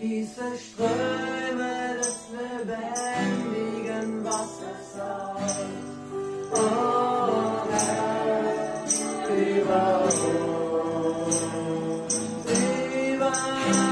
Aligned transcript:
gieße 0.00 0.56
Ströme 0.56 1.96
des 1.98 2.16
lebendigen 2.32 4.24
Wassers 4.24 4.98
aus. 4.98 5.56
Oh 6.52 6.58
Herr, 7.70 8.86
über 9.36 10.04
uns, 10.04 10.20
über 13.12 13.26
uns. 13.26 13.89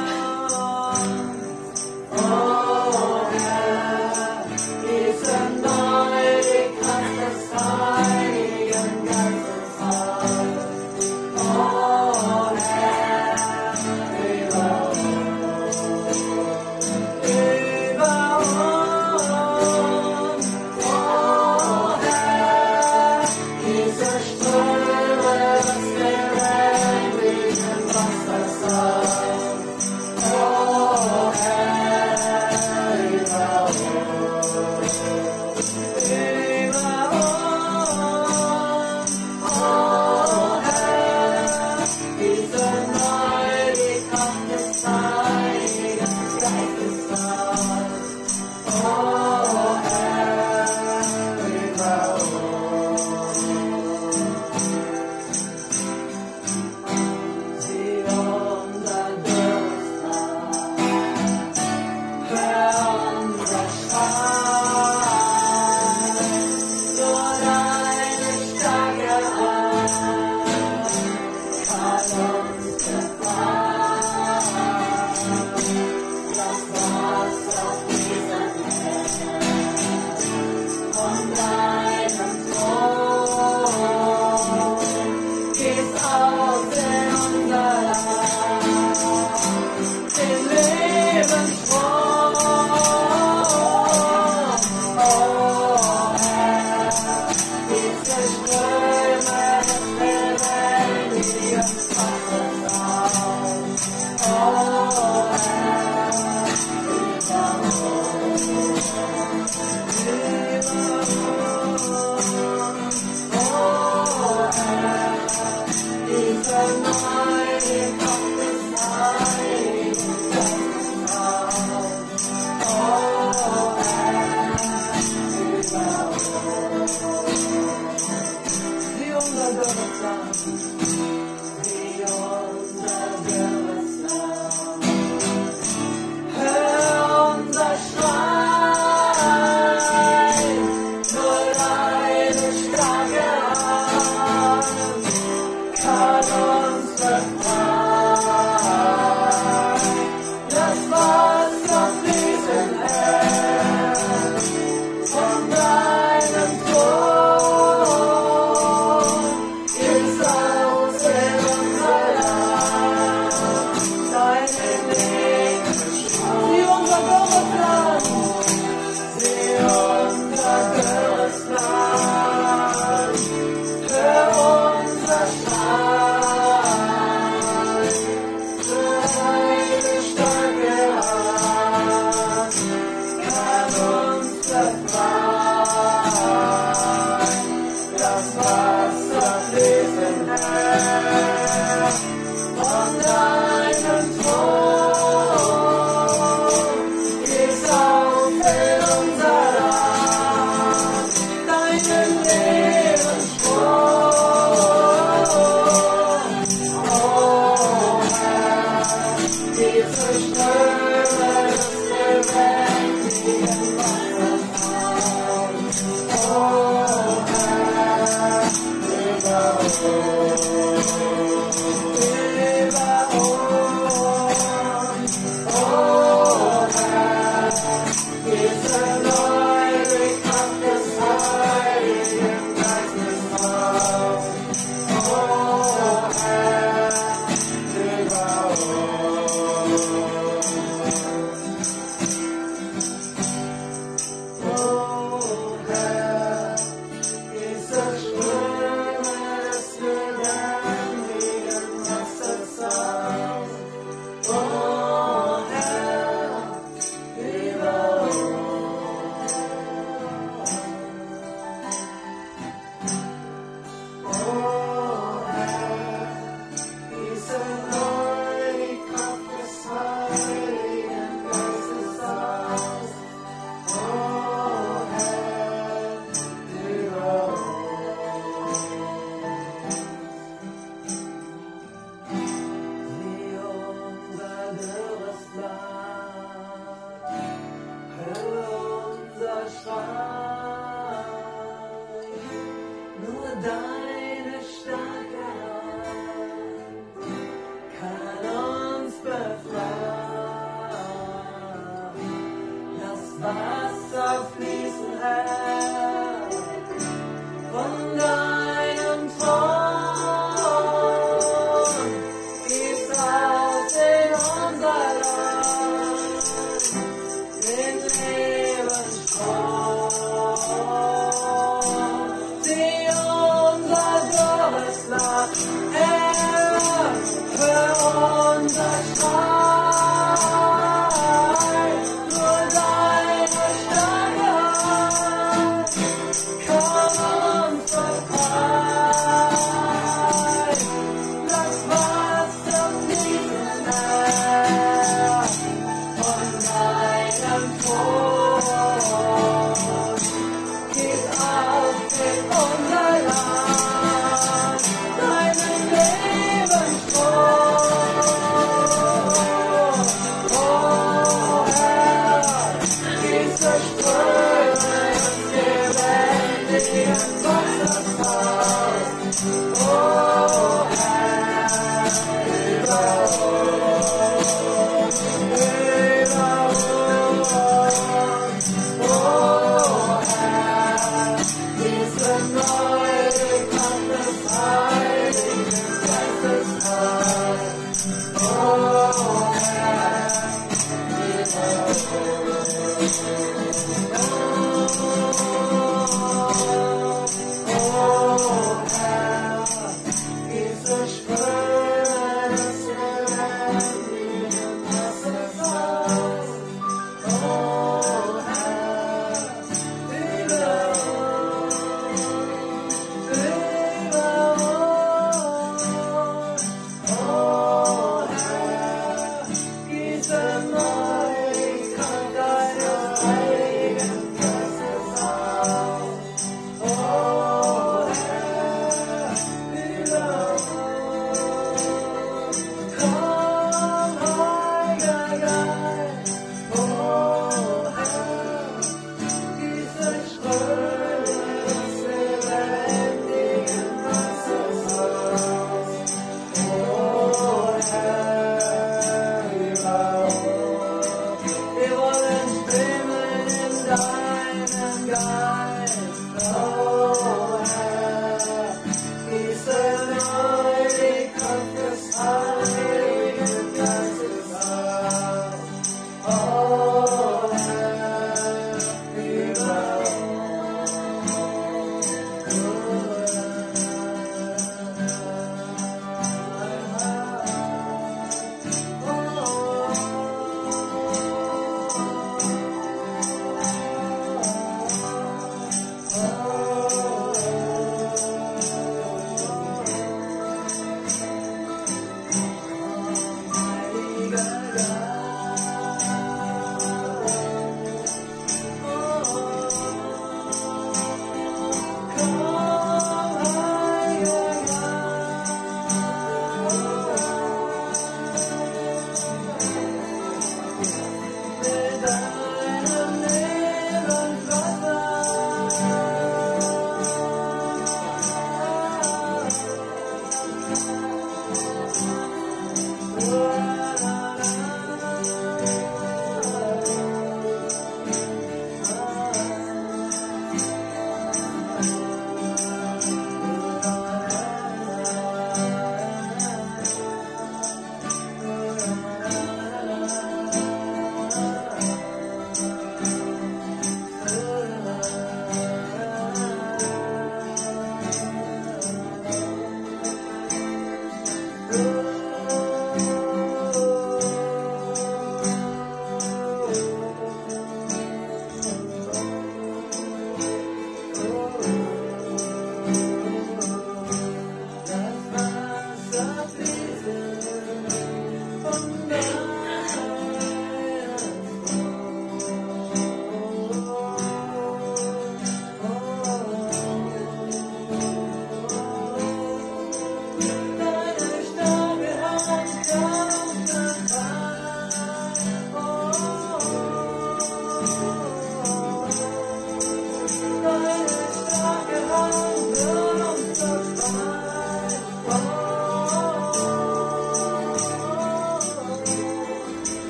falar. 130.09 131.28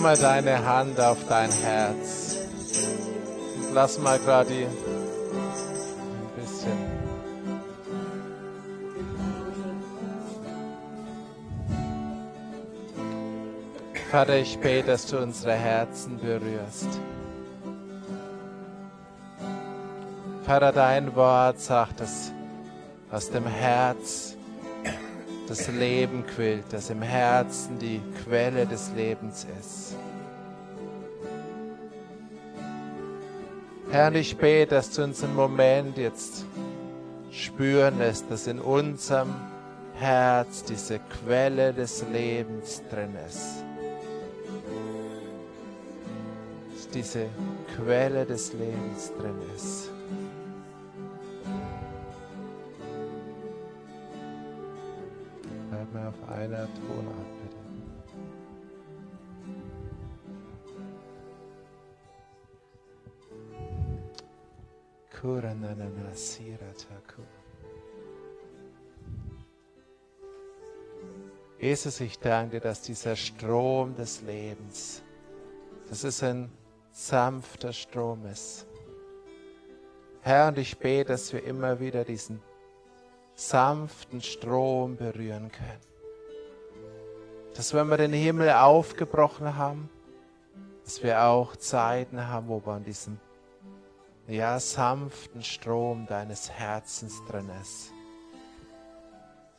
Mal 0.00 0.16
deine 0.16 0.64
Hand 0.64 0.98
auf 0.98 1.18
dein 1.28 1.50
Herz. 1.50 2.38
Lass 3.72 3.98
mal 3.98 4.18
gerade 4.18 4.50
ein 4.50 4.66
bisschen. 6.36 7.00
Vater, 14.10 14.36
ich 14.38 14.58
bete, 14.58 14.88
dass 14.88 15.06
du 15.06 15.18
unsere 15.18 15.52
Herzen 15.52 16.18
berührst. 16.18 16.88
Vater, 20.44 20.72
dein 20.72 21.14
Wort 21.14 21.60
sagt, 21.60 22.00
dass 22.00 22.32
aus 23.10 23.30
dem 23.30 23.46
Herz 23.46 24.34
das 25.46 25.68
Leben 25.68 26.24
quillt, 26.26 26.72
dass 26.72 26.90
im 26.90 27.02
Herzen 27.02 27.78
die 27.78 28.00
Quelle 28.24 28.66
des 28.66 28.90
Lebens 28.96 29.46
ist. 29.60 29.79
Herr, 33.92 34.14
ich 34.14 34.36
bete, 34.36 34.76
dass 34.76 34.92
du 34.92 35.02
uns 35.02 35.20
im 35.24 35.34
Moment 35.34 35.98
jetzt 35.98 36.44
spüren 37.32 37.98
lässt, 37.98 38.30
dass 38.30 38.46
in 38.46 38.60
unserem 38.60 39.34
Herz 39.94 40.62
diese 40.62 41.00
Quelle 41.00 41.72
des 41.72 42.04
Lebens 42.12 42.82
drin 42.88 43.16
ist. 43.26 43.64
Dass 46.72 46.88
diese 46.90 47.26
Quelle 47.74 48.24
des 48.24 48.52
Lebens 48.52 49.12
drin 49.18 49.34
ist. 49.56 49.90
Bleib 55.68 55.92
mal 55.92 56.06
auf 56.06 56.28
einer 56.28 56.68
Tonart, 56.86 57.49
Jesus, 71.58 72.00
ich 72.00 72.18
danke 72.18 72.52
dir, 72.52 72.60
dass 72.60 72.80
dieser 72.80 73.16
Strom 73.16 73.94
des 73.94 74.22
Lebens, 74.22 75.02
dass 75.90 76.04
es 76.04 76.22
ein 76.22 76.50
sanfter 76.90 77.74
Strom 77.74 78.24
ist. 78.24 78.66
Herr, 80.22 80.48
und 80.48 80.56
ich 80.56 80.78
bete, 80.78 81.12
dass 81.12 81.34
wir 81.34 81.44
immer 81.44 81.80
wieder 81.80 82.04
diesen 82.04 82.40
sanften 83.34 84.22
Strom 84.22 84.96
berühren 84.96 85.52
können. 85.52 85.80
Dass 87.54 87.74
wenn 87.74 87.88
wir 87.88 87.98
den 87.98 88.14
Himmel 88.14 88.50
aufgebrochen 88.50 89.54
haben, 89.54 89.90
dass 90.84 91.02
wir 91.02 91.24
auch 91.24 91.56
Zeiten 91.56 92.26
haben, 92.26 92.48
wo 92.48 92.64
wir 92.64 92.72
an 92.72 92.84
diesem 92.84 93.18
ja, 94.30 94.58
sanften 94.60 95.42
Strom 95.42 96.06
deines 96.06 96.50
Herzens 96.50 97.22
drin 97.28 97.50
ist. 97.60 97.92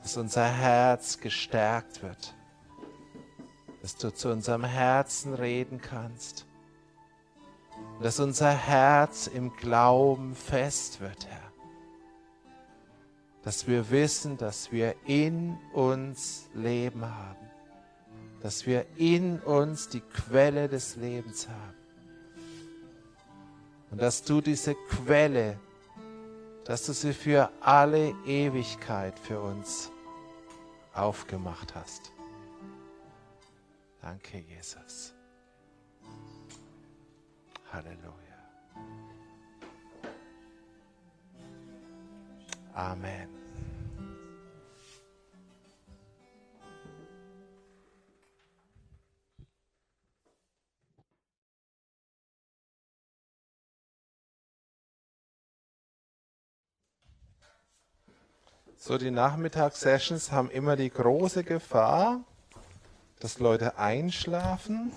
Dass 0.01 0.17
unser 0.17 0.45
Herz 0.45 1.19
gestärkt 1.19 2.01
wird. 2.01 2.33
Dass 3.81 3.95
du 3.95 4.13
zu 4.13 4.29
unserem 4.29 4.63
Herzen 4.63 5.33
reden 5.33 5.81
kannst. 5.81 6.45
Dass 8.01 8.19
unser 8.19 8.51
Herz 8.51 9.27
im 9.27 9.55
Glauben 9.57 10.35
fest 10.35 11.01
wird, 11.01 11.27
Herr 11.27 11.41
dass 13.43 13.67
wir 13.67 13.89
wissen, 13.89 14.37
dass 14.37 14.71
wir 14.71 14.95
in 15.05 15.57
uns 15.73 16.49
Leben 16.53 17.03
haben, 17.03 17.49
dass 18.41 18.65
wir 18.65 18.85
in 18.97 19.39
uns 19.39 19.89
die 19.89 20.01
Quelle 20.01 20.69
des 20.69 20.95
Lebens 20.95 21.47
haben 21.47 21.80
und 23.91 24.01
dass 24.01 24.23
du 24.23 24.41
diese 24.41 24.73
Quelle, 24.75 25.59
dass 26.65 26.85
du 26.85 26.93
sie 26.93 27.13
für 27.13 27.51
alle 27.59 28.15
Ewigkeit 28.25 29.19
für 29.19 29.39
uns 29.39 29.91
aufgemacht 30.93 31.75
hast. 31.75 32.11
Danke, 34.01 34.39
Jesus. 34.39 35.13
Halleluja. 37.71 38.11
Amen. 42.73 43.50
So, 58.83 58.97
die 58.97 59.11
Nachmittagssessions 59.11 60.31
haben 60.31 60.49
immer 60.49 60.75
die 60.75 60.89
große 60.89 61.43
Gefahr, 61.43 62.23
dass 63.19 63.37
Leute 63.37 63.77
einschlafen. 63.77 64.91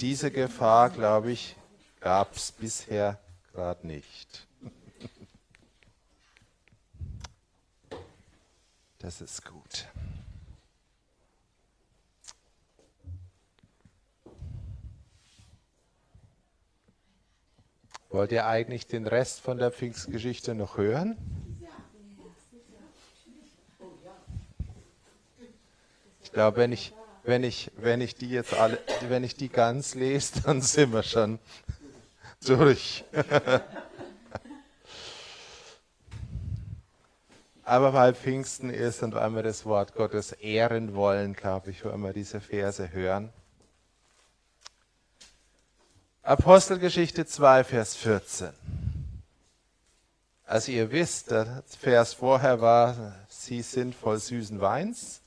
Diese 0.00 0.30
Gefahr, 0.30 0.88
glaube 0.88 1.30
ich, 1.32 1.56
gab 2.00 2.34
es 2.34 2.52
bisher 2.52 3.20
gerade 3.52 3.86
nicht. 3.86 4.46
Das 8.98 9.20
ist 9.20 9.44
gut. 9.44 9.86
Wollt 18.08 18.32
ihr 18.32 18.46
eigentlich 18.46 18.86
den 18.86 19.06
Rest 19.06 19.42
von 19.42 19.58
der 19.58 19.70
Pfingstgeschichte 19.70 20.54
noch 20.54 20.78
hören? 20.78 21.45
Glaube, 26.36 26.58
wenn 26.58 26.70
ich, 26.70 26.92
wenn 27.22 27.42
ich, 27.44 27.72
wenn 27.78 28.02
ich 28.02 28.14
die 28.14 28.28
jetzt 28.28 28.52
alle, 28.52 28.78
wenn 29.08 29.24
ich 29.24 29.36
die 29.36 29.48
ganz 29.48 29.94
lese, 29.94 30.42
dann 30.44 30.60
sind 30.60 30.92
wir 30.92 31.02
schon 31.02 31.38
durch. 32.46 33.04
Aber 37.64 37.94
weil 37.94 38.14
Pfingsten 38.14 38.68
ist 38.68 39.02
und 39.02 39.14
weil 39.14 39.30
wir 39.30 39.42
das 39.42 39.64
Wort 39.64 39.94
Gottes 39.94 40.32
ehren 40.32 40.94
wollen, 40.94 41.32
glaube 41.32 41.70
ich, 41.70 41.86
wollen 41.86 42.02
wir 42.02 42.12
diese 42.12 42.42
Verse 42.42 42.92
hören. 42.92 43.32
Apostelgeschichte 46.22 47.24
2, 47.24 47.64
Vers 47.64 47.96
14. 47.96 48.50
Also 50.44 50.70
ihr 50.70 50.90
wisst, 50.90 51.30
der 51.30 51.62
Vers 51.80 52.12
vorher 52.12 52.60
war, 52.60 53.14
sie 53.30 53.62
sind 53.62 53.94
voll 53.94 54.18
süßen 54.18 54.60
Weins. 54.60 55.22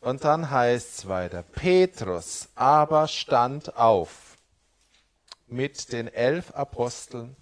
Und 0.00 0.24
dann 0.24 0.50
heißt 0.50 0.98
es 0.98 1.08
weiter, 1.08 1.42
Petrus 1.42 2.48
aber 2.54 3.06
stand 3.06 3.76
auf 3.76 4.38
mit 5.46 5.92
den 5.92 6.08
elf 6.08 6.52
Aposteln, 6.52 7.36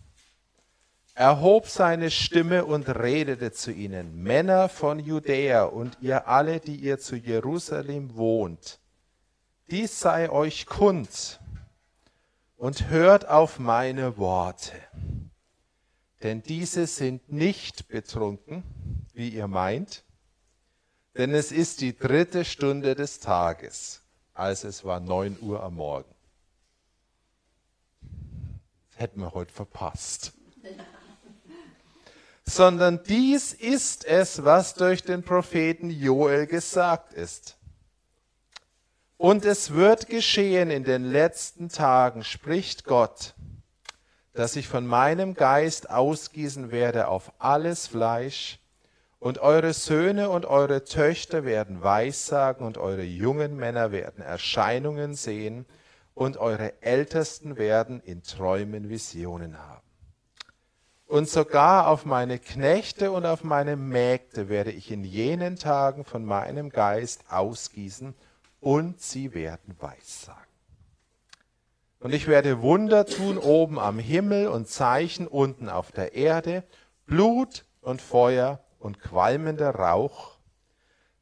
erhob 1.15 1.69
seine 1.69 2.11
Stimme 2.11 2.65
und 2.65 2.89
redete 2.89 3.53
zu 3.53 3.71
ihnen, 3.71 4.23
Männer 4.23 4.69
von 4.69 4.99
Judäa 4.99 5.65
und 5.65 5.99
ihr 6.01 6.27
alle, 6.27 6.59
die 6.59 6.77
ihr 6.77 6.99
zu 6.99 7.17
Jerusalem 7.17 8.17
wohnt, 8.17 8.81
dies 9.71 10.01
sei 10.01 10.31
euch 10.31 10.67
kund 10.67 11.41
und 12.57 12.89
hört 12.89 13.29
auf 13.29 13.59
meine 13.59 14.17
Worte. 14.17 14.73
Denn 16.23 16.43
diese 16.43 16.87
sind 16.87 17.31
nicht 17.31 17.87
betrunken, 17.89 18.65
wie 19.13 19.29
ihr 19.29 19.47
meint, 19.47 20.05
denn 21.19 21.35
es 21.35 21.51
ist 21.51 21.81
die 21.81 21.99
dritte 21.99 22.45
Stunde 22.45 22.95
des 22.95 23.19
Tages, 23.19 24.03
also 24.35 24.69
es 24.69 24.85
war 24.85 25.01
neun 25.01 25.37
Uhr 25.41 25.63
am 25.63 25.75
Morgen. 25.75 26.15
Das 28.91 29.01
hätten 29.01 29.21
wir 29.21 29.35
heute 29.35 29.53
verpasst. 29.53 30.33
sondern 32.47 33.03
dies 33.03 33.53
ist 33.53 34.05
es, 34.05 34.45
was 34.45 34.75
durch 34.75 35.03
den 35.03 35.23
Propheten 35.23 35.91
Joel 35.91 36.47
gesagt 36.47 37.13
ist. 37.13 37.57
Und 39.17 39.45
es 39.45 39.73
wird 39.73 40.09
geschehen 40.09 40.71
in 40.71 40.85
den 40.85 41.05
letzten 41.05 41.69
Tagen, 41.69 42.23
spricht 42.23 42.85
Gott, 42.85 43.35
dass 44.33 44.55
ich 44.55 44.69
von 44.69 44.87
meinem 44.87 45.35
Geist 45.35 45.91
ausgießen 45.91 46.71
werde 46.71 47.09
auf 47.09 47.33
alles 47.41 47.89
Fleisch, 47.89 48.61
und 49.21 49.39
eure 49.39 49.73
Söhne 49.73 50.31
und 50.31 50.47
eure 50.47 50.85
Töchter 50.85 51.45
werden 51.45 51.83
Weissagen, 51.83 52.67
und 52.67 52.79
eure 52.79 53.03
jungen 53.03 53.57
Männer 53.57 53.91
werden 53.91 54.23
Erscheinungen 54.23 55.15
sehen, 55.15 55.67
und 56.15 56.37
eure 56.37 56.83
Ältesten 56.83 57.57
werden 57.57 58.01
in 58.01 58.23
Träumen 58.23 58.89
Visionen 58.89 59.59
haben. 59.59 59.83
Und 61.07 61.29
sogar 61.29 61.89
auf 61.89 62.05
meine 62.05 62.39
Knechte 62.39 63.13
und 63.13 63.25
auf 63.25 63.43
meine 63.43 63.77
Mägde 63.77 64.49
werde 64.49 64.73
ich 64.73 64.91
in 64.91 65.05
jenen 65.05 65.57
Tagen 65.57 66.05
von 66.05 66.25
meinem 66.25 66.71
Geist 66.71 67.25
ausgießen, 67.31 68.15
und 68.61 69.01
sie 69.01 69.35
werden 69.35 69.77
Weissagen. 69.79 70.43
Und 72.01 72.15
ich 72.15 72.29
werde 72.29 72.63
Wunder 72.63 73.07
tun 73.07 73.39
oben 73.39 73.79
am 73.79 73.99
Himmel 73.99 74.49
und 74.49 74.69
Zeichen 74.69 75.27
unten 75.27 75.69
auf 75.69 75.91
der 75.91 76.15
Erde, 76.15 76.63
Blut 77.07 77.65
und 77.81 78.01
Feuer 78.01 78.61
und 78.79 79.01
qualmender 79.01 79.75
Rauch. 79.75 80.39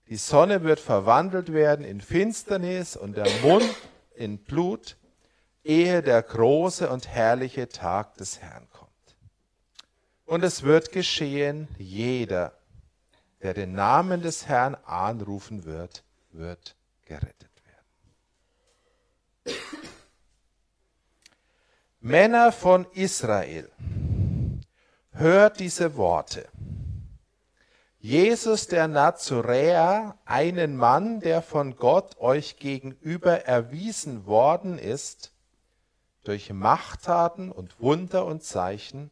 Die 0.09 0.17
Sonne 0.17 0.63
wird 0.63 0.79
verwandelt 0.79 1.53
werden 1.53 1.85
in 1.85 2.01
Finsternis 2.01 2.97
und 2.97 3.17
der 3.17 3.29
Mund 3.43 3.75
in 4.15 4.39
Blut, 4.39 4.97
ehe 5.65 6.03
der 6.03 6.23
große 6.23 6.89
und 6.89 7.09
herrliche 7.09 7.69
Tag 7.69 8.15
des 8.15 8.41
Herrn 8.41 8.69
kommt. 8.71 8.91
Und 10.25 10.45
es 10.45 10.63
wird 10.63 10.93
geschehen, 10.93 11.69
jeder, 11.79 12.53
der 13.43 13.55
den 13.55 13.73
Namen 13.73 14.23
des 14.23 14.47
Herrn 14.47 14.77
anrufen 14.85 15.65
wird, 15.65 16.05
wird 16.31 16.77
gerettet 17.05 17.51
werden. 19.45 19.57
Männer 22.01 22.53
von 22.53 22.87
Israel, 22.93 23.71
hört 25.13 25.59
diese 25.61 25.97
Worte. 25.97 26.49
Jesus 28.07 28.69
der 28.69 28.87
Nazoräer, 28.87 30.17
einen 30.27 30.77
Mann, 30.77 31.19
der 31.19 31.43
von 31.43 31.75
Gott 31.75 32.17
euch 32.21 32.57
gegenüber 32.57 33.47
erwiesen 33.47 34.27
worden 34.27 34.79
ist, 34.79 35.33
durch 36.23 36.53
Machttaten 36.53 37.51
und 37.51 37.81
Wunder 37.81 38.25
und 38.25 38.45
Zeichen, 38.45 39.11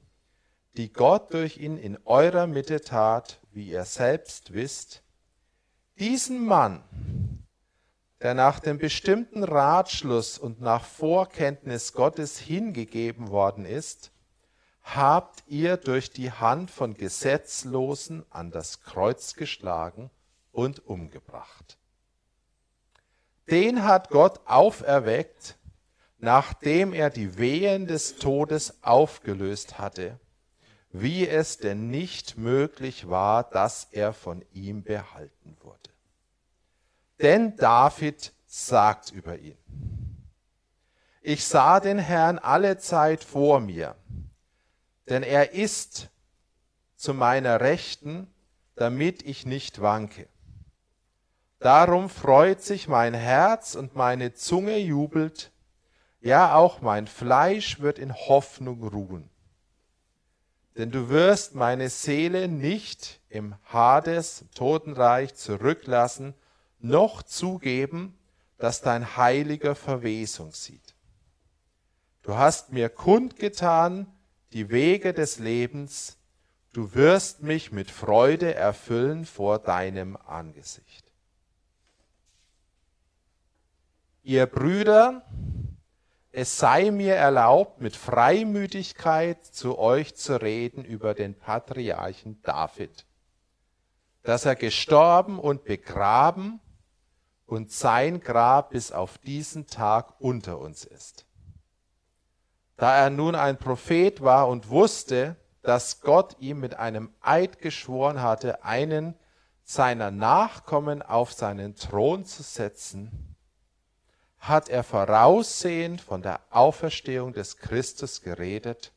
die 0.76 0.92
Gott 0.92 1.34
durch 1.34 1.58
ihn 1.58 1.76
in 1.76 1.98
eurer 2.04 2.46
Mitte 2.46 2.82
tat, 2.82 3.40
wie 3.50 3.68
ihr 3.68 3.84
selbst 3.84 4.52
wisst, 4.52 5.02
diesen 5.98 6.46
Mann, 6.46 6.84
der 8.22 8.34
nach 8.34 8.60
dem 8.60 8.78
bestimmten 8.78 9.42
Ratschluss 9.42 10.38
und 10.38 10.60
nach 10.60 10.84
Vorkenntnis 10.84 11.94
Gottes 11.94 12.38
hingegeben 12.38 13.30
worden 13.30 13.64
ist, 13.64 14.12
habt 14.84 15.42
ihr 15.48 15.78
durch 15.78 16.10
die 16.10 16.30
Hand 16.30 16.70
von 16.70 16.94
Gesetzlosen 16.94 18.24
an 18.30 18.50
das 18.50 18.82
Kreuz 18.82 19.34
geschlagen 19.34 20.10
und 20.52 20.86
umgebracht. 20.86 21.78
Den 23.50 23.82
hat 23.82 24.10
Gott 24.10 24.40
auferweckt, 24.44 25.56
nachdem 26.18 26.92
er 26.92 27.10
die 27.10 27.38
Wehen 27.38 27.86
des 27.86 28.16
Todes 28.16 28.82
aufgelöst 28.82 29.78
hatte, 29.78 30.20
wie 30.90 31.26
es 31.26 31.58
denn 31.58 31.90
nicht 31.90 32.38
möglich 32.38 33.08
war, 33.08 33.42
dass 33.42 33.88
er 33.90 34.12
von 34.12 34.44
ihm 34.52 34.84
behalten 34.84 35.56
wurde. 35.60 35.90
Denn 37.20 37.56
David 37.56 38.32
sagt 38.46 39.10
über 39.10 39.38
ihn, 39.38 39.58
ich 41.20 41.44
sah 41.44 41.80
den 41.80 41.98
Herrn 41.98 42.38
alle 42.38 42.78
Zeit 42.78 43.24
vor 43.24 43.60
mir, 43.60 43.96
denn 45.08 45.22
er 45.22 45.52
ist 45.52 46.10
zu 46.96 47.14
meiner 47.14 47.60
Rechten, 47.60 48.32
damit 48.76 49.22
ich 49.22 49.46
nicht 49.46 49.80
wanke. 49.80 50.28
Darum 51.58 52.10
freut 52.10 52.62
sich 52.62 52.88
mein 52.88 53.14
Herz 53.14 53.74
und 53.74 53.94
meine 53.94 54.34
Zunge 54.34 54.76
jubelt, 54.78 55.50
ja 56.20 56.54
auch 56.54 56.80
mein 56.80 57.06
Fleisch 57.06 57.80
wird 57.80 57.98
in 57.98 58.14
Hoffnung 58.14 58.82
ruhen. 58.86 59.30
Denn 60.76 60.90
du 60.90 61.08
wirst 61.08 61.54
meine 61.54 61.88
Seele 61.88 62.48
nicht 62.48 63.20
im 63.28 63.54
Hades, 63.64 64.44
Totenreich 64.54 65.34
zurücklassen, 65.34 66.34
noch 66.80 67.22
zugeben, 67.22 68.18
dass 68.58 68.80
dein 68.80 69.16
Heiliger 69.16 69.74
Verwesung 69.74 70.52
sieht. 70.52 70.94
Du 72.22 72.34
hast 72.34 72.72
mir 72.72 72.88
kundgetan 72.88 74.06
die 74.54 74.70
Wege 74.70 75.12
des 75.12 75.40
Lebens, 75.40 76.16
du 76.72 76.94
wirst 76.94 77.42
mich 77.42 77.72
mit 77.72 77.90
Freude 77.90 78.54
erfüllen 78.54 79.26
vor 79.26 79.58
deinem 79.58 80.16
Angesicht. 80.16 81.04
Ihr 84.22 84.46
Brüder, 84.46 85.26
es 86.30 86.56
sei 86.56 86.92
mir 86.92 87.14
erlaubt, 87.14 87.80
mit 87.80 87.96
Freimütigkeit 87.96 89.44
zu 89.44 89.76
euch 89.76 90.14
zu 90.14 90.40
reden 90.40 90.84
über 90.84 91.14
den 91.14 91.34
Patriarchen 91.34 92.40
David, 92.42 93.06
dass 94.22 94.44
er 94.44 94.54
gestorben 94.54 95.40
und 95.40 95.64
begraben 95.64 96.60
und 97.44 97.72
sein 97.72 98.20
Grab 98.20 98.70
bis 98.70 98.92
auf 98.92 99.18
diesen 99.18 99.66
Tag 99.66 100.20
unter 100.20 100.58
uns 100.58 100.84
ist. 100.84 101.26
Da 102.76 102.96
er 102.96 103.10
nun 103.10 103.34
ein 103.34 103.58
Prophet 103.58 104.20
war 104.22 104.48
und 104.48 104.68
wusste, 104.68 105.36
dass 105.62 106.00
Gott 106.00 106.36
ihm 106.40 106.60
mit 106.60 106.74
einem 106.76 107.12
Eid 107.20 107.60
geschworen 107.60 108.20
hatte, 108.20 108.64
einen 108.64 109.14
seiner 109.62 110.10
Nachkommen 110.10 111.00
auf 111.00 111.32
seinen 111.32 111.74
Thron 111.74 112.24
zu 112.24 112.42
setzen, 112.42 113.36
hat 114.38 114.68
er 114.68 114.84
voraussehend 114.84 116.02
von 116.02 116.20
der 116.20 116.40
Auferstehung 116.50 117.32
des 117.32 117.56
Christus 117.56 118.20
geredet, 118.20 118.92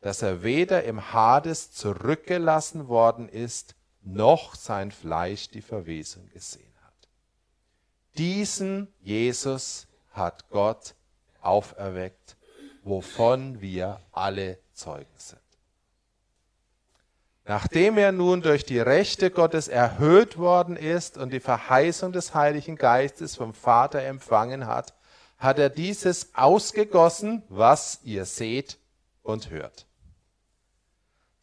dass 0.00 0.22
er 0.22 0.42
weder 0.42 0.84
im 0.84 1.12
Hades 1.12 1.72
zurückgelassen 1.72 2.88
worden 2.88 3.28
ist, 3.28 3.74
noch 4.02 4.54
sein 4.54 4.90
Fleisch 4.90 5.50
die 5.50 5.60
Verwesung 5.60 6.30
gesehen. 6.30 6.70
Diesen 8.16 8.92
Jesus 9.00 9.86
hat 10.12 10.48
Gott 10.50 10.94
auferweckt, 11.40 12.36
wovon 12.82 13.60
wir 13.60 14.00
alle 14.12 14.58
Zeugen 14.72 15.06
sind. 15.16 15.40
Nachdem 17.44 17.98
er 17.98 18.12
nun 18.12 18.42
durch 18.42 18.64
die 18.64 18.78
Rechte 18.78 19.30
Gottes 19.30 19.66
erhöht 19.66 20.38
worden 20.38 20.76
ist 20.76 21.18
und 21.18 21.32
die 21.32 21.40
Verheißung 21.40 22.12
des 22.12 22.34
Heiligen 22.34 22.76
Geistes 22.76 23.34
vom 23.34 23.54
Vater 23.54 24.02
empfangen 24.02 24.66
hat, 24.66 24.94
hat 25.36 25.58
er 25.58 25.70
dieses 25.70 26.34
ausgegossen, 26.34 27.42
was 27.48 28.00
ihr 28.04 28.24
seht 28.24 28.78
und 29.22 29.50
hört. 29.50 29.86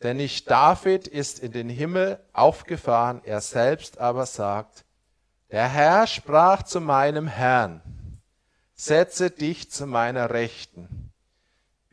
Denn 0.03 0.17
nicht 0.17 0.49
David 0.49 1.07
ist 1.07 1.39
in 1.39 1.51
den 1.51 1.69
Himmel 1.69 2.19
aufgefahren, 2.31 3.21
er 3.23 3.41
selbst 3.41 3.97
aber 3.97 4.25
sagt, 4.27 4.85
der 5.51 5.67
Herr 5.67 6.05
sprach 6.07 6.63
zu 6.63 6.79
meinem 6.79 7.27
Herrn, 7.27 7.81
setze 8.75 9.31
dich 9.31 9.71
zu 9.71 9.87
meiner 9.87 10.29
Rechten, 10.29 11.06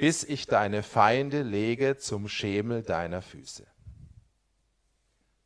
bis 0.05 0.23
ich 0.23 0.47
deine 0.47 0.83
Feinde 0.83 1.40
lege 1.40 1.97
zum 1.97 2.29
Schemel 2.29 2.83
deiner 2.83 3.23
Füße. 3.23 3.67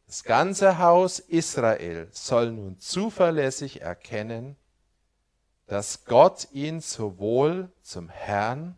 Das 0.07 0.25
ganze 0.25 0.79
Haus 0.79 1.21
Israel 1.21 2.09
soll 2.11 2.51
nun 2.51 2.81
zuverlässig 2.81 3.83
erkennen, 3.83 4.57
dass 5.67 6.07
Gott 6.07 6.49
ihn 6.51 6.81
sowohl 6.81 7.71
zum 7.83 8.09
Herrn 8.09 8.75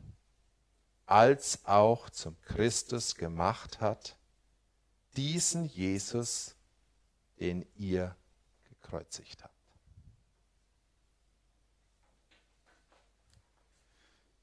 als 1.07 1.65
auch 1.65 2.11
zum 2.11 2.39
Christus 2.43 3.15
gemacht 3.15 3.81
hat, 3.81 4.19
diesen 5.17 5.65
Jesus, 5.65 6.57
den 7.39 7.67
ihr 7.75 8.15
gekreuzigt 8.69 9.43
habt. 9.43 9.60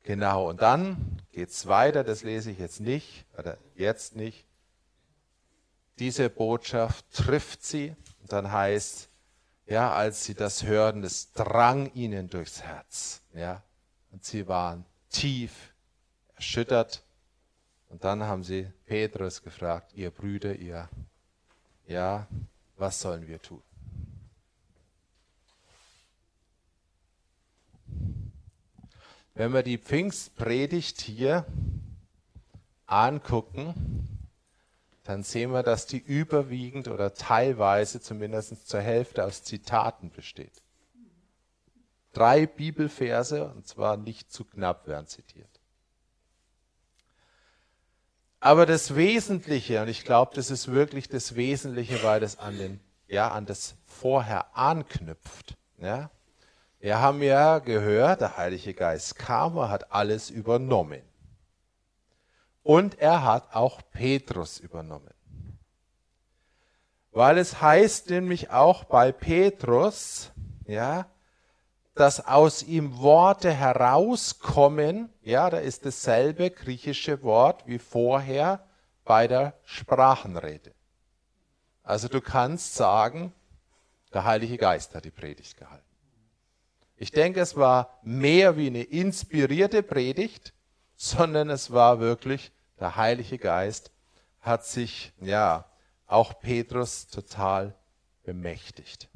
Genau, 0.08 0.48
und 0.48 0.62
dann 0.62 1.20
geht 1.34 1.50
es 1.50 1.67
weiter, 1.67 2.02
das 2.06 2.24
lese 2.24 2.50
ich 2.52 2.60
jetzt 2.60 2.80
nicht, 2.80 3.26
oder 3.38 3.58
jetzt 3.76 4.15
nicht. 4.15 4.46
Diese 6.00 6.30
Botschaft 6.30 7.12
trifft 7.12 7.62
sie, 7.65 7.93
und 8.22 8.32
dann 8.32 8.50
heißt, 8.50 9.10
ja, 9.65 9.91
als 9.91 10.24
sie 10.24 10.34
das 10.34 10.63
hörten, 10.63 11.04
es 11.04 11.34
drang 11.34 11.91
ihnen 11.93 12.30
durchs 12.30 12.62
Herz, 12.62 13.22
ja, 13.34 13.62
und 14.13 14.24
sie 14.24 14.48
waren 14.48 14.86
tief 15.10 15.74
erschüttert 16.36 17.04
Und 17.89 18.06
dann 18.06 18.24
haben 18.24 18.46
sie 18.46 18.72
Petrus 18.86 19.41
gefragt, 19.41 19.91
ihr 19.93 20.10
Brüder, 20.10 20.56
ihr, 20.56 20.88
ja, 21.86 22.28
was 22.78 23.02
sollen 23.02 23.28
wir 23.28 23.41
tun? 23.41 23.66
Wenn 29.38 29.54
wir 29.54 29.62
die 29.62 29.78
Pfingstpredigt 29.78 31.00
hier 31.00 31.45
angucken, 32.88 34.08
dann 35.04 35.21
sehen 35.21 35.52
wir, 35.52 35.62
dass 35.62 35.86
die 35.86 36.00
überwiegend 36.00 36.88
oder 36.88 37.13
teilweise 37.13 38.02
zumindest 38.02 38.67
zur 38.67 38.82
Hälfte 38.82 39.23
aus 39.23 39.43
Zitaten 39.43 40.10
besteht. 40.10 40.63
Drei 42.13 42.47
Bibelverse, 42.47 43.45
und 43.54 43.67
zwar 43.67 43.95
nicht 43.95 44.32
zu 44.32 44.43
knapp, 44.43 44.88
werden 44.88 45.06
zitiert. 45.06 45.62
Aber 48.39 48.65
das 48.65 48.95
Wesentliche, 48.95 49.84
und 49.84 49.88
ich 49.88 50.04
glaube, 50.04 50.34
das 50.34 50.50
ist 50.50 50.69
wirklich 50.69 51.10
das 51.10 51.36
Wesentliche, 51.36 52.02
weil 52.02 52.19
das 52.19 52.39
an, 52.39 52.58
den, 52.58 52.80
ja, 53.08 53.30
an 53.30 53.45
das 53.45 53.76
Vorher 53.86 54.58
anknüpft. 54.58 55.56
Ja? 55.78 56.10
Wir 56.80 57.00
haben 57.00 57.24
ja 57.24 57.60
gehört, 57.60 58.22
der 58.22 58.38
Heilige 58.38 58.74
Geist 58.74 59.16
kam, 59.18 59.58
er 59.58 59.70
hat 59.70 59.92
alles 59.92 60.30
übernommen. 60.30 61.02
Und 62.62 63.00
er 63.00 63.24
hat 63.24 63.56
auch 63.56 63.82
Petrus 63.92 64.60
übernommen. 64.60 65.13
Weil 67.12 67.40
es 67.40 67.62
heißt 67.62 68.12
nämlich 68.12 68.52
auch 68.52 68.84
bei 68.84 69.12
Petrus, 69.12 70.32
ja, 70.66 71.08
dass 71.96 72.28
aus 72.28 72.62
ihm 72.62 73.00
Worte 73.00 73.52
herauskommen, 73.52 75.10
ja, 75.22 75.50
da 75.50 75.58
ist 75.58 75.86
dasselbe 75.86 76.52
griechische 76.52 77.24
Wort 77.24 77.66
wie 77.66 77.80
vorher 77.80 78.63
bei 79.04 79.28
der 79.28 79.54
Sprachenrede. 79.63 80.74
Also 81.82 82.08
du 82.08 82.22
kannst 82.22 82.76
sagen, 82.76 83.34
der 84.13 84.26
Heilige 84.26 84.58
Geist 84.58 84.94
hat 84.94 85.06
die 85.06 85.12
Predigt 85.12 85.58
gehalten. 85.58 85.87
Ich 86.97 87.12
denke, 87.12 87.39
es 87.39 87.55
war 87.55 87.99
mehr 88.01 88.57
wie 88.57 88.67
eine 88.67 88.83
inspirierte 88.83 89.83
Predigt, 89.83 90.53
sondern 90.95 91.49
es 91.51 91.71
war 91.71 91.99
wirklich 91.99 92.51
der 92.79 92.95
Heilige 92.95 93.38
Geist 93.38 93.91
hat 94.41 94.65
sich, 94.65 95.12
ja, 95.19 95.65
auch 96.07 96.39
Petrus 96.39 97.07
total 97.07 97.75
bemächtigt. 98.23 99.10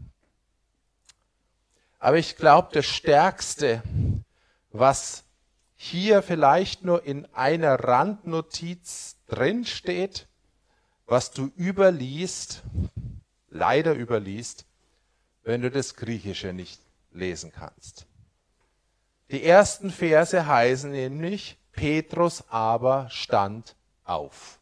Aber 2.00 2.18
ich 2.18 2.36
glaube, 2.36 2.70
das 2.74 2.86
Stärkste, 2.86 3.82
was 4.72 5.24
hier 5.76 6.22
vielleicht 6.22 6.84
nur 6.84 7.04
in 7.04 7.26
einer 7.34 7.76
Randnotiz 7.76 9.16
drinsteht, 9.28 10.28
was 11.06 11.32
du 11.32 11.52
überliest, 11.56 12.62
leider 13.50 13.96
überliest, 13.96 14.66
wenn 15.44 15.62
du 15.62 15.72
das 15.72 15.96
Griechische 15.96 16.54
nicht 16.54 16.80
lesen 17.12 17.52
kannst. 17.52 18.08
Die 19.30 19.44
ersten 19.44 19.92
Verse 19.92 20.46
heißen 20.46 20.92
nämlich, 20.92 21.58
Petrus 21.72 22.44
aber 22.50 23.10
stand 23.10 23.76
auf. 24.04 24.60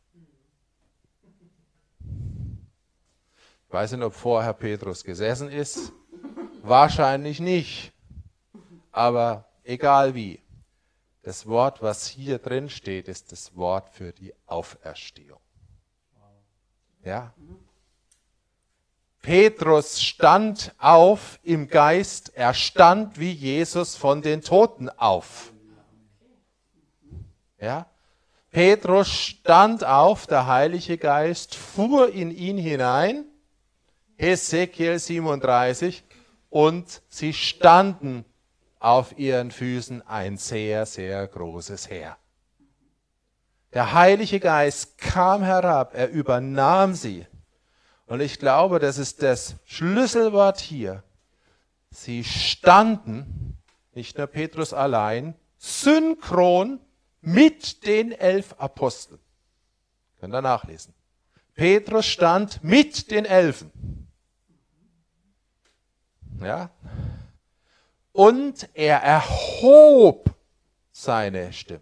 Ich 3.67 3.73
weiß 3.73 3.91
nicht, 3.93 4.03
ob 4.03 4.13
vorher 4.13 4.53
Petrus 4.53 5.03
gesessen 5.03 5.49
ist. 5.49 5.91
Wahrscheinlich 6.61 7.39
nicht. 7.39 7.93
Aber 8.91 9.45
egal 9.63 10.15
wie. 10.15 10.41
Das 11.21 11.45
Wort, 11.45 11.81
was 11.81 12.07
hier 12.07 12.39
drin 12.39 12.69
steht, 12.69 13.07
ist 13.07 13.31
das 13.31 13.55
Wort 13.55 13.89
für 13.89 14.11
die 14.13 14.33
Auferstehung. 14.47 15.39
Ja? 17.03 17.33
Petrus 19.21 20.01
stand 20.01 20.73
auf 20.77 21.39
im 21.43 21.67
Geist, 21.67 22.31
er 22.35 22.53
stand 22.53 23.19
wie 23.19 23.31
Jesus 23.31 23.95
von 23.95 24.21
den 24.21 24.41
Toten 24.41 24.89
auf. 24.89 25.51
Ja? 27.59 27.85
Petrus 28.51 29.09
stand 29.09 29.83
auf, 29.83 30.25
der 30.25 30.47
Heilige 30.47 30.97
Geist 30.97 31.53
fuhr 31.55 32.11
in 32.11 32.31
ihn 32.31 32.57
hinein, 32.57 33.25
Ezekiel 34.17 34.97
37, 34.97 36.03
und 36.49 37.01
sie 37.07 37.33
standen 37.33 38.25
auf 38.79 39.17
ihren 39.19 39.51
Füßen 39.51 40.07
ein 40.07 40.37
sehr, 40.37 40.85
sehr 40.85 41.27
großes 41.27 41.89
Heer. 41.89 42.17
Der 43.73 43.93
Heilige 43.93 44.39
Geist 44.39 44.97
kam 44.97 45.43
herab, 45.43 45.93
er 45.93 46.09
übernahm 46.09 46.95
sie. 46.95 47.27
Und 48.09 48.21
ich 48.21 48.39
glaube, 48.39 48.79
das 48.79 48.97
ist 48.97 49.21
das 49.21 49.55
Schlüsselwort 49.65 50.59
hier. 50.59 51.03
Sie 51.91 52.23
standen, 52.23 53.55
nicht 53.93 54.17
nur 54.17 54.25
Petrus 54.25 54.73
allein, 54.73 55.35
synchron 55.57 56.79
mit 57.21 57.85
den 57.85 58.11
elf 58.11 58.55
Aposteln. 58.57 59.19
Könnt 60.19 60.33
ihr 60.33 60.41
nachlesen. 60.41 60.95
Petrus 61.53 62.07
stand 62.07 62.63
mit 62.63 63.11
den 63.11 63.25
Elfen. 63.25 64.07
Ja? 66.41 66.71
Und 68.11 68.69
er 68.73 69.03
erhob 69.03 70.33
seine 70.91 71.53
Stimme. 71.53 71.81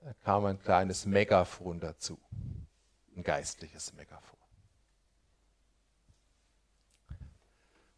Da 0.00 0.12
kam 0.22 0.44
ein 0.44 0.62
kleines 0.62 1.06
Megafon 1.06 1.80
dazu. 1.80 2.20
Ein 3.16 3.22
geistliches 3.22 3.92
Megafon. 3.94 4.38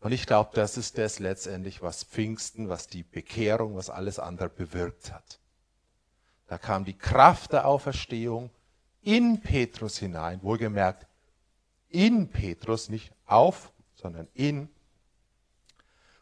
Und 0.01 0.13
ich 0.13 0.27
glaube, 0.27 0.51
das 0.55 0.77
ist 0.77 0.99
das 0.99 1.19
letztendlich, 1.19 1.83
was 1.83 2.05
Pfingsten, 2.05 2.69
was 2.69 2.87
die 2.87 3.03
Bekehrung, 3.03 3.77
was 3.77 3.91
alles 3.91 4.19
andere 4.19 4.49
bewirkt 4.49 5.13
hat. 5.13 5.41
Da 6.47 6.59
kam 6.59 6.85
die 6.85 6.97
Kraft 6.97 7.53
der 7.53 7.67
Auferstehung 7.67 8.51
in 9.03 9.41
Petrus 9.41 9.99
hinein, 9.99 10.43
wohlgemerkt 10.43 11.07
in 11.89 12.29
Petrus, 12.29 12.89
nicht 12.89 13.13
auf, 13.25 13.73
sondern 13.95 14.29
in. 14.35 14.69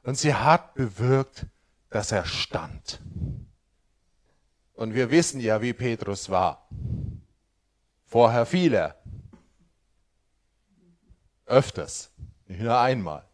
Und 0.03 0.17
sie 0.19 0.35
hat 0.35 0.75
bewirkt, 0.75 1.47
dass 1.91 2.13
er 2.13 2.25
stand. 2.27 3.01
Und 4.75 4.95
wir 4.95 5.11
wissen 5.11 5.41
ja, 5.41 5.63
wie 5.63 5.73
Petrus 5.73 6.29
war. 6.31 6.69
Vorher 8.15 8.47
fiel 8.47 8.75
er. 8.75 8.95
Öfters, 11.47 12.13
nicht 12.47 12.61
nur 12.61 12.79
einmal. 12.79 13.25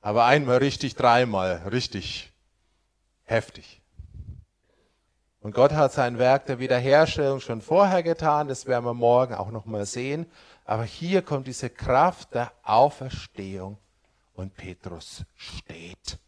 Aber 0.00 0.24
einmal 0.24 0.58
richtig, 0.58 0.94
dreimal 0.94 1.66
richtig 1.72 2.32
heftig. 3.24 3.82
Und 5.40 5.52
Gott 5.52 5.72
hat 5.72 5.92
sein 5.92 6.20
Werk 6.20 6.46
der 6.46 6.60
Wiederherstellung 6.60 7.40
schon 7.40 7.60
vorher 7.60 8.04
getan, 8.04 8.46
das 8.46 8.66
werden 8.66 8.84
wir 8.84 8.94
morgen 8.94 9.34
auch 9.34 9.50
nochmal 9.50 9.84
sehen. 9.84 10.26
Aber 10.64 10.84
hier 10.84 11.22
kommt 11.22 11.48
diese 11.48 11.68
Kraft 11.68 12.32
der 12.32 12.52
Auferstehung 12.62 13.78
und 14.34 14.54
Petrus 14.54 15.24
steht. 15.34 16.20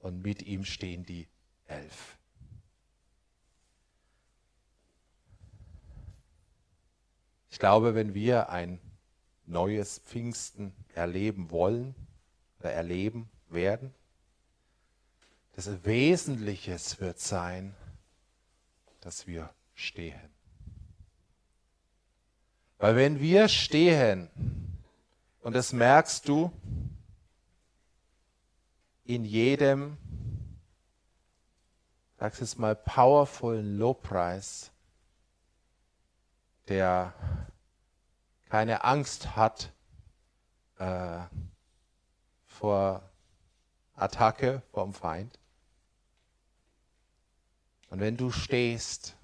Und 0.00 0.22
mit 0.22 0.42
ihm 0.42 0.66
stehen 0.66 1.06
die 1.06 1.26
elf. 1.66 2.18
Ich 7.52 7.60
glaube, 7.60 7.94
wenn 7.94 8.14
wir 8.14 8.48
ein 8.48 8.80
neues 9.46 9.98
Pfingsten 10.00 10.74
erleben 10.94 11.52
wollen, 11.52 11.94
oder 12.62 12.72
erleben 12.72 13.28
werden. 13.48 13.92
Das 15.54 15.84
Wesentliche 15.84 16.78
wird 16.98 17.18
sein, 17.18 17.74
dass 19.00 19.26
wir 19.26 19.50
stehen. 19.74 20.30
Weil 22.78 22.94
wenn 22.94 23.20
wir 23.20 23.48
stehen, 23.48 24.30
und 25.40 25.54
das 25.54 25.72
merkst 25.72 26.28
du 26.28 26.52
in 29.04 29.24
jedem, 29.24 29.98
sag's 32.18 32.38
jetzt 32.38 32.60
mal, 32.60 32.76
powervollen 32.76 33.76
Lobpreis, 33.76 34.70
der 36.68 37.12
keine 38.52 38.84
Angst 38.84 39.34
hat, 39.34 39.72
äh, 40.76 41.20
vor 42.44 43.08
Attacke 43.94 44.60
vom 44.72 44.92
Feind. 44.92 45.38
Und 47.88 48.00
wenn 48.00 48.18
du 48.18 48.30
stehst, 48.30 49.16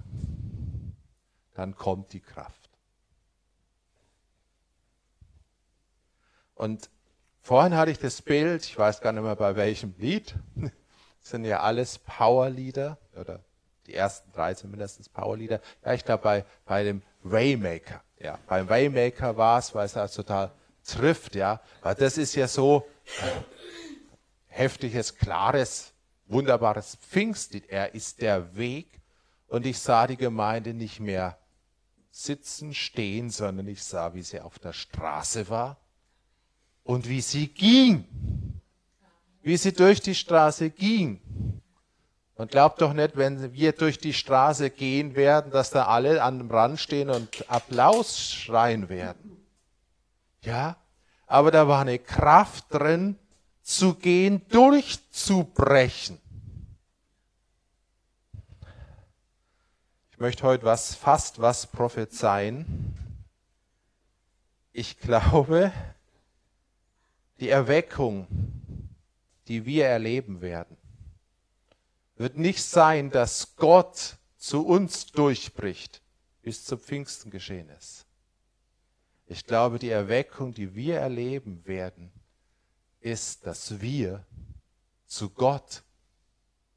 dann 1.52 1.76
kommt 1.76 2.14
die 2.14 2.20
Kraft. 2.20 2.70
Und 6.54 6.88
vorhin 7.42 7.76
hatte 7.76 7.90
ich 7.90 7.98
das 7.98 8.22
Bild, 8.22 8.64
ich 8.64 8.78
weiß 8.78 9.02
gar 9.02 9.12
nicht 9.12 9.24
mehr 9.24 9.36
bei 9.36 9.56
welchem 9.56 9.94
Lied, 9.98 10.36
das 10.54 10.72
sind 11.20 11.44
ja 11.44 11.60
alles 11.60 11.98
Powerlieder 11.98 12.96
oder 13.14 13.44
die 13.86 13.92
ersten 13.94 14.32
drei 14.32 14.54
zumindest 14.54 15.12
Powerlieder. 15.12 15.60
Ja, 15.84 15.92
ich 15.92 16.06
glaube 16.06 16.22
bei, 16.22 16.46
bei 16.64 16.82
dem 16.82 17.02
Waymaker. 17.22 18.02
Ja, 18.20 18.38
beim 18.46 18.68
Waymaker 18.68 19.36
war 19.36 19.58
es, 19.58 19.74
weil 19.74 19.86
es 19.86 19.92
das 19.92 20.14
total 20.14 20.50
trifft, 20.84 21.34
ja. 21.34 21.60
Weil 21.82 21.94
das 21.94 22.18
ist 22.18 22.34
ja 22.34 22.48
so 22.48 22.86
äh, 23.22 23.30
heftiges, 24.46 25.16
klares, 25.16 25.92
wunderbares 26.26 26.96
Pfingstlied. 26.96 27.68
Er 27.68 27.94
ist 27.94 28.20
der 28.20 28.56
Weg 28.56 29.00
und 29.46 29.66
ich 29.66 29.78
sah 29.78 30.06
die 30.06 30.16
Gemeinde 30.16 30.74
nicht 30.74 31.00
mehr 31.00 31.38
sitzen, 32.10 32.74
stehen, 32.74 33.30
sondern 33.30 33.68
ich 33.68 33.82
sah, 33.82 34.14
wie 34.14 34.22
sie 34.22 34.40
auf 34.40 34.58
der 34.58 34.72
Straße 34.72 35.48
war 35.48 35.76
und 36.82 37.08
wie 37.08 37.20
sie 37.20 37.48
ging. 37.48 38.04
Wie 39.42 39.56
sie 39.56 39.72
durch 39.72 40.00
die 40.00 40.14
Straße 40.14 40.70
ging. 40.70 41.20
Und 42.38 42.52
glaubt 42.52 42.80
doch 42.80 42.92
nicht, 42.92 43.16
wenn 43.16 43.52
wir 43.52 43.72
durch 43.72 43.98
die 43.98 44.14
Straße 44.14 44.70
gehen 44.70 45.16
werden, 45.16 45.50
dass 45.50 45.70
da 45.70 45.86
alle 45.86 46.22
an 46.22 46.38
dem 46.38 46.48
Rand 46.48 46.78
stehen 46.78 47.10
und 47.10 47.44
Applaus 47.50 48.32
schreien 48.32 48.88
werden. 48.88 49.44
Ja, 50.42 50.76
aber 51.26 51.50
da 51.50 51.66
war 51.66 51.80
eine 51.80 51.98
Kraft 51.98 52.66
drin, 52.70 53.18
zu 53.62 53.94
gehen, 53.94 54.46
durchzubrechen. 54.50 56.20
Ich 60.12 60.18
möchte 60.18 60.44
heute 60.44 60.64
was, 60.64 60.94
fast 60.94 61.40
was 61.40 61.66
prophezeien. 61.66 62.94
Ich 64.72 65.00
glaube, 65.00 65.72
die 67.40 67.48
Erweckung, 67.48 68.28
die 69.48 69.66
wir 69.66 69.86
erleben 69.86 70.40
werden, 70.40 70.77
wird 72.18 72.36
nicht 72.36 72.62
sein, 72.62 73.10
dass 73.10 73.56
Gott 73.56 74.16
zu 74.36 74.66
uns 74.66 75.06
durchbricht, 75.06 76.02
wie 76.42 76.50
es 76.50 76.64
zu 76.64 76.76
Pfingsten 76.76 77.30
geschehen 77.30 77.68
ist. 77.70 78.06
Ich 79.26 79.46
glaube, 79.46 79.78
die 79.78 79.90
Erweckung, 79.90 80.52
die 80.52 80.74
wir 80.74 80.98
erleben 80.98 81.64
werden, 81.66 82.10
ist, 83.00 83.46
dass 83.46 83.80
wir 83.80 84.24
zu 85.06 85.30
Gott 85.30 85.82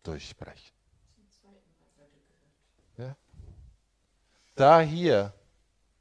durchbrechen. 0.04 0.74
Ja? 2.98 3.16
Da 4.56 4.82
hier 4.82 5.34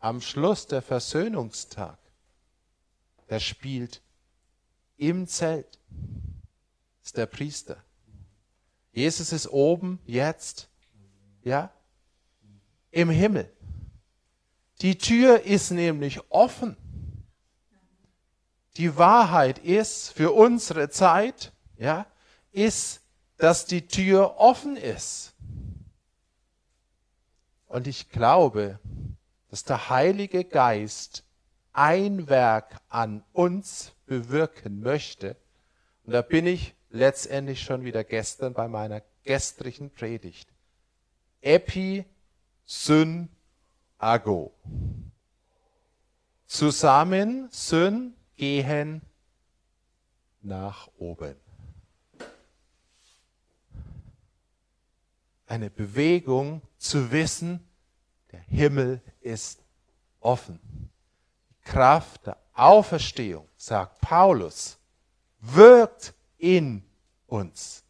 am 0.01 0.21
Schluss 0.21 0.67
der 0.67 0.83
Versöhnungstag, 0.83 1.99
der 3.29 3.41
spielt 3.41 4.03
im 4.97 5.27
Zelt, 5.27 5.79
ist 7.03 7.17
der 7.17 7.27
Priester. 7.27 7.83
Jesus 8.93 9.33
ist 9.33 9.49
oben 9.49 10.01
jetzt, 10.05 10.69
ja, 11.43 11.73
im 12.91 13.11
Himmel. 13.11 13.51
Die 14.81 14.99
Tür 14.99 15.43
ist 15.43 15.71
nämlich 15.71 16.21
offen. 16.31 16.77
Die 18.77 18.97
Wahrheit 18.97 19.59
ist 19.59 20.11
für 20.11 20.33
unsere 20.33 20.89
Zeit, 20.91 21.53
ja, 21.77 22.07
ist, 22.51 23.03
dass 23.37 23.67
die 23.67 23.87
Tür 23.87 24.37
offen 24.39 24.77
ist. 24.77 25.35
Und 27.67 27.87
ich 27.87 28.11
glaube, 28.11 28.81
dass 29.49 29.65
der 29.65 29.91
Heilige 29.91 30.45
Geist 30.45 31.25
ein 31.73 32.29
Werk 32.29 32.81
an 32.89 33.23
uns 33.33 33.93
bewirken 34.07 34.81
möchte. 34.81 35.37
Und 36.05 36.13
da 36.13 36.23
bin 36.23 36.47
ich 36.47 36.75
letztendlich 36.91 37.63
schon 37.63 37.85
wieder 37.85 38.05
gestern 38.05 38.53
bei 38.53 38.69
meiner 38.69 39.03
gestrigen 39.25 39.91
Predigt. 39.91 40.49
Epi 41.41 42.05
Syn 42.67 43.29
Ago. 43.99 44.53
Zusammen 46.47 47.49
Syn 47.51 48.15
gehen 48.37 49.03
nach 50.43 50.89
oben. 50.99 51.37
Eine 55.47 55.71
Bewegung 55.71 56.63
zu 56.79 57.11
wissen, 57.11 57.67
der 58.31 58.41
Himmel 58.41 59.01
ist 59.21 59.61
offen. 60.21 60.61
Die 61.51 61.71
Kraft 61.71 62.27
der 62.27 62.37
Auferstehung, 62.55 63.49
sagt 63.57 64.01
Paulus, 64.01 64.79
wirkt 65.41 66.15
in 66.41 66.83
uns. 67.27 67.85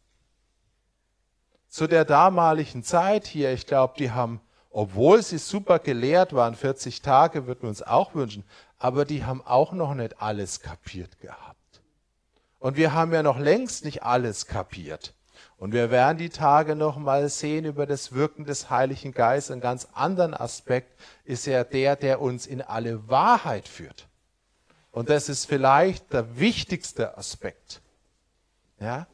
Zu 1.67 1.87
der 1.87 2.05
damaligen 2.05 2.83
Zeit 2.83 3.25
hier, 3.25 3.53
ich 3.53 3.65
glaube, 3.65 3.93
die 3.97 4.11
haben, 4.11 4.41
obwohl 4.69 5.23
sie 5.23 5.37
super 5.37 5.79
gelehrt 5.79 6.33
waren, 6.33 6.55
40 6.55 7.01
Tage 7.01 7.47
würden 7.47 7.63
wir 7.63 7.69
uns 7.69 7.81
auch 7.81 8.13
wünschen, 8.13 8.43
aber 8.77 9.05
die 9.05 9.23
haben 9.23 9.41
auch 9.45 9.71
noch 9.71 9.93
nicht 9.93 10.21
alles 10.21 10.59
kapiert 10.59 11.19
gehabt. 11.19 11.81
Und 12.59 12.77
wir 12.77 12.93
haben 12.93 13.13
ja 13.13 13.23
noch 13.23 13.39
längst 13.39 13.85
nicht 13.85 14.03
alles 14.03 14.47
kapiert. 14.47 15.13
Und 15.57 15.73
wir 15.73 15.91
werden 15.91 16.17
die 16.17 16.29
Tage 16.29 16.75
noch 16.75 16.97
mal 16.97 17.29
sehen 17.29 17.65
über 17.65 17.85
das 17.85 18.13
Wirken 18.13 18.45
des 18.45 18.69
Heiligen 18.69 19.11
Geistes. 19.11 19.51
Ein 19.51 19.61
ganz 19.61 19.87
anderen 19.93 20.33
Aspekt 20.33 20.99
ist 21.23 21.45
ja 21.45 21.63
der, 21.63 21.95
der 21.95 22.19
uns 22.19 22.47
in 22.47 22.61
alle 22.61 23.07
Wahrheit 23.07 23.67
führt. 23.67 24.07
Und 24.91 25.09
das 25.09 25.29
ist 25.29 25.45
vielleicht 25.45 26.13
der 26.13 26.39
wichtigste 26.39 27.17
Aspekt. 27.17 27.81
Ja? 28.81 29.07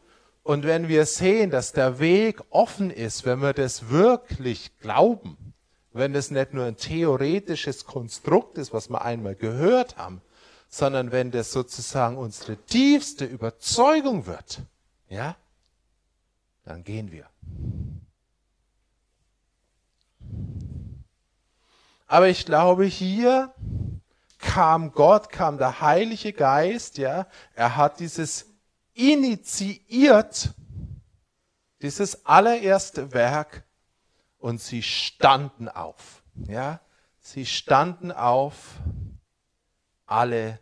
Und 0.43 0.63
wenn 0.63 0.87
wir 0.87 1.05
sehen, 1.05 1.51
dass 1.51 1.73
der 1.73 1.99
Weg 1.99 2.41
offen 2.49 2.89
ist, 2.89 3.25
wenn 3.25 3.41
wir 3.41 3.53
das 3.53 3.89
wirklich 3.89 4.77
glauben, 4.79 5.53
wenn 5.91 6.15
es 6.15 6.31
nicht 6.31 6.53
nur 6.53 6.65
ein 6.65 6.77
theoretisches 6.77 7.85
Konstrukt 7.85 8.57
ist, 8.57 8.73
was 8.73 8.89
wir 8.89 9.01
einmal 9.01 9.35
gehört 9.35 9.97
haben, 9.97 10.21
sondern 10.69 11.11
wenn 11.11 11.31
das 11.31 11.51
sozusagen 11.51 12.17
unsere 12.17 12.55
tiefste 12.55 13.25
Überzeugung 13.25 14.25
wird, 14.25 14.61
ja, 15.09 15.35
dann 16.63 16.83
gehen 16.83 17.11
wir. 17.11 17.25
Aber 22.07 22.29
ich 22.29 22.45
glaube, 22.45 22.85
hier 22.85 23.53
kam 24.37 24.93
Gott, 24.93 25.29
kam 25.29 25.57
der 25.57 25.81
Heilige 25.81 26.31
Geist, 26.31 26.97
ja, 26.97 27.27
er 27.53 27.75
hat 27.75 27.99
dieses 27.99 28.45
initiiert 28.97 30.49
dieses 31.81 32.25
allererste 32.25 33.13
Werk 33.13 33.63
und 34.39 34.59
sie 34.59 34.81
standen 34.81 35.69
auf. 35.69 36.23
Ja, 36.47 36.81
sie 37.19 37.45
standen 37.45 38.11
auf, 38.11 38.79
alle 40.05 40.59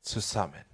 zusammen. 0.00 0.64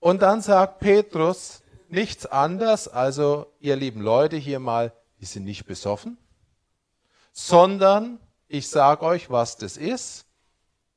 Und 0.00 0.22
dann 0.22 0.40
sagt 0.40 0.80
Petrus 0.80 1.62
nichts 1.88 2.26
anderes, 2.26 2.88
also 2.88 3.52
ihr 3.60 3.76
lieben 3.76 4.00
Leute 4.00 4.36
hier 4.36 4.58
mal, 4.58 4.92
die 5.20 5.26
sind 5.26 5.44
nicht 5.44 5.66
besoffen, 5.66 6.16
sondern 7.32 8.18
ich 8.48 8.68
sage 8.68 9.04
euch, 9.04 9.30
was 9.30 9.56
das 9.56 9.76
ist 9.76 10.26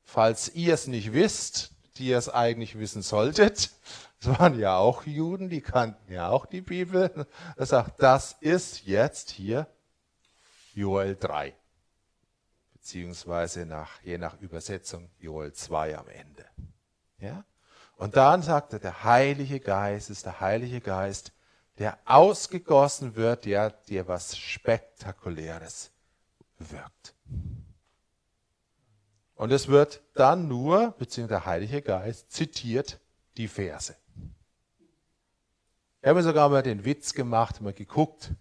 falls 0.06 0.48
ihr 0.54 0.72
es 0.72 0.86
nicht 0.86 1.12
wisst, 1.12 1.72
die 1.96 2.06
ihr 2.08 2.18
es 2.18 2.30
eigentlich 2.30 2.78
wissen 2.78 3.02
solltet, 3.02 3.70
es 4.20 4.28
waren 4.38 4.58
ja 4.58 4.78
auch 4.78 5.04
Juden, 5.04 5.50
die 5.50 5.60
kannten 5.60 6.10
ja 6.10 6.30
auch 6.30 6.46
die 6.46 6.62
Bibel. 6.62 7.26
Er 7.56 7.66
sagt, 7.66 8.02
das 8.02 8.36
ist 8.40 8.86
jetzt 8.86 9.30
hier 9.30 9.66
Joel 10.72 11.16
3. 11.16 11.54
Beziehungsweise 12.72 13.66
nach, 13.66 14.00
je 14.02 14.16
nach 14.16 14.40
Übersetzung 14.40 15.10
Joel 15.18 15.52
2 15.52 15.98
am 15.98 16.08
Ende. 16.08 16.44
Ja? 17.18 17.44
Und 17.96 18.16
dann 18.16 18.42
sagt 18.42 18.74
er, 18.74 18.78
der 18.78 19.04
Heilige 19.04 19.58
Geist 19.58 20.10
ist 20.10 20.26
der 20.26 20.40
Heilige 20.40 20.80
Geist, 20.80 21.32
der 21.78 21.98
ausgegossen 22.04 23.16
wird, 23.16 23.44
der 23.44 23.70
dir 23.70 24.06
was 24.06 24.36
Spektakuläres 24.36 25.90
wirkt. 26.58 27.14
Und 29.36 29.52
es 29.52 29.68
wird 29.68 30.00
dann 30.14 30.48
nur, 30.48 30.94
beziehungsweise 30.98 31.40
der 31.40 31.46
Heilige 31.46 31.82
Geist 31.82 32.32
zitiert 32.32 32.98
die 33.36 33.48
Verse. 33.48 33.94
Ich 36.02 36.08
habe 36.08 36.22
sogar 36.22 36.48
mal 36.48 36.62
den 36.62 36.84
Witz 36.84 37.12
gemacht, 37.14 37.60
mal 37.60 37.72
geguckt, 37.72 38.32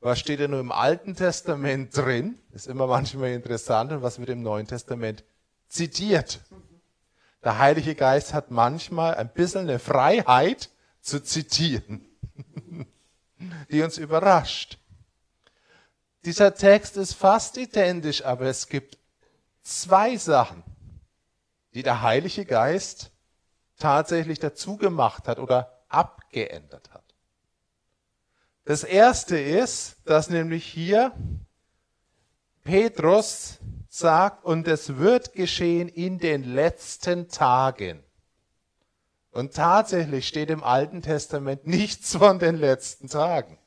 was 0.00 0.18
steht 0.18 0.40
denn 0.40 0.50
nur 0.50 0.58
im 0.58 0.72
Alten 0.72 1.14
Testament 1.14 1.96
drin? 1.96 2.38
Ist 2.50 2.66
immer 2.66 2.88
manchmal 2.88 3.30
interessant 3.30 3.92
und 3.92 4.02
was 4.02 4.18
wird 4.18 4.30
im 4.30 4.42
Neuen 4.42 4.66
Testament 4.66 5.22
zitiert. 5.68 6.40
Der 7.44 7.58
Heilige 7.58 7.94
Geist 7.94 8.34
hat 8.34 8.50
manchmal 8.50 9.14
ein 9.14 9.32
bisschen 9.32 9.62
eine 9.62 9.78
Freiheit 9.78 10.70
zu 11.00 11.22
zitieren, 11.22 12.04
die 13.70 13.82
uns 13.82 13.96
überrascht. 13.96 14.78
Dieser 16.24 16.54
Text 16.54 16.96
ist 16.96 17.14
fast 17.14 17.56
identisch, 17.56 18.24
aber 18.24 18.46
es 18.46 18.68
gibt 18.68 18.98
zwei 19.62 20.16
Sachen, 20.16 20.62
die 21.74 21.82
der 21.82 22.02
Heilige 22.02 22.44
Geist 22.44 23.10
tatsächlich 23.78 24.38
dazu 24.38 24.76
gemacht 24.76 25.28
hat 25.28 25.38
oder 25.38 25.82
abgeändert 25.88 26.92
hat. 26.92 27.02
Das 28.64 28.84
erste 28.84 29.38
ist, 29.38 29.96
dass 30.04 30.30
nämlich 30.30 30.64
hier 30.64 31.12
Petrus 32.62 33.58
sagt, 33.88 34.44
und 34.44 34.68
es 34.68 34.96
wird 34.96 35.32
geschehen 35.32 35.88
in 35.88 36.18
den 36.18 36.44
letzten 36.44 37.28
Tagen. 37.28 38.02
Und 39.32 39.54
tatsächlich 39.54 40.28
steht 40.28 40.50
im 40.50 40.62
Alten 40.62 41.02
Testament 41.02 41.66
nichts 41.66 42.16
von 42.16 42.38
den 42.38 42.56
letzten 42.56 43.08
Tagen. 43.08 43.58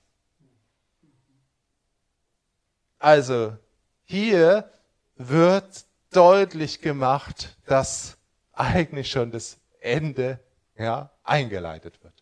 Also 3.00 3.58
hier 4.06 4.72
wird 5.16 5.85
deutlich 6.16 6.82
gemacht, 6.82 7.58
dass 7.66 8.18
eigentlich 8.54 9.10
schon 9.10 9.32
das 9.32 9.58
Ende 9.80 10.40
ja, 10.78 11.12
eingeleitet 11.24 12.04
wird. 12.04 12.14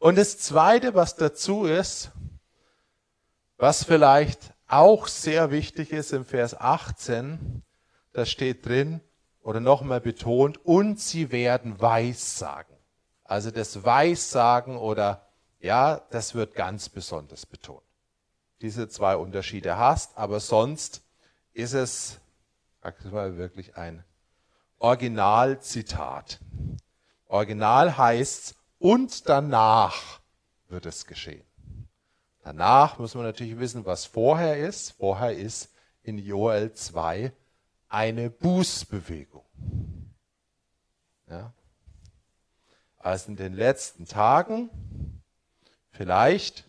Und 0.00 0.16
das 0.16 0.38
Zweite, 0.38 0.94
was 0.94 1.14
dazu 1.16 1.64
ist, 1.64 2.10
was 3.56 3.84
vielleicht 3.84 4.52
auch 4.66 5.06
sehr 5.06 5.50
wichtig 5.50 5.92
ist 5.92 6.12
im 6.12 6.24
Vers 6.24 6.58
18, 6.58 7.62
da 8.12 8.26
steht 8.26 8.66
drin, 8.66 9.00
oder 9.42 9.60
nochmal 9.60 10.00
betont, 10.00 10.64
und 10.64 11.00
sie 11.00 11.30
werden 11.30 11.80
Weissagen. 11.80 12.76
Also 13.24 13.50
das 13.50 13.84
Weissagen 13.84 14.76
oder, 14.76 15.26
ja, 15.60 16.00
das 16.10 16.34
wird 16.34 16.54
ganz 16.54 16.88
besonders 16.88 17.46
betont. 17.46 17.82
Diese 18.60 18.88
zwei 18.88 19.16
Unterschiede 19.16 19.76
hast, 19.76 20.16
aber 20.16 20.40
sonst 20.40 21.01
ist 21.52 21.74
es, 21.74 22.20
wirklich 22.82 23.76
ein 23.76 24.04
Originalzitat. 24.78 26.40
Original 27.26 27.96
heißt, 27.96 28.56
und 28.78 29.28
danach 29.28 30.20
wird 30.68 30.86
es 30.86 31.06
geschehen. 31.06 31.46
Danach 32.42 32.98
muss 32.98 33.14
man 33.14 33.24
natürlich 33.24 33.58
wissen, 33.58 33.86
was 33.86 34.04
vorher 34.04 34.58
ist. 34.58 34.92
Vorher 34.92 35.36
ist 35.36 35.72
in 36.02 36.18
Joel 36.18 36.72
2 36.72 37.32
eine 37.88 38.30
Bußbewegung. 38.30 39.44
Ja. 41.28 41.52
Also 42.98 43.30
in 43.30 43.36
den 43.36 43.54
letzten 43.54 44.06
Tagen, 44.06 44.70
vielleicht 45.90 46.68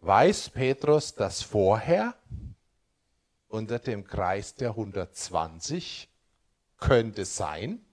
weiß 0.00 0.50
Petrus 0.50 1.14
das 1.14 1.42
vorher 1.42 2.14
unter 3.50 3.78
dem 3.78 4.06
Kreis 4.06 4.54
der 4.54 4.70
120 4.70 6.08
könnte 6.78 7.24
sein, 7.24 7.84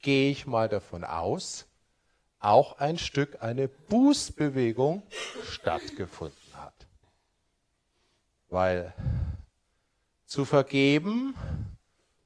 gehe 0.00 0.30
ich 0.30 0.46
mal 0.46 0.68
davon 0.68 1.04
aus, 1.04 1.66
auch 2.38 2.78
ein 2.78 2.98
Stück 2.98 3.42
eine 3.42 3.68
Bußbewegung 3.68 5.02
stattgefunden 5.44 6.54
hat. 6.54 6.74
Weil 8.48 8.94
zu 10.24 10.44
vergeben, 10.44 11.34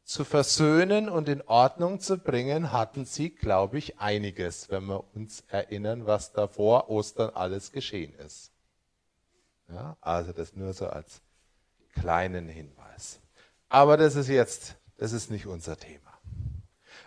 zu 0.05 0.25
versöhnen 0.25 1.09
und 1.09 1.29
in 1.29 1.43
Ordnung 1.43 1.99
zu 2.01 2.19
bringen, 2.19 2.73
hatten 2.73 3.05
sie, 3.05 3.31
glaube 3.31 3.79
ich, 3.79 3.99
einiges, 3.99 4.71
wenn 4.71 4.87
wir 4.87 5.05
uns 5.15 5.43
erinnern, 5.49 6.07
was 6.07 6.33
da 6.33 6.47
vor 6.47 6.89
Ostern 6.89 7.31
alles 7.35 7.73
geschehen 7.73 8.15
ist. 8.15 8.53
Ja, 9.69 9.97
also 10.01 10.33
das 10.33 10.55
nur 10.55 10.73
so 10.73 10.87
als 10.87 11.21
kleinen 12.01 12.49
Hinweis. 12.49 13.21
Aber 13.69 13.97
das 13.97 14.15
ist 14.17 14.29
jetzt, 14.29 14.77
das 14.97 15.13
ist 15.13 15.31
nicht 15.31 15.47
unser 15.47 15.77
Thema. 15.77 16.01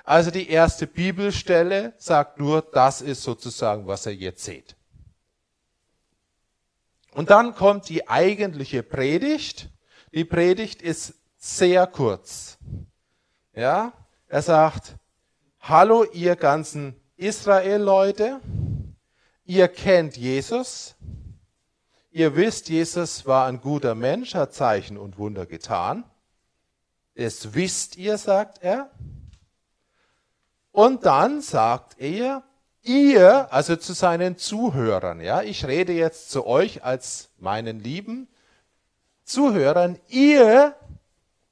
Also 0.04 0.32
die 0.32 0.50
erste 0.50 0.88
Bibelstelle 0.88 1.94
sagt 1.98 2.40
nur, 2.40 2.62
das 2.62 3.02
ist 3.02 3.24
sozusagen, 3.24 3.88
was 3.88 4.06
ihr 4.06 4.16
jetzt 4.16 4.44
seht. 4.44 4.76
Und 7.14 7.30
dann 7.30 7.56
kommt 7.56 7.90
die 7.90 8.08
eigentliche 8.08 8.84
Predigt. 8.84 9.70
Die 10.14 10.26
Predigt 10.26 10.82
ist 10.82 11.14
sehr 11.38 11.88
kurz. 11.88 12.58
Ja, 13.54 13.94
er 14.28 14.42
sagt, 14.42 14.96
hallo 15.60 16.04
ihr 16.06 16.36
ganzen 16.36 16.96
Israel-Leute, 17.18 18.40
ihr 19.46 19.68
kennt 19.68 20.18
Jesus, 20.18 20.96
ihr 22.20 22.36
wisst, 22.36 22.68
Jesus 22.68 23.26
war 23.26 23.48
ein 23.48 23.62
guter 23.62 23.96
Mensch, 23.96 24.36
hat 24.36 24.54
Zeichen 24.54 24.98
und 24.98 25.18
Wunder 25.18 25.46
getan. 25.46 26.04
Das 27.16 27.54
wisst 27.54 27.96
ihr, 27.96 28.18
sagt 28.18 28.62
er. 28.62 28.92
Und 30.74 31.06
dann 31.06 31.42
sagt 31.42 31.98
er, 31.98 32.44
ihr, 32.84 33.52
also 33.54 33.78
zu 33.78 33.94
seinen 33.94 34.38
Zuhörern, 34.38 35.22
ja, 35.22 35.42
ich 35.42 35.66
rede 35.66 35.94
jetzt 35.94 36.30
zu 36.30 36.46
euch 36.46 36.84
als 36.84 37.30
meinen 37.38 37.80
lieben 37.80 38.28
Zuhörern, 39.24 39.98
ihr 40.10 40.76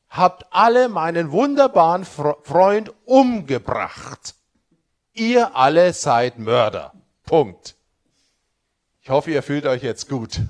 habt 0.10 0.48
alle 0.52 0.90
meinen 0.90 1.32
wunderbaren 1.32 2.04
Freund 2.04 2.92
umgebracht. 3.06 4.36
Ihr 5.14 5.56
alle 5.56 5.94
seid 5.94 6.40
Mörder. 6.40 6.92
Punkt. 7.24 7.76
Ich 9.02 9.10
hoffe, 9.10 9.32
ihr 9.32 9.44
fühlt 9.44 9.66
euch 9.66 9.84
jetzt 9.84 10.10
gut. 10.10 10.42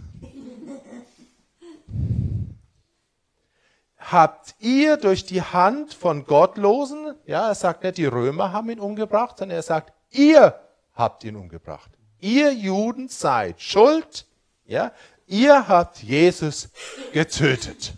Habt 4.11 4.55
ihr 4.59 4.95
durch 4.97 5.25
die 5.25 5.41
Hand 5.41 5.93
von 5.93 6.25
Gottlosen, 6.25 7.15
ja, 7.25 7.49
er 7.49 7.55
sagt 7.55 7.83
nicht, 7.83 7.97
die 7.97 8.05
Römer 8.05 8.53
haben 8.53 8.69
ihn 8.69 8.79
umgebracht, 8.79 9.37
sondern 9.37 9.57
er 9.57 9.63
sagt, 9.63 9.93
ihr 10.11 10.59
habt 10.93 11.23
ihn 11.23 11.35
umgebracht. 11.35 11.91
Ihr 12.19 12.53
Juden 12.53 13.09
seid 13.09 13.61
schuld, 13.61 14.25
ja, 14.65 14.91
ihr 15.27 15.67
habt 15.67 16.01
Jesus 16.01 16.69
getötet. 17.11 17.93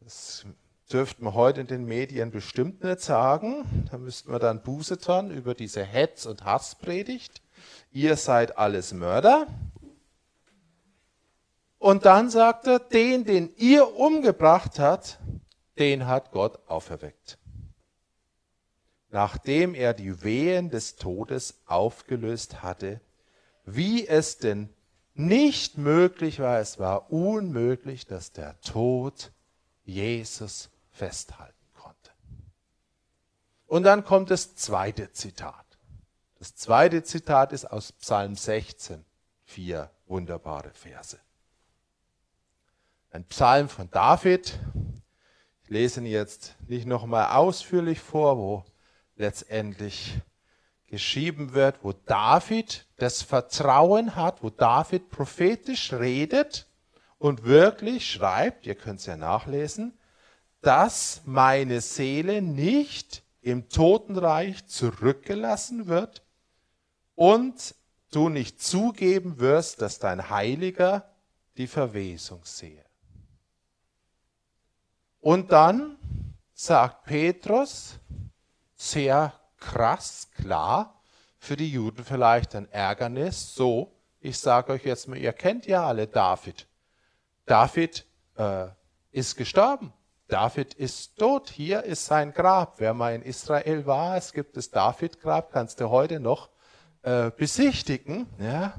Das 0.00 0.44
dürften 0.92 1.24
wir 1.24 1.34
heute 1.34 1.60
in 1.60 1.66
den 1.68 1.84
Medien 1.84 2.32
bestimmt 2.32 2.82
nicht 2.82 3.00
sagen. 3.00 3.88
Da 3.90 3.98
müssten 3.98 4.32
wir 4.32 4.38
dann 4.40 4.62
Buße 4.62 4.98
tun 4.98 5.30
über 5.30 5.54
diese 5.54 5.84
Hetz- 5.84 6.26
und 6.26 6.44
Hasspredigt. 6.44 7.40
Ihr 7.92 8.16
seid 8.16 8.58
alles 8.58 8.92
Mörder. 8.92 9.46
Und 11.78 12.04
dann 12.04 12.30
sagt 12.30 12.66
er, 12.66 12.78
den, 12.78 13.24
den 13.24 13.54
ihr 13.56 13.96
umgebracht 13.96 14.78
habt, 14.78 15.18
den 15.78 16.06
hat 16.06 16.30
Gott 16.32 16.58
auferweckt. 16.68 17.38
Nachdem 19.10 19.74
er 19.74 19.94
die 19.94 20.22
Wehen 20.22 20.70
des 20.70 20.96
Todes 20.96 21.60
aufgelöst 21.66 22.62
hatte, 22.62 23.00
wie 23.64 24.06
es 24.06 24.38
denn 24.38 24.68
nicht 25.14 25.78
möglich 25.78 26.40
war, 26.40 26.60
es 26.60 26.78
war 26.78 27.10
unmöglich, 27.10 28.06
dass 28.06 28.32
der 28.32 28.60
Tod 28.60 29.32
Jesus 29.84 30.70
festhalten 30.90 31.66
konnte. 31.74 32.10
Und 33.66 33.84
dann 33.84 34.04
kommt 34.04 34.30
das 34.30 34.56
zweite 34.56 35.12
Zitat. 35.12 35.64
Das 36.38 36.54
zweite 36.54 37.02
Zitat 37.02 37.52
ist 37.52 37.64
aus 37.64 37.92
Psalm 37.92 38.34
16, 38.34 39.04
vier 39.44 39.90
wunderbare 40.06 40.70
Verse. 40.70 41.18
Ein 43.10 43.24
Psalm 43.24 43.68
von 43.68 43.90
David. 43.90 44.58
Ich 45.62 45.70
lese 45.70 46.00
ihn 46.00 46.06
jetzt 46.06 46.56
nicht 46.66 46.86
nochmal 46.86 47.36
ausführlich 47.36 48.00
vor, 48.00 48.36
wo 48.36 48.64
letztendlich 49.16 50.20
geschrieben 50.86 51.52
wird, 51.52 51.82
wo 51.82 51.92
David 51.92 52.86
das 52.96 53.22
Vertrauen 53.22 54.16
hat, 54.16 54.42
wo 54.42 54.50
David 54.50 55.10
prophetisch 55.10 55.92
redet 55.92 56.66
und 57.18 57.44
wirklich 57.44 58.10
schreibt, 58.10 58.66
ihr 58.66 58.74
könnt 58.74 59.00
es 59.00 59.06
ja 59.06 59.16
nachlesen, 59.16 59.98
dass 60.60 61.22
meine 61.24 61.80
Seele 61.80 62.42
nicht 62.42 63.22
im 63.40 63.68
Totenreich 63.68 64.66
zurückgelassen 64.66 65.86
wird 65.86 66.24
und 67.14 67.74
du 68.10 68.28
nicht 68.28 68.60
zugeben 68.60 69.38
wirst, 69.38 69.80
dass 69.80 69.98
dein 69.98 70.30
Heiliger 70.30 71.14
die 71.56 71.66
Verwesung 71.66 72.40
sehe. 72.44 72.85
Und 75.26 75.50
dann 75.50 75.98
sagt 76.54 77.02
Petrus, 77.06 77.98
sehr 78.76 79.32
krass, 79.58 80.30
klar, 80.36 81.02
für 81.36 81.56
die 81.56 81.68
Juden 81.68 82.04
vielleicht 82.04 82.54
ein 82.54 82.70
Ärgernis, 82.70 83.52
so, 83.52 83.92
ich 84.20 84.38
sage 84.38 84.72
euch 84.72 84.84
jetzt 84.84 85.08
mal, 85.08 85.18
ihr 85.18 85.32
kennt 85.32 85.66
ja 85.66 85.84
alle 85.84 86.06
David. 86.06 86.68
David 87.44 88.06
äh, 88.36 88.68
ist 89.10 89.34
gestorben. 89.34 89.92
David 90.28 90.74
ist 90.74 91.18
tot. 91.18 91.50
Hier 91.50 91.82
ist 91.82 92.06
sein 92.06 92.32
Grab. 92.32 92.74
Wer 92.78 92.94
mal 92.94 93.12
in 93.12 93.22
Israel 93.22 93.84
war, 93.84 94.16
es 94.16 94.32
gibt 94.32 94.56
das 94.56 94.70
David-Grab, 94.70 95.50
kannst 95.50 95.80
du 95.80 95.90
heute 95.90 96.20
noch 96.20 96.50
äh, 97.02 97.32
besichtigen. 97.32 98.28
Ja? 98.38 98.74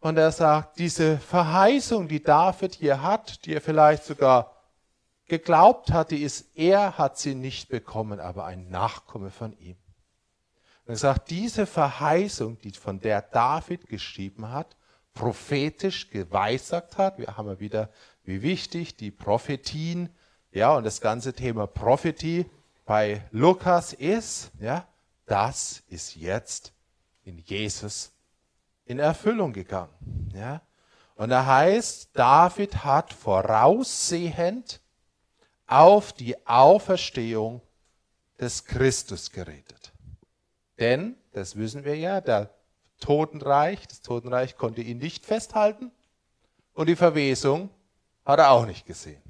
Und 0.00 0.18
er 0.18 0.32
sagt, 0.32 0.80
diese 0.80 1.18
Verheißung, 1.18 2.08
die 2.08 2.24
David 2.24 2.74
hier 2.74 3.04
hat, 3.04 3.46
die 3.46 3.54
er 3.54 3.60
vielleicht 3.60 4.02
sogar 4.02 4.56
geglaubt 5.30 5.92
hatte, 5.92 6.16
ist, 6.16 6.50
er 6.56 6.98
hat 6.98 7.16
sie 7.16 7.34
nicht 7.34 7.70
bekommen, 7.70 8.20
aber 8.20 8.44
ein 8.44 8.68
Nachkomme 8.68 9.30
von 9.30 9.56
ihm. 9.58 9.76
Und 10.84 10.94
er 10.94 10.96
sagt, 10.96 11.30
diese 11.30 11.66
Verheißung, 11.66 12.58
die 12.60 12.72
von 12.72 13.00
der 13.00 13.22
David 13.22 13.86
geschrieben 13.86 14.50
hat, 14.50 14.76
prophetisch 15.14 16.10
geweissagt 16.10 16.98
hat, 16.98 17.18
wir 17.18 17.36
haben 17.36 17.48
ja 17.48 17.60
wieder, 17.60 17.90
wie 18.24 18.42
wichtig 18.42 18.96
die 18.96 19.10
Prophetien, 19.10 20.10
ja, 20.52 20.74
und 20.74 20.84
das 20.84 21.00
ganze 21.00 21.32
Thema 21.32 21.66
Prophetie 21.66 22.50
bei 22.84 23.22
Lukas 23.30 23.92
ist, 23.92 24.50
ja, 24.58 24.86
das 25.26 25.84
ist 25.88 26.16
jetzt 26.16 26.72
in 27.22 27.38
Jesus 27.38 28.12
in 28.84 28.98
Erfüllung 28.98 29.52
gegangen, 29.52 30.32
ja. 30.34 30.60
Und 31.14 31.28
da 31.28 31.46
heißt, 31.46 32.10
David 32.14 32.82
hat 32.84 33.12
voraussehend 33.12 34.80
auf 35.70 36.12
die 36.12 36.46
Auferstehung 36.46 37.62
des 38.38 38.64
Christus 38.64 39.30
geredet. 39.30 39.92
Denn, 40.78 41.16
das 41.32 41.56
wissen 41.56 41.84
wir 41.84 41.96
ja, 41.96 42.20
der 42.20 42.50
Totenreich, 42.98 43.86
das 43.86 44.02
Totenreich 44.02 44.56
konnte 44.56 44.82
ihn 44.82 44.98
nicht 44.98 45.24
festhalten 45.24 45.92
und 46.74 46.88
die 46.88 46.96
Verwesung 46.96 47.70
hat 48.24 48.38
er 48.38 48.50
auch 48.50 48.66
nicht 48.66 48.86
gesehen. 48.86 49.22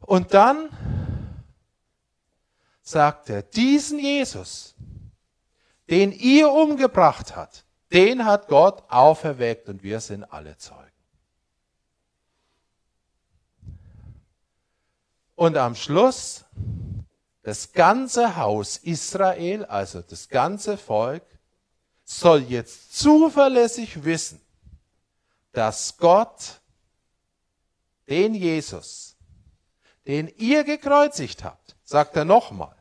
Und 0.00 0.34
dann 0.34 0.68
sagt 2.82 3.30
er, 3.30 3.42
diesen 3.42 3.98
Jesus, 3.98 4.74
den 5.88 6.12
ihr 6.12 6.50
umgebracht 6.50 7.34
habt, 7.34 7.64
den 7.92 8.26
hat 8.26 8.48
Gott 8.48 8.82
auferweckt 8.88 9.68
und 9.68 9.82
wir 9.82 10.00
sind 10.00 10.24
alle 10.24 10.56
Zeugen. 10.58 10.83
Und 15.34 15.56
am 15.56 15.74
Schluss, 15.74 16.44
das 17.42 17.72
ganze 17.72 18.36
Haus 18.36 18.76
Israel, 18.78 19.64
also 19.64 20.02
das 20.02 20.28
ganze 20.28 20.76
Volk, 20.76 21.24
soll 22.04 22.42
jetzt 22.42 22.96
zuverlässig 22.96 24.04
wissen, 24.04 24.40
dass 25.52 25.96
Gott 25.96 26.60
den 28.08 28.34
Jesus, 28.34 29.16
den 30.06 30.28
ihr 30.36 30.64
gekreuzigt 30.64 31.44
habt, 31.44 31.76
sagt 31.84 32.16
er 32.16 32.24
nochmal, 32.24 32.76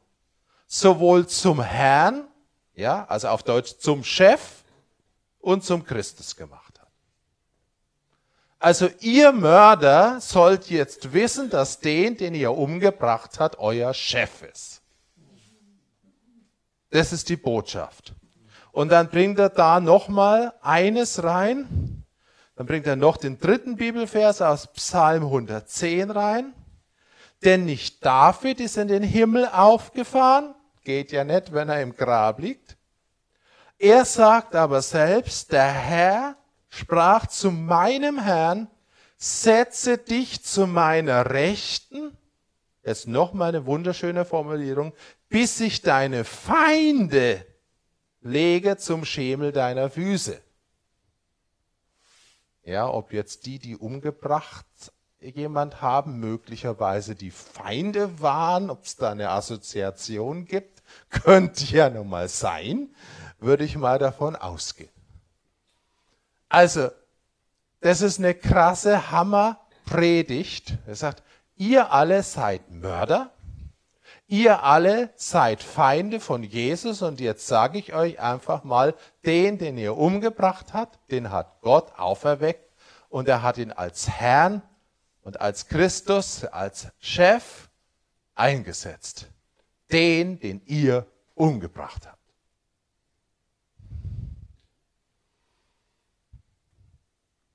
sowohl 0.67 1.27
zum 1.27 1.61
Herrn, 1.61 2.27
ja, 2.73 3.05
also 3.05 3.29
auf 3.29 3.43
Deutsch 3.43 3.77
zum 3.77 4.03
Chef, 4.03 4.63
und 5.43 5.63
zum 5.63 5.83
Christus 5.83 6.35
gemacht. 6.35 6.62
Also 8.63 8.87
ihr 9.01 9.33
Mörder 9.33 10.21
sollt 10.21 10.69
jetzt 10.69 11.11
wissen, 11.11 11.49
dass 11.49 11.81
den, 11.81 12.15
den 12.15 12.33
ihr 12.33 12.53
umgebracht 12.53 13.37
habt, 13.37 13.59
euer 13.59 13.93
Chef 13.93 14.41
ist. 14.41 14.81
Das 16.89 17.11
ist 17.11 17.27
die 17.27 17.35
Botschaft. 17.35 18.13
Und 18.71 18.87
dann 18.87 19.09
bringt 19.09 19.37
er 19.37 19.49
da 19.49 19.81
nochmal 19.81 20.53
eines 20.61 21.25
rein. 21.25 22.05
Dann 22.55 22.65
bringt 22.65 22.87
er 22.87 22.95
noch 22.95 23.17
den 23.17 23.37
dritten 23.37 23.75
Bibelvers 23.75 24.41
aus 24.41 24.67
Psalm 24.67 25.23
110 25.23 26.09
rein. 26.09 26.53
Denn 27.43 27.65
nicht 27.65 28.05
David 28.05 28.61
ist 28.61 28.77
in 28.77 28.87
den 28.87 29.03
Himmel 29.03 29.45
aufgefahren. 29.45 30.55
Geht 30.85 31.11
ja 31.11 31.25
nicht, 31.25 31.51
wenn 31.51 31.67
er 31.67 31.81
im 31.81 31.97
Grab 31.97 32.39
liegt. 32.39 32.77
Er 33.77 34.05
sagt 34.05 34.55
aber 34.55 34.81
selbst, 34.81 35.51
der 35.51 35.67
Herr 35.69 36.37
sprach 36.73 37.27
zu 37.27 37.51
meinem 37.51 38.19
Herrn, 38.19 38.67
setze 39.17 39.97
dich 39.97 40.43
zu 40.43 40.65
meiner 40.65 41.29
Rechten, 41.29 42.17
jetzt 42.83 43.07
noch 43.07 43.33
mal 43.33 43.49
eine 43.49 43.65
wunderschöne 43.65 44.25
Formulierung, 44.25 44.93
bis 45.29 45.59
ich 45.59 45.81
deine 45.81 46.23
Feinde 46.23 47.45
lege 48.21 48.77
zum 48.77 49.05
Schemel 49.05 49.51
deiner 49.51 49.89
Füße. 49.89 50.41
Ja, 52.63 52.87
ob 52.87 53.13
jetzt 53.13 53.45
die, 53.45 53.59
die 53.59 53.75
umgebracht 53.75 54.65
jemand 55.19 55.81
haben, 55.81 56.19
möglicherweise 56.19 57.15
die 57.15 57.31
Feinde 57.31 58.21
waren, 58.21 58.69
ob 58.69 58.83
es 58.83 58.95
da 58.95 59.11
eine 59.11 59.29
Assoziation 59.29 60.45
gibt, 60.45 60.81
könnte 61.09 61.65
ja 61.65 61.89
nun 61.89 62.09
mal 62.09 62.27
sein 62.27 62.89
würde 63.39 63.65
ich 63.65 63.75
mal 63.75 63.99
davon 63.99 64.35
ausgehen. 64.35 64.92
Also, 66.53 66.91
das 67.81 68.01
ist 68.01 68.19
eine 68.19 68.35
krasse 68.35 69.09
Hammerpredigt. 69.09 70.77
Er 70.85 70.93
sagt, 70.93 71.23
ihr 71.55 71.91
alle 71.91 72.21
seid 72.21 72.69
Mörder, 72.69 73.31
ihr 74.27 74.61
alle 74.61 75.09
seid 75.15 75.63
Feinde 75.63 76.19
von 76.19 76.43
Jesus 76.43 77.01
und 77.01 77.19
jetzt 77.19 77.47
sage 77.47 77.79
ich 77.79 77.95
euch 77.95 78.19
einfach 78.19 78.63
mal, 78.63 78.93
den, 79.25 79.57
den 79.57 79.79
ihr 79.79 79.97
umgebracht 79.97 80.75
habt, 80.75 80.99
den 81.11 81.31
hat 81.31 81.59
Gott 81.61 81.91
auferweckt 81.97 82.71
und 83.09 83.27
er 83.27 83.41
hat 83.41 83.57
ihn 83.57 83.71
als 83.71 84.07
Herrn 84.07 84.61
und 85.23 85.41
als 85.41 85.67
Christus, 85.67 86.45
als 86.45 86.89
Chef 86.99 87.67
eingesetzt. 88.35 89.25
Den, 89.91 90.39
den 90.39 90.61
ihr 90.67 91.07
umgebracht 91.33 92.05
habt. 92.05 92.22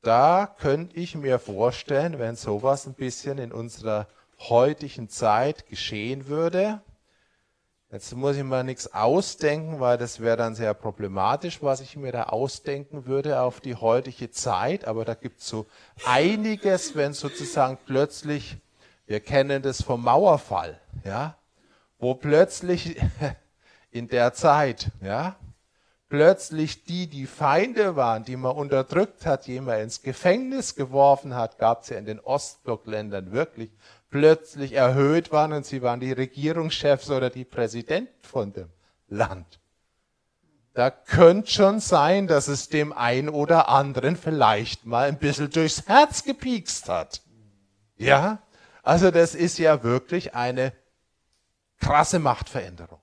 Da 0.08 0.46
könnte 0.46 0.96
ich 0.96 1.14
mir 1.16 1.38
vorstellen, 1.38 2.18
wenn 2.18 2.34
sowas 2.34 2.86
ein 2.86 2.94
bisschen 2.94 3.36
in 3.36 3.52
unserer 3.52 4.06
heutigen 4.38 5.10
Zeit 5.10 5.66
geschehen 5.66 6.28
würde. 6.28 6.80
Jetzt 7.92 8.14
muss 8.16 8.36
ich 8.36 8.42
mir 8.42 8.64
nichts 8.64 8.94
ausdenken, 8.94 9.80
weil 9.80 9.98
das 9.98 10.20
wäre 10.20 10.38
dann 10.38 10.54
sehr 10.54 10.72
problematisch, 10.72 11.62
was 11.62 11.82
ich 11.82 11.94
mir 11.94 12.10
da 12.10 12.22
ausdenken 12.22 13.04
würde 13.04 13.42
auf 13.42 13.60
die 13.60 13.74
heutige 13.74 14.30
Zeit. 14.30 14.86
Aber 14.86 15.04
da 15.04 15.12
gibt 15.12 15.40
es 15.40 15.48
so 15.48 15.66
einiges, 16.06 16.96
wenn 16.96 17.12
sozusagen 17.12 17.76
plötzlich, 17.84 18.56
wir 19.04 19.20
kennen 19.20 19.60
das 19.60 19.82
vom 19.82 20.04
Mauerfall, 20.04 20.80
ja, 21.04 21.36
wo 21.98 22.14
plötzlich 22.14 22.96
in 23.90 24.08
der 24.08 24.32
Zeit, 24.32 24.90
ja, 25.02 25.36
plötzlich 26.08 26.84
die, 26.84 27.06
die 27.06 27.26
Feinde 27.26 27.96
waren, 27.96 28.24
die 28.24 28.36
man 28.36 28.56
unterdrückt 28.56 29.26
hat, 29.26 29.46
die 29.46 29.60
man 29.60 29.80
ins 29.80 30.02
Gefängnis 30.02 30.74
geworfen 30.74 31.34
hat, 31.34 31.58
gab 31.58 31.82
es 31.82 31.90
ja 31.90 31.98
in 31.98 32.06
den 32.06 32.20
Ostblockländern 32.20 33.32
wirklich, 33.32 33.70
plötzlich 34.10 34.72
erhöht 34.72 35.32
waren 35.32 35.52
und 35.52 35.66
sie 35.66 35.82
waren 35.82 36.00
die 36.00 36.12
Regierungschefs 36.12 37.10
oder 37.10 37.30
die 37.30 37.44
Präsidenten 37.44 38.12
von 38.22 38.52
dem 38.52 38.70
Land. 39.08 39.58
Da 40.74 40.90
könnte 40.90 41.50
schon 41.50 41.80
sein, 41.80 42.28
dass 42.28 42.46
es 42.46 42.68
dem 42.68 42.92
einen 42.92 43.28
oder 43.28 43.68
anderen 43.68 44.16
vielleicht 44.16 44.86
mal 44.86 45.08
ein 45.08 45.18
bisschen 45.18 45.50
durchs 45.50 45.88
Herz 45.88 46.22
gepiekst 46.22 46.88
hat. 46.88 47.22
Ja? 47.96 48.38
Also 48.82 49.10
das 49.10 49.34
ist 49.34 49.58
ja 49.58 49.82
wirklich 49.82 50.34
eine 50.34 50.72
krasse 51.80 52.18
Machtveränderung. 52.18 52.97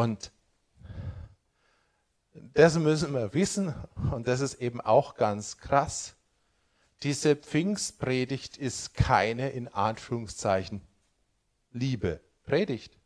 Und 0.00 0.32
das 2.54 2.78
müssen 2.78 3.12
wir 3.12 3.34
wissen 3.34 3.74
und 4.12 4.26
das 4.26 4.40
ist 4.40 4.54
eben 4.54 4.80
auch 4.80 5.14
ganz 5.14 5.58
krass. 5.58 6.14
Diese 7.02 7.36
Pfingstpredigt 7.36 8.56
ist 8.56 8.94
keine 8.94 9.50
in 9.50 9.68
Anführungszeichen 9.68 10.80
Liebe 11.72 12.22
Predigt. 12.44 12.96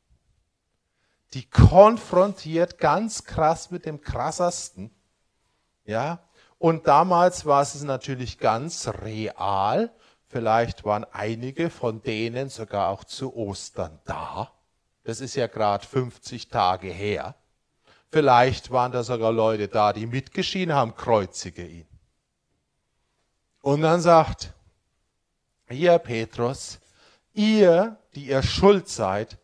Die 1.33 1.51
konfrontiert 1.51 2.79
ganz 2.79 3.25
krass 3.25 3.73
mit 3.73 3.87
dem 3.87 4.01
krassesten. 4.01 4.93
Ja, 5.85 6.23
und 6.59 6.87
damals 6.87 7.45
war 7.45 7.63
es 7.63 7.83
natürlich 7.83 8.39
ganz 8.39 8.87
real. 8.87 9.93
Vielleicht 10.29 10.85
waren 10.85 11.05
einige 11.11 11.71
von 11.71 12.03
denen 12.03 12.51
sogar 12.51 12.91
auch 12.91 13.03
zu 13.03 13.35
Ostern 13.35 13.99
da. 14.05 14.54
Das 15.05 15.21
ist 15.21 15.37
ja 15.37 15.47
gerade 15.47 15.87
50 15.87 16.49
Tage 16.49 16.89
her. 16.89 17.35
Vielleicht 18.11 18.71
waren 18.71 18.93
da 18.93 19.03
sogar 19.03 19.33
Leute 19.33 19.69
da, 19.69 19.93
die 19.93 20.07
mitgeschieden 20.07 20.75
haben, 20.75 20.95
kreuzige 20.95 21.67
ihn. 21.67 21.87
Und 23.61 23.83
dann 23.83 24.01
sagt, 24.01 24.53
hier 25.69 25.99
Petrus, 25.99 26.79
ihr, 27.33 27.99
die 28.15 28.27
ihr 28.27 28.43
schuld 28.43 28.89
seid, 28.89 29.39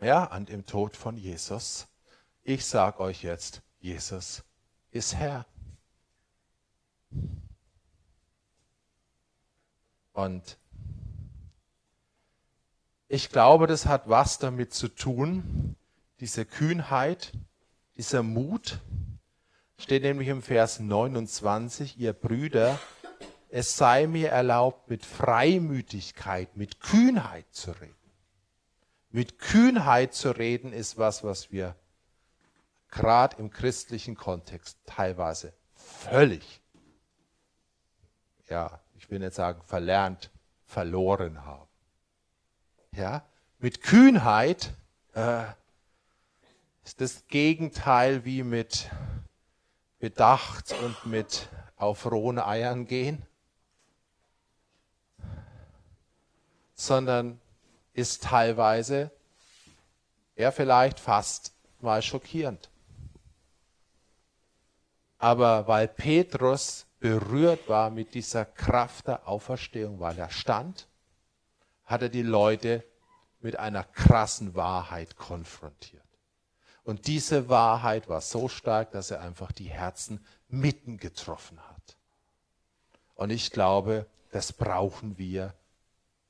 ja, 0.00 0.24
an 0.24 0.46
dem 0.46 0.66
Tod 0.66 0.96
von 0.96 1.16
Jesus, 1.16 1.86
ich 2.42 2.64
sag 2.64 3.00
euch 3.00 3.22
jetzt, 3.22 3.62
Jesus 3.80 4.44
ist 4.90 5.14
Herr. 5.14 5.46
Und 10.12 10.58
ich 13.08 13.30
glaube, 13.30 13.66
das 13.66 13.86
hat 13.86 14.08
was 14.08 14.38
damit 14.38 14.74
zu 14.74 14.88
tun, 14.88 15.76
diese 16.20 16.44
Kühnheit, 16.44 17.32
dieser 17.96 18.22
Mut, 18.22 18.80
steht 19.78 20.02
nämlich 20.02 20.28
im 20.28 20.42
Vers 20.42 20.80
29, 20.80 21.98
ihr 21.98 22.12
Brüder, 22.12 22.78
es 23.48 23.76
sei 23.76 24.06
mir 24.06 24.30
erlaubt, 24.30 24.90
mit 24.90 25.04
Freimütigkeit, 25.04 26.56
mit 26.56 26.80
Kühnheit 26.80 27.46
zu 27.52 27.72
reden. 27.72 27.94
Mit 29.10 29.38
Kühnheit 29.38 30.14
zu 30.14 30.30
reden 30.30 30.72
ist 30.72 30.98
was, 30.98 31.22
was 31.22 31.52
wir 31.52 31.76
gerade 32.90 33.36
im 33.36 33.50
christlichen 33.50 34.14
Kontext 34.14 34.78
teilweise 34.84 35.52
völlig, 35.74 36.60
ja, 38.48 38.80
ich 38.94 39.10
will 39.10 39.18
nicht 39.18 39.34
sagen 39.34 39.62
verlernt, 39.62 40.30
verloren 40.64 41.44
haben. 41.44 41.65
Ja, 42.96 43.22
mit 43.58 43.82
Kühnheit 43.82 44.72
äh, 45.12 45.44
ist 46.82 47.02
das 47.02 47.26
Gegenteil 47.28 48.24
wie 48.24 48.42
mit 48.42 48.90
Bedacht 49.98 50.72
und 50.82 51.04
mit 51.04 51.50
auf 51.76 52.10
rohen 52.10 52.38
Eiern 52.38 52.86
gehen, 52.86 53.26
sondern 56.74 57.38
ist 57.92 58.22
teilweise, 58.22 59.10
ja 60.34 60.50
vielleicht 60.50 60.98
fast 60.98 61.52
mal 61.80 62.00
schockierend. 62.00 62.70
Aber 65.18 65.68
weil 65.68 65.86
Petrus 65.86 66.86
berührt 66.98 67.68
war 67.68 67.90
mit 67.90 68.14
dieser 68.14 68.46
Kraft 68.46 69.08
der 69.08 69.28
Auferstehung, 69.28 70.00
weil 70.00 70.18
er 70.18 70.30
stand, 70.30 70.88
hat 71.86 72.02
er 72.02 72.08
die 72.08 72.22
Leute 72.22 72.84
mit 73.40 73.58
einer 73.58 73.84
krassen 73.84 74.54
Wahrheit 74.54 75.16
konfrontiert. 75.16 76.02
Und 76.84 77.06
diese 77.06 77.48
Wahrheit 77.48 78.08
war 78.08 78.20
so 78.20 78.48
stark, 78.48 78.92
dass 78.92 79.10
er 79.10 79.20
einfach 79.20 79.52
die 79.52 79.70
Herzen 79.70 80.24
mitten 80.48 80.98
getroffen 80.98 81.58
hat. 81.68 81.96
Und 83.14 83.30
ich 83.30 83.50
glaube, 83.50 84.06
das 84.30 84.52
brauchen 84.52 85.18
wir 85.18 85.54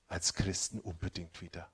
als 0.09 0.35
Christen 0.35 0.79
unbedingt 0.79 1.43
wieder. 1.43 1.69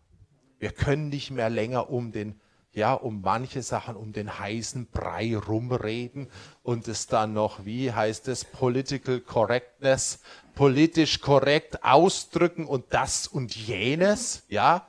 Wir 0.58 0.72
können 0.72 1.10
nicht 1.10 1.30
mehr 1.30 1.50
länger 1.50 1.90
um 1.90 2.12
den 2.12 2.40
ja, 2.74 2.94
um 2.94 3.20
manche 3.20 3.62
Sachen 3.62 3.96
um 3.96 4.12
den 4.12 4.38
heißen 4.38 4.86
Brei 4.86 5.36
rumreden 5.36 6.28
und 6.62 6.88
es 6.88 7.06
dann 7.06 7.34
noch, 7.34 7.64
wie 7.66 7.92
heißt 7.92 8.28
es, 8.28 8.46
Political 8.46 9.20
Correctness, 9.20 10.20
politisch 10.55 11.20
korrekt 11.20 11.84
ausdrücken 11.84 12.66
und 12.66 12.86
das 12.90 13.26
und 13.26 13.55
jenes, 13.55 14.44
ja. 14.48 14.86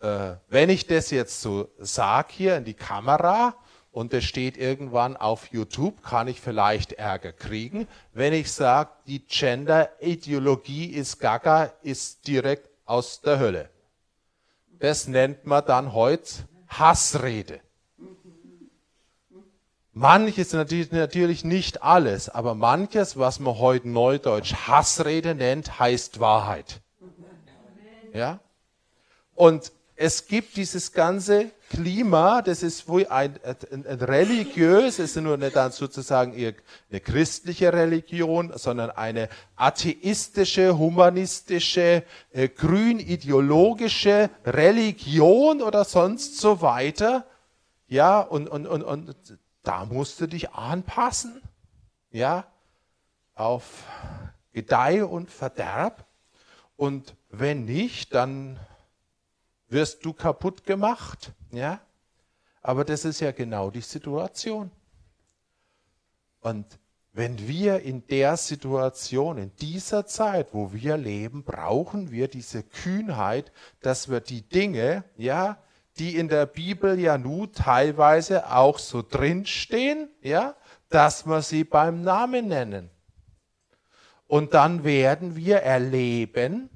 Äh, 0.00 0.36
wenn 0.48 0.70
ich 0.70 0.86
das 0.86 1.10
jetzt 1.10 1.40
so 1.40 1.68
sag 1.78 2.30
hier 2.32 2.56
in 2.56 2.64
die 2.64 2.74
Kamera 2.74 3.54
und 3.92 4.14
es 4.14 4.24
steht 4.24 4.56
irgendwann 4.56 5.16
auf 5.16 5.48
YouTube, 5.52 6.02
kann 6.02 6.28
ich 6.28 6.40
vielleicht 6.40 6.92
Ärger 6.92 7.32
kriegen. 7.32 7.86
Wenn 8.12 8.32
ich 8.32 8.52
sage, 8.52 8.90
die 9.06 9.26
Gender-Ideologie 9.26 10.86
ist 10.86 11.18
gaga, 11.18 11.72
ist 11.82 12.26
direkt 12.26 12.70
aus 12.84 13.20
der 13.20 13.38
Hölle. 13.38 13.70
Das 14.78 15.06
nennt 15.06 15.44
man 15.44 15.64
dann 15.66 15.92
heute 15.92 16.30
Hassrede. 16.68 17.60
Manches 20.00 20.54
natürlich 20.54 21.44
nicht 21.44 21.82
alles, 21.82 22.30
aber 22.30 22.54
manches, 22.54 23.18
was 23.18 23.38
man 23.38 23.58
heute 23.58 23.86
neudeutsch 23.86 24.54
Hassrede 24.54 25.34
nennt, 25.34 25.78
heißt 25.78 26.20
Wahrheit. 26.20 26.80
Ja? 28.14 28.40
Und 29.34 29.72
es 29.96 30.26
gibt 30.26 30.56
dieses 30.56 30.92
ganze 30.92 31.50
Klima, 31.68 32.40
das 32.40 32.62
ist 32.62 32.88
wohl 32.88 33.08
ein, 33.08 33.38
ein, 33.44 33.86
ein 33.86 34.00
religiös, 34.00 34.98
es 34.98 35.16
ist 35.16 35.22
nur 35.22 35.36
nicht 35.36 35.54
dann 35.54 35.70
sozusagen 35.70 36.32
eine 36.32 37.00
christliche 37.00 37.70
Religion, 37.70 38.52
sondern 38.56 38.90
eine 38.92 39.28
atheistische, 39.56 40.78
humanistische, 40.78 42.04
äh, 42.32 42.48
grün-ideologische 42.48 44.30
Religion 44.46 45.60
oder 45.60 45.84
sonst 45.84 46.38
so 46.38 46.62
weiter. 46.62 47.26
Ja, 47.86 48.20
und, 48.20 48.48
und, 48.48 48.66
und, 48.66 48.82
und 48.82 49.14
da 49.62 49.84
musst 49.84 50.20
du 50.20 50.26
dich 50.26 50.50
anpassen, 50.50 51.42
ja, 52.10 52.46
auf 53.34 53.84
Gedeih 54.52 55.04
und 55.04 55.30
Verderb. 55.30 56.06
Und 56.76 57.16
wenn 57.28 57.64
nicht, 57.64 58.14
dann 58.14 58.58
wirst 59.68 60.04
du 60.04 60.12
kaputt 60.12 60.64
gemacht. 60.64 61.32
Ja? 61.52 61.80
Aber 62.62 62.84
das 62.84 63.04
ist 63.04 63.20
ja 63.20 63.32
genau 63.32 63.70
die 63.70 63.80
Situation. 63.80 64.70
Und 66.40 66.78
wenn 67.12 67.38
wir 67.48 67.80
in 67.80 68.06
der 68.06 68.36
Situation, 68.36 69.38
in 69.38 69.54
dieser 69.56 70.06
Zeit, 70.06 70.54
wo 70.54 70.72
wir 70.72 70.96
leben, 70.96 71.42
brauchen 71.44 72.10
wir 72.10 72.28
diese 72.28 72.62
Kühnheit, 72.62 73.52
dass 73.80 74.08
wir 74.08 74.20
die 74.20 74.42
Dinge, 74.42 75.04
ja, 75.16 75.58
die 76.00 76.16
in 76.16 76.28
der 76.28 76.46
Bibel 76.46 76.98
ja 76.98 77.18
nun 77.18 77.52
teilweise 77.52 78.50
auch 78.50 78.78
so 78.78 79.02
drinstehen, 79.02 80.08
ja, 80.22 80.54
dass 80.88 81.26
wir 81.26 81.42
sie 81.42 81.62
beim 81.62 82.00
Namen 82.00 82.48
nennen. 82.48 82.90
Und 84.26 84.54
dann 84.54 84.82
werden 84.82 85.36
wir 85.36 85.58
erleben, 85.58 86.70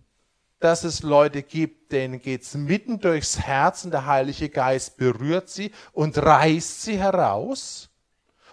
dass 0.60 0.84
es 0.84 1.02
Leute 1.02 1.42
gibt, 1.42 1.92
denen 1.92 2.20
geht's 2.20 2.54
mitten 2.54 3.00
durchs 3.00 3.38
Herz 3.38 3.84
und 3.84 3.92
der 3.92 4.04
Heilige 4.04 4.50
Geist 4.50 4.98
berührt 4.98 5.48
sie 5.48 5.72
und 5.92 6.18
reißt 6.18 6.82
sie 6.82 6.98
heraus. 6.98 7.88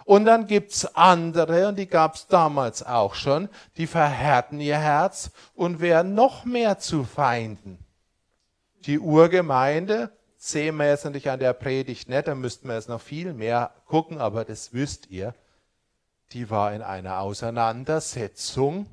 Und 0.06 0.24
dann 0.24 0.46
gibt's 0.46 0.86
andere, 0.96 1.68
und 1.68 1.78
die 1.78 1.86
gab's 1.86 2.28
damals 2.28 2.82
auch 2.82 3.14
schon, 3.14 3.50
die 3.76 3.86
verhärten 3.86 4.58
ihr 4.58 4.78
Herz 4.78 5.32
und 5.54 5.80
werden 5.80 6.14
noch 6.14 6.46
mehr 6.46 6.78
zu 6.78 7.04
Feinden. 7.04 7.78
Die 8.86 8.98
Urgemeinde, 8.98 10.10
sehen 10.44 10.74
wir 10.76 10.88
jetzt 10.88 11.04
natürlich 11.04 11.30
an 11.30 11.38
der 11.38 11.52
Predigt 11.52 12.08
nicht, 12.08 12.26
da 12.26 12.34
müssten 12.34 12.66
wir 12.66 12.74
jetzt 12.74 12.88
noch 12.88 13.00
viel 13.00 13.32
mehr 13.32 13.72
gucken, 13.86 14.18
aber 14.18 14.44
das 14.44 14.72
wisst 14.72 15.08
ihr, 15.08 15.36
die 16.32 16.50
war 16.50 16.72
in 16.72 16.82
einer 16.82 17.20
Auseinandersetzung 17.20 18.86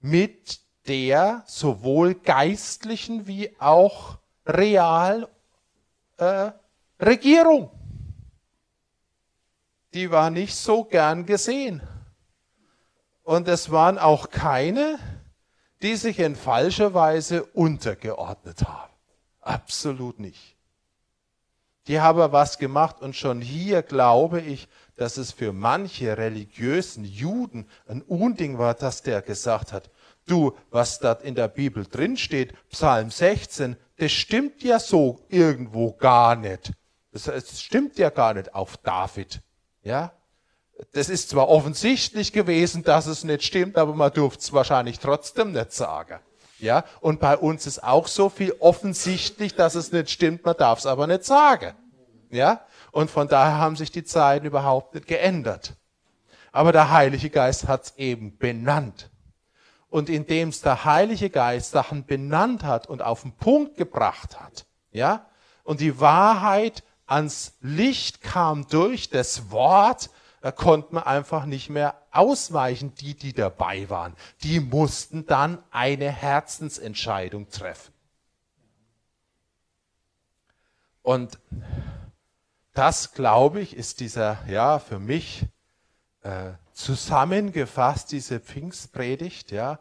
mit 0.00 0.60
der 0.88 1.44
sowohl 1.46 2.16
geistlichen 2.16 3.28
wie 3.28 3.54
auch 3.60 4.18
real 4.44 5.28
äh, 6.16 6.50
Regierung. 7.00 7.70
Die 9.94 10.10
war 10.10 10.30
nicht 10.30 10.56
so 10.56 10.82
gern 10.82 11.26
gesehen. 11.26 11.80
Und 13.22 13.46
es 13.46 13.70
waren 13.70 13.98
auch 13.98 14.30
keine, 14.30 14.98
die 15.82 15.94
sich 15.94 16.18
in 16.18 16.34
falscher 16.34 16.92
Weise 16.92 17.44
untergeordnet 17.44 18.66
haben. 18.66 18.92
Absolut 19.40 20.18
nicht. 20.18 20.55
Die 21.88 22.00
haben 22.00 22.32
was 22.32 22.58
gemacht 22.58 23.00
und 23.00 23.14
schon 23.14 23.40
hier 23.40 23.82
glaube 23.82 24.40
ich, 24.40 24.68
dass 24.96 25.18
es 25.18 25.32
für 25.32 25.52
manche 25.52 26.16
religiösen 26.16 27.04
Juden 27.04 27.68
ein 27.86 28.02
Unding 28.02 28.58
war, 28.58 28.74
dass 28.74 29.02
der 29.02 29.22
gesagt 29.22 29.72
hat, 29.72 29.90
du, 30.26 30.56
was 30.70 30.98
da 30.98 31.12
in 31.12 31.34
der 31.34 31.48
Bibel 31.48 31.86
drin 31.86 32.16
steht, 32.16 32.54
Psalm 32.70 33.10
16, 33.10 33.76
das 33.98 34.12
stimmt 34.12 34.62
ja 34.62 34.78
so 34.78 35.20
irgendwo 35.28 35.92
gar 35.92 36.34
nicht. 36.34 36.72
Das, 37.12 37.24
das 37.24 37.60
stimmt 37.60 37.98
ja 37.98 38.10
gar 38.10 38.34
nicht 38.34 38.54
auf 38.54 38.76
David. 38.78 39.40
Ja? 39.82 40.12
Das 40.92 41.08
ist 41.08 41.30
zwar 41.30 41.48
offensichtlich 41.48 42.32
gewesen, 42.32 42.82
dass 42.82 43.06
es 43.06 43.24
nicht 43.24 43.44
stimmt, 43.44 43.78
aber 43.78 43.94
man 43.94 44.12
durfte 44.12 44.40
es 44.40 44.52
wahrscheinlich 44.52 44.98
trotzdem 44.98 45.52
nicht 45.52 45.72
sagen. 45.72 46.20
Ja? 46.58 46.84
Und 47.00 47.20
bei 47.20 47.36
uns 47.36 47.66
ist 47.66 47.82
auch 47.82 48.06
so 48.06 48.28
viel 48.28 48.54
offensichtlich, 48.60 49.54
dass 49.54 49.74
es 49.74 49.92
nicht 49.92 50.10
stimmt, 50.10 50.44
man 50.44 50.56
darf 50.56 50.78
es 50.80 50.86
aber 50.86 51.06
nicht 51.06 51.24
sagen. 51.24 51.74
Ja? 52.30 52.60
Und 52.92 53.10
von 53.10 53.28
daher 53.28 53.58
haben 53.58 53.76
sich 53.76 53.90
die 53.90 54.04
Zeiten 54.04 54.46
überhaupt 54.46 54.94
nicht 54.94 55.06
geändert. 55.06 55.74
Aber 56.52 56.72
der 56.72 56.90
Heilige 56.90 57.30
Geist 57.30 57.68
hat 57.68 57.84
es 57.84 57.96
eben 57.96 58.38
benannt 58.38 59.10
und 59.88 60.08
indem 60.08 60.50
es 60.50 60.60
der 60.60 60.84
Heilige 60.84 61.30
Geist 61.30 61.70
Sachen 61.70 62.04
benannt 62.04 62.64
hat 62.64 62.86
und 62.86 63.02
auf 63.02 63.22
den 63.22 63.32
Punkt 63.32 63.76
gebracht 63.76 64.40
hat, 64.40 64.66
ja, 64.90 65.26
und 65.64 65.80
die 65.80 66.00
Wahrheit 66.00 66.82
ans 67.06 67.56
Licht 67.60 68.20
kam 68.20 68.66
durch 68.68 69.10
das 69.10 69.50
Wort, 69.50 70.10
da 70.46 70.52
konnte 70.52 70.94
man 70.94 71.02
einfach 71.02 71.44
nicht 71.44 71.70
mehr 71.70 72.00
ausweichen, 72.12 72.94
die, 72.94 73.16
die 73.16 73.32
dabei 73.32 73.90
waren. 73.90 74.14
Die 74.44 74.60
mussten 74.60 75.26
dann 75.26 75.60
eine 75.72 76.08
Herzensentscheidung 76.08 77.50
treffen. 77.50 77.92
Und 81.02 81.40
das, 82.74 83.12
glaube 83.12 83.60
ich, 83.60 83.74
ist 83.74 83.98
dieser, 83.98 84.38
ja, 84.46 84.78
für 84.78 85.00
mich 85.00 85.46
äh, 86.22 86.52
zusammengefasst, 86.72 88.12
diese 88.12 88.38
Pfingstpredigt, 88.38 89.50
ja. 89.50 89.80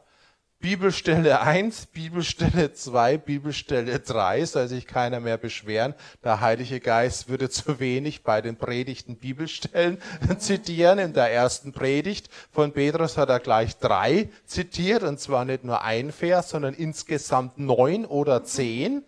Bibelstelle 0.66 1.42
1, 1.42 1.86
Bibelstelle 1.94 2.74
2, 2.74 3.20
Bibelstelle 3.20 4.00
3, 4.00 4.46
soll 4.46 4.68
sich 4.68 4.88
keiner 4.88 5.20
mehr 5.20 5.38
beschweren. 5.38 5.94
Der 6.24 6.42
Heilige 6.42 6.80
Geist 6.80 7.30
würde 7.30 7.52
zu 7.52 7.80
wenig 7.80 8.24
bei 8.24 8.42
den 8.42 8.58
Predigten 8.58 9.18
Bibelstellen 9.18 10.00
zitieren. 10.40 10.98
In 10.98 11.14
der 11.14 11.32
ersten 11.32 11.72
Predigt 11.72 12.32
von 12.52 12.72
Petrus 12.72 13.16
hat 13.16 13.30
er 13.30 13.40
gleich 13.42 13.78
drei 13.78 14.30
zitiert, 14.48 15.04
und 15.04 15.20
zwar 15.20 15.46
nicht 15.46 15.64
nur 15.64 15.84
ein 15.84 16.12
Vers, 16.12 16.50
sondern 16.50 16.74
insgesamt 16.74 17.60
neun 17.60 18.04
oder 18.04 18.44
zehn. 18.44 19.04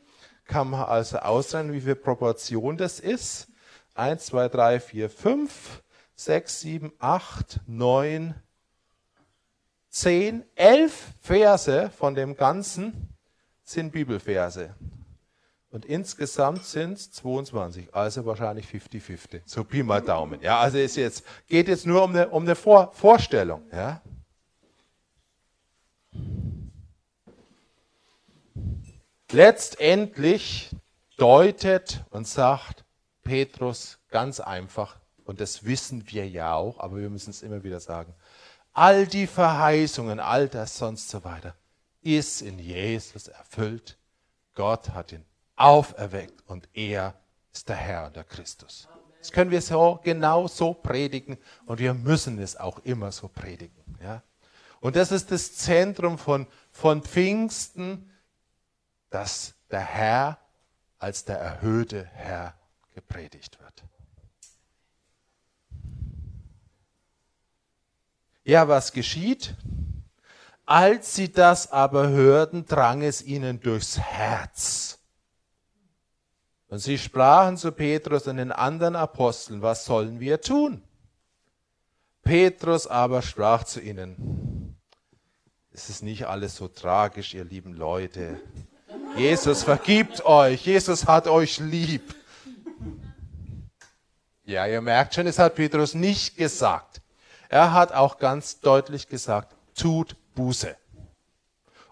kann 0.45 0.69
man 0.69 0.83
also 0.83 1.17
ausrechnen, 1.17 1.73
wie 1.73 1.81
viel 1.81 1.95
Proportion 1.95 2.77
das 2.77 2.99
ist. 2.99 3.47
1, 3.95 4.27
2, 4.27 4.49
3, 4.49 4.79
4, 4.79 5.09
5, 5.09 5.81
6, 6.13 6.59
7, 6.61 6.91
8, 6.99 7.61
9, 7.65 8.35
10, 9.89 10.43
11 10.55 11.13
Verse 11.21 11.89
von 11.91 12.15
dem 12.15 12.35
Ganzen 12.35 13.15
sind 13.63 13.91
Bibelverse. 13.91 14.75
Und 15.69 15.85
insgesamt 15.85 16.63
sind 16.63 16.93
es 16.93 17.11
22, 17.11 17.93
also 17.93 18.25
wahrscheinlich 18.25 18.65
50-50. 18.67 19.41
So 19.45 19.63
Pi 19.63 19.83
mal 19.83 20.01
Daumen. 20.01 20.41
Ja, 20.41 20.59
also 20.59 20.77
es 20.77 20.95
jetzt, 20.95 21.23
geht 21.47 21.67
jetzt 21.67 21.85
nur 21.85 22.03
um 22.03 22.11
eine, 22.11 22.29
um 22.29 22.43
eine 22.43 22.55
Vor 22.55 22.91
Vorstellung. 22.93 23.63
Ja. 23.71 24.01
Letztendlich 29.29 30.71
deutet 31.17 32.05
und 32.11 32.27
sagt 32.27 32.85
Petrus 33.23 33.99
ganz 34.09 34.39
einfach, 34.39 34.99
und 35.25 35.41
das 35.41 35.65
wissen 35.65 36.05
wir 36.07 36.27
ja 36.29 36.53
auch, 36.53 36.79
aber 36.79 36.97
wir 36.97 37.09
müssen 37.09 37.31
es 37.31 37.41
immer 37.41 37.61
wieder 37.63 37.81
sagen, 37.81 38.13
all 38.77 39.07
die 39.07 39.25
Verheißungen, 39.25 40.19
all 40.19 40.47
das 40.47 40.77
sonst 40.77 41.09
so 41.09 41.23
weiter, 41.23 41.55
ist 42.03 42.43
in 42.43 42.59
Jesus 42.59 43.27
erfüllt. 43.27 43.97
Gott 44.53 44.91
hat 44.91 45.11
ihn 45.11 45.25
auferweckt 45.55 46.43
und 46.47 46.69
er 46.73 47.15
ist 47.51 47.67
der 47.67 47.75
Herr, 47.75 48.11
der 48.11 48.23
Christus. 48.23 48.87
Das 49.17 49.31
können 49.31 49.49
wir 49.49 49.61
so 49.61 49.99
genau 50.03 50.47
so 50.47 50.73
predigen 50.73 51.37
und 51.65 51.79
wir 51.79 51.95
müssen 51.95 52.37
es 52.37 52.55
auch 52.55 52.77
immer 52.79 53.11
so 53.11 53.27
predigen. 53.27 53.97
Ja? 53.99 54.21
Und 54.79 54.95
das 54.95 55.11
ist 55.11 55.31
das 55.31 55.55
Zentrum 55.55 56.19
von, 56.19 56.45
von 56.71 57.01
Pfingsten, 57.01 58.11
dass 59.09 59.55
der 59.71 59.81
Herr 59.81 60.37
als 60.99 61.25
der 61.25 61.39
erhöhte 61.39 62.05
Herr 62.13 62.53
gepredigt 62.93 63.59
wird. 63.59 63.83
Ja, 68.47 68.69
was 68.69 68.93
geschieht? 68.93 69.55
Als 70.65 71.13
sie 71.13 71.29
das 71.29 71.69
aber 71.69 72.07
hörten, 72.07 72.65
drang 72.65 73.01
es 73.01 73.21
ihnen 73.21 73.59
durchs 73.59 73.99
Herz. 73.99 74.99
Und 76.69 76.79
sie 76.79 76.97
sprachen 76.97 77.57
zu 77.57 77.73
Petrus 77.73 78.25
und 78.25 78.37
den 78.37 78.53
anderen 78.53 78.95
Aposteln, 78.95 79.61
was 79.61 79.83
sollen 79.83 80.21
wir 80.21 80.39
tun? 80.39 80.81
Petrus 82.23 82.87
aber 82.87 83.21
sprach 83.21 83.65
zu 83.65 83.81
ihnen, 83.81 84.77
es 85.71 85.89
ist 85.89 86.01
nicht 86.01 86.25
alles 86.25 86.55
so 86.55 86.69
tragisch, 86.69 87.33
ihr 87.33 87.43
lieben 87.43 87.73
Leute. 87.73 88.39
Jesus 89.17 89.63
vergibt 89.63 90.25
euch, 90.25 90.65
Jesus 90.65 91.05
hat 91.05 91.27
euch 91.27 91.59
lieb. 91.59 92.15
Ja, 94.45 94.65
ihr 94.67 94.79
merkt 94.79 95.15
schon, 95.15 95.27
es 95.27 95.37
hat 95.37 95.55
Petrus 95.55 95.93
nicht 95.93 96.37
gesagt. 96.37 97.01
Er 97.49 97.73
hat 97.73 97.93
auch 97.93 98.17
ganz 98.17 98.59
deutlich 98.59 99.07
gesagt, 99.07 99.55
tut 99.75 100.15
Buße. 100.35 100.75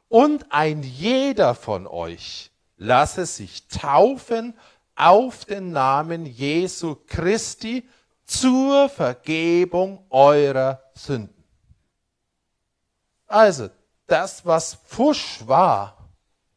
Und 0.07 0.51
ein 0.51 0.83
jeder 0.83 1.55
von 1.55 1.87
euch 1.87 2.51
lasse 2.77 3.25
sich 3.25 3.67
taufen 3.67 4.57
auf 4.95 5.45
den 5.45 5.71
Namen 5.71 6.25
Jesu 6.25 6.95
Christi 7.07 7.87
zur 8.25 8.89
Vergebung 8.89 10.05
eurer 10.09 10.81
Sünden. 10.93 11.43
Also, 13.27 13.69
das, 14.07 14.45
was 14.45 14.77
Fusch 14.85 15.47
war, 15.47 16.09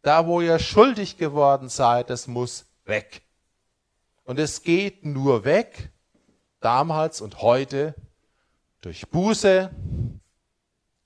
da 0.03 0.26
wo 0.26 0.40
ihr 0.40 0.59
schuldig 0.59 1.16
geworden 1.16 1.68
seid, 1.68 2.11
das 2.11 2.26
muss 2.26 2.66
weg. 2.84 3.22
Und 4.24 4.38
es 4.38 4.62
geht 4.62 5.05
nur 5.05 5.44
weg, 5.44 5.90
damals 6.61 7.20
und 7.20 7.40
heute, 7.40 7.94
durch 8.81 9.09
Buße. 9.09 9.70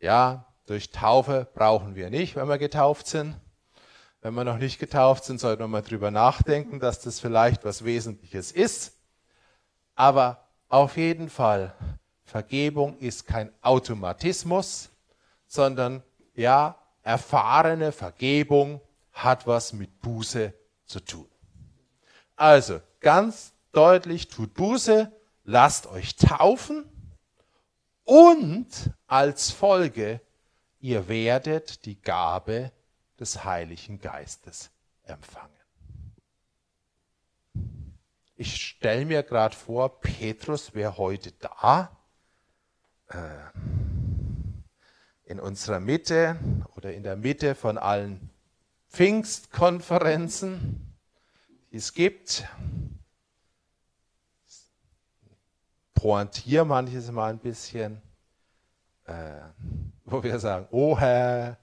Ja, 0.01 0.47
durch 0.67 0.91
Taufe 0.91 1.49
brauchen 1.55 1.95
wir 1.95 2.11
nicht, 2.11 2.37
wenn 2.37 2.49
wir 2.49 2.59
getauft 2.59 3.07
sind. 3.07 3.37
Wenn 4.21 4.35
wir 4.35 4.45
noch 4.45 4.59
nicht 4.59 4.79
getauft 4.79 5.25
sind, 5.25 5.41
sollten 5.41 5.63
wir 5.63 5.69
mal 5.69 5.83
drüber 5.83 6.11
nachdenken, 6.11 6.79
dass 6.79 7.01
das 7.01 7.19
vielleicht 7.19 7.65
was 7.65 7.85
Wesentliches 7.85 8.53
ist. 8.53 8.97
Aber 9.95 10.49
auf 10.69 10.97
jeden 10.97 11.29
Fall, 11.29 11.75
Vergebung 12.25 12.97
ist 12.99 13.27
kein 13.27 13.53
Automatismus, 13.63 14.91
sondern 15.47 16.03
ja, 16.35 16.79
erfahrene 17.03 17.91
Vergebung 17.91 18.81
hat 19.13 19.47
was 19.47 19.73
mit 19.73 20.01
Buße 20.01 20.55
zu 20.87 21.01
tun. 21.01 21.29
Also, 22.37 22.81
ganz 23.01 23.53
deutlich, 23.73 24.29
tut 24.29 24.55
Buße, 24.55 25.13
lasst 25.45 25.87
euch 25.89 26.17
taufen 26.17 26.92
und 28.13 28.93
als 29.07 29.51
Folge, 29.51 30.21
ihr 30.81 31.09
werdet 31.09 31.87
die 31.87 31.99
Gabe 31.99 32.71
des 33.19 33.43
Heiligen 33.43 34.03
Geistes 34.03 34.71
empfangen. 35.05 35.49
Ich 38.37 38.67
stelle 38.67 39.07
mir 39.07 39.23
gerade 39.23 39.57
vor, 39.57 40.03
Petrus 40.03 40.75
wäre 40.75 40.99
heute 40.99 41.33
da. 41.41 41.97
Äh, 43.09 43.17
in 45.25 45.41
unserer 45.41 45.81
Mitte 45.81 46.37
oder 46.77 46.93
in 46.93 47.05
der 47.05 47.17
Mitte 47.17 47.55
von 47.55 47.79
allen 47.79 48.29
Pfingstkonferenzen, 48.91 50.95
die 51.71 51.79
es 51.79 51.95
gibt. 51.95 52.47
Pointiere 56.03 56.65
manches 56.65 57.13
Mal 57.13 57.31
ein 57.31 57.39
bisschen, 57.39 58.03
äh, 59.05 59.39
wo 60.05 60.21
wir 60.21 60.37
sagen, 60.41 60.67
O 60.73 60.99
Herr, 60.99 61.59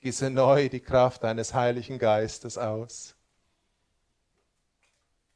gieße 0.00 0.28
neu 0.28 0.68
die 0.68 0.80
Kraft 0.80 1.22
deines 1.22 1.54
Heiligen 1.54 1.96
Geistes 1.96 2.58
aus. 2.58 3.14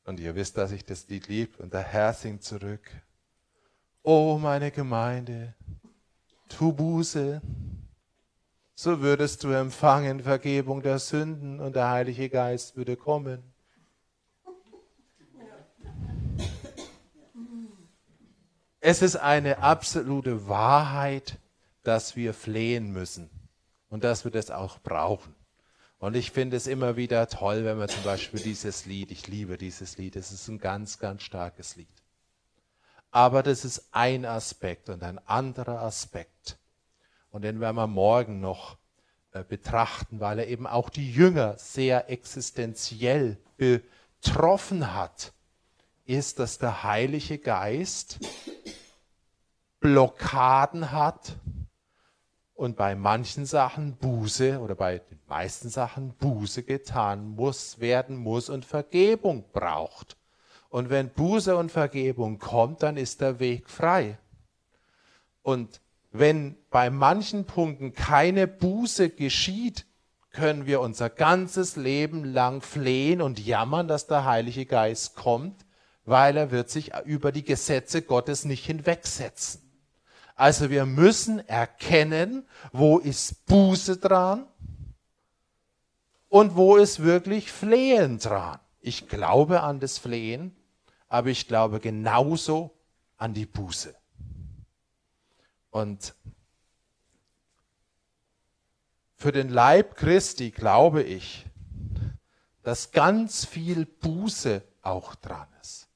Und 0.04 0.18
ihr 0.18 0.34
wisst, 0.34 0.58
dass 0.58 0.72
ich 0.72 0.84
das 0.84 1.06
Lied 1.06 1.28
lieb 1.28 1.60
und 1.60 1.72
der 1.72 1.82
Herr 1.82 2.12
singt 2.12 2.42
zurück. 2.42 2.90
O 4.02 4.36
meine 4.36 4.72
Gemeinde, 4.72 5.54
tu 6.48 6.72
Buße, 6.72 7.40
so 8.74 9.00
würdest 9.00 9.44
du 9.44 9.50
empfangen 9.52 10.24
Vergebung 10.24 10.82
der 10.82 10.98
Sünden 10.98 11.60
und 11.60 11.76
der 11.76 11.88
Heilige 11.88 12.28
Geist 12.28 12.76
würde 12.76 12.96
kommen. 12.96 13.49
Es 18.80 19.02
ist 19.02 19.16
eine 19.16 19.58
absolute 19.58 20.48
Wahrheit, 20.48 21.38
dass 21.82 22.16
wir 22.16 22.32
flehen 22.32 22.92
müssen 22.92 23.28
und 23.90 24.04
dass 24.04 24.24
wir 24.24 24.30
das 24.30 24.50
auch 24.50 24.78
brauchen. 24.80 25.34
Und 25.98 26.16
ich 26.16 26.30
finde 26.30 26.56
es 26.56 26.66
immer 26.66 26.96
wieder 26.96 27.28
toll, 27.28 27.66
wenn 27.66 27.76
man 27.76 27.90
zum 27.90 28.02
Beispiel 28.04 28.40
dieses 28.40 28.86
Lied, 28.86 29.10
ich 29.10 29.28
liebe 29.28 29.58
dieses 29.58 29.98
Lied, 29.98 30.16
es 30.16 30.32
ist 30.32 30.48
ein 30.48 30.58
ganz, 30.58 30.98
ganz 30.98 31.22
starkes 31.22 31.76
Lied. 31.76 31.88
Aber 33.10 33.42
das 33.42 33.66
ist 33.66 33.88
ein 33.92 34.24
Aspekt 34.24 34.88
und 34.88 35.02
ein 35.02 35.18
anderer 35.26 35.82
Aspekt. 35.82 36.56
Und 37.30 37.42
den 37.42 37.60
werden 37.60 37.76
wir 37.76 37.86
morgen 37.86 38.40
noch 38.40 38.78
äh, 39.32 39.44
betrachten, 39.44 40.20
weil 40.20 40.38
er 40.38 40.46
eben 40.46 40.66
auch 40.66 40.88
die 40.88 41.12
Jünger 41.12 41.58
sehr 41.58 42.08
existenziell 42.08 43.36
betroffen 43.58 44.94
hat, 44.94 45.32
ist, 46.06 46.38
dass 46.38 46.56
der 46.56 46.82
Heilige 46.82 47.36
Geist 47.36 48.20
Blockaden 49.80 50.92
hat 50.92 51.36
und 52.52 52.76
bei 52.76 52.94
manchen 52.94 53.46
Sachen 53.46 53.96
Buße 53.96 54.60
oder 54.60 54.74
bei 54.74 54.98
den 54.98 55.18
meisten 55.26 55.70
Sachen 55.70 56.12
Buße 56.16 56.62
getan 56.62 57.30
muss, 57.30 57.80
werden 57.80 58.16
muss 58.18 58.50
und 58.50 58.66
Vergebung 58.66 59.46
braucht. 59.52 60.18
Und 60.68 60.90
wenn 60.90 61.08
Buße 61.08 61.56
und 61.56 61.72
Vergebung 61.72 62.38
kommt, 62.38 62.82
dann 62.82 62.98
ist 62.98 63.22
der 63.22 63.40
Weg 63.40 63.70
frei. 63.70 64.18
Und 65.40 65.80
wenn 66.12 66.56
bei 66.68 66.90
manchen 66.90 67.46
Punkten 67.46 67.94
keine 67.94 68.46
Buße 68.46 69.08
geschieht, 69.08 69.86
können 70.30 70.66
wir 70.66 70.80
unser 70.80 71.08
ganzes 71.08 71.76
Leben 71.76 72.24
lang 72.24 72.60
flehen 72.60 73.22
und 73.22 73.40
jammern, 73.44 73.88
dass 73.88 74.06
der 74.06 74.26
Heilige 74.26 74.66
Geist 74.66 75.16
kommt, 75.16 75.64
weil 76.04 76.36
er 76.36 76.50
wird 76.50 76.68
sich 76.68 76.92
über 77.06 77.32
die 77.32 77.44
Gesetze 77.44 78.02
Gottes 78.02 78.44
nicht 78.44 78.66
hinwegsetzen. 78.66 79.69
Also 80.40 80.70
wir 80.70 80.86
müssen 80.86 81.46
erkennen, 81.50 82.48
wo 82.72 82.96
ist 82.96 83.44
Buße 83.44 83.98
dran 83.98 84.46
und 86.30 86.56
wo 86.56 86.76
ist 86.76 87.02
wirklich 87.02 87.52
Flehen 87.52 88.18
dran. 88.18 88.58
Ich 88.80 89.06
glaube 89.06 89.62
an 89.62 89.80
das 89.80 89.98
Flehen, 89.98 90.56
aber 91.08 91.28
ich 91.28 91.46
glaube 91.46 91.78
genauso 91.78 92.74
an 93.18 93.34
die 93.34 93.44
Buße. 93.44 93.94
Und 95.68 96.14
für 99.16 99.32
den 99.32 99.50
Leib 99.50 99.94
Christi 99.94 100.52
glaube 100.52 101.02
ich, 101.02 101.44
dass 102.62 102.92
ganz 102.92 103.44
viel 103.44 103.84
Buße 103.84 104.62
auch 104.80 105.14
dran 105.16 105.48
ist. 105.60 105.90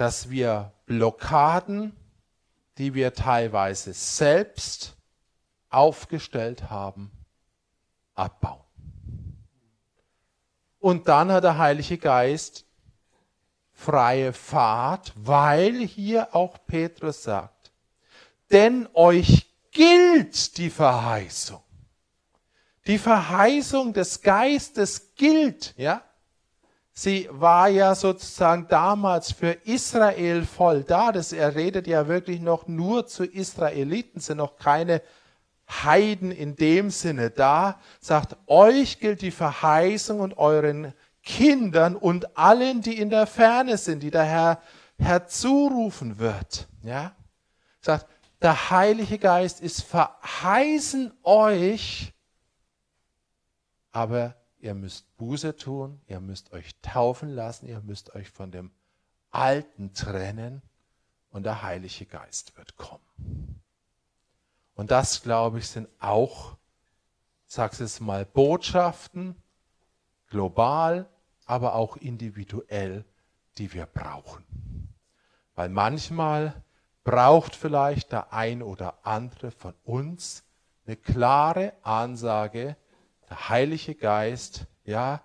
Dass 0.00 0.30
wir 0.30 0.72
Blockaden, 0.86 1.94
die 2.78 2.94
wir 2.94 3.12
teilweise 3.12 3.92
selbst 3.92 4.96
aufgestellt 5.68 6.70
haben, 6.70 7.10
abbauen. 8.14 8.64
Und 10.78 11.06
dann 11.06 11.30
hat 11.30 11.44
der 11.44 11.58
Heilige 11.58 11.98
Geist 11.98 12.64
freie 13.74 14.32
Fahrt, 14.32 15.12
weil 15.16 15.80
hier 15.80 16.34
auch 16.34 16.56
Petrus 16.66 17.22
sagt, 17.22 17.70
denn 18.50 18.88
euch 18.94 19.50
gilt 19.70 20.56
die 20.56 20.70
Verheißung. 20.70 21.62
Die 22.86 22.96
Verheißung 22.96 23.92
des 23.92 24.22
Geistes 24.22 25.14
gilt, 25.14 25.74
ja. 25.76 26.02
Sie 27.02 27.30
war 27.32 27.68
ja 27.68 27.94
sozusagen 27.94 28.68
damals 28.68 29.32
für 29.32 29.52
Israel 29.52 30.44
voll 30.44 30.84
da. 30.84 31.12
Das, 31.12 31.32
er 31.32 31.54
redet 31.54 31.86
ja 31.86 32.08
wirklich 32.08 32.42
noch 32.42 32.68
nur 32.68 33.06
zu 33.06 33.24
Israeliten, 33.24 34.20
sind 34.20 34.36
noch 34.36 34.58
keine 34.58 35.00
Heiden 35.66 36.30
in 36.30 36.56
dem 36.56 36.90
Sinne 36.90 37.30
da. 37.30 37.80
Sagt, 38.02 38.36
euch 38.46 39.00
gilt 39.00 39.22
die 39.22 39.30
Verheißung 39.30 40.20
und 40.20 40.36
euren 40.36 40.92
Kindern 41.22 41.96
und 41.96 42.36
allen, 42.36 42.82
die 42.82 42.98
in 42.98 43.08
der 43.08 43.26
Ferne 43.26 43.78
sind, 43.78 44.02
die 44.02 44.10
der 44.10 44.24
Herr 44.24 44.60
herzurufen 44.98 46.18
wird. 46.18 46.68
Ja? 46.82 47.12
Sagt, 47.80 48.08
der 48.42 48.68
Heilige 48.68 49.16
Geist 49.16 49.62
ist 49.62 49.84
verheißen 49.84 51.14
euch, 51.22 52.12
aber 53.90 54.34
ihr 54.58 54.74
müsst 54.74 55.09
Buße 55.20 55.54
tun, 55.54 56.00
ihr 56.06 56.18
müsst 56.18 56.54
euch 56.54 56.74
taufen 56.80 57.28
lassen, 57.28 57.66
ihr 57.66 57.82
müsst 57.82 58.14
euch 58.14 58.30
von 58.30 58.50
dem 58.50 58.70
Alten 59.30 59.92
trennen 59.92 60.62
und 61.30 61.42
der 61.42 61.60
Heilige 61.60 62.06
Geist 62.06 62.56
wird 62.56 62.78
kommen. 62.78 63.60
Und 64.74 64.90
das, 64.90 65.22
glaube 65.22 65.58
ich, 65.58 65.68
sind 65.68 65.90
auch, 65.98 66.56
sag's 67.46 67.80
es 67.80 68.00
mal, 68.00 68.24
Botschaften, 68.24 69.36
global, 70.28 71.06
aber 71.44 71.74
auch 71.74 71.98
individuell, 71.98 73.04
die 73.58 73.74
wir 73.74 73.84
brauchen. 73.84 74.46
Weil 75.54 75.68
manchmal 75.68 76.64
braucht 77.04 77.54
vielleicht 77.54 78.12
der 78.12 78.32
ein 78.32 78.62
oder 78.62 79.06
andere 79.06 79.50
von 79.50 79.74
uns 79.84 80.44
eine 80.86 80.96
klare 80.96 81.74
Ansage, 81.82 82.74
der 83.28 83.50
Heilige 83.50 83.94
Geist, 83.94 84.66
ja, 84.90 85.22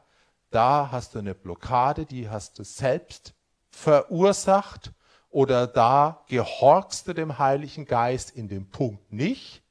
da 0.51 0.89
hast 0.91 1.15
du 1.15 1.19
eine 1.19 1.35
Blockade, 1.35 2.05
die 2.05 2.29
hast 2.29 2.59
du 2.59 2.63
selbst 2.63 3.33
verursacht 3.69 4.93
oder 5.29 5.67
da 5.67 6.23
gehorchst 6.29 7.07
du 7.07 7.13
dem 7.13 7.37
Heiligen 7.37 7.85
Geist 7.85 8.31
in 8.31 8.47
dem 8.47 8.69
Punkt 8.69 9.11
nicht 9.11 9.61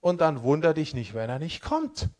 und 0.00 0.20
dann 0.20 0.42
wunder 0.42 0.74
dich 0.74 0.92
nicht, 0.92 1.14
wenn 1.14 1.30
er 1.30 1.38
nicht 1.38 1.62
kommt. 1.62 2.10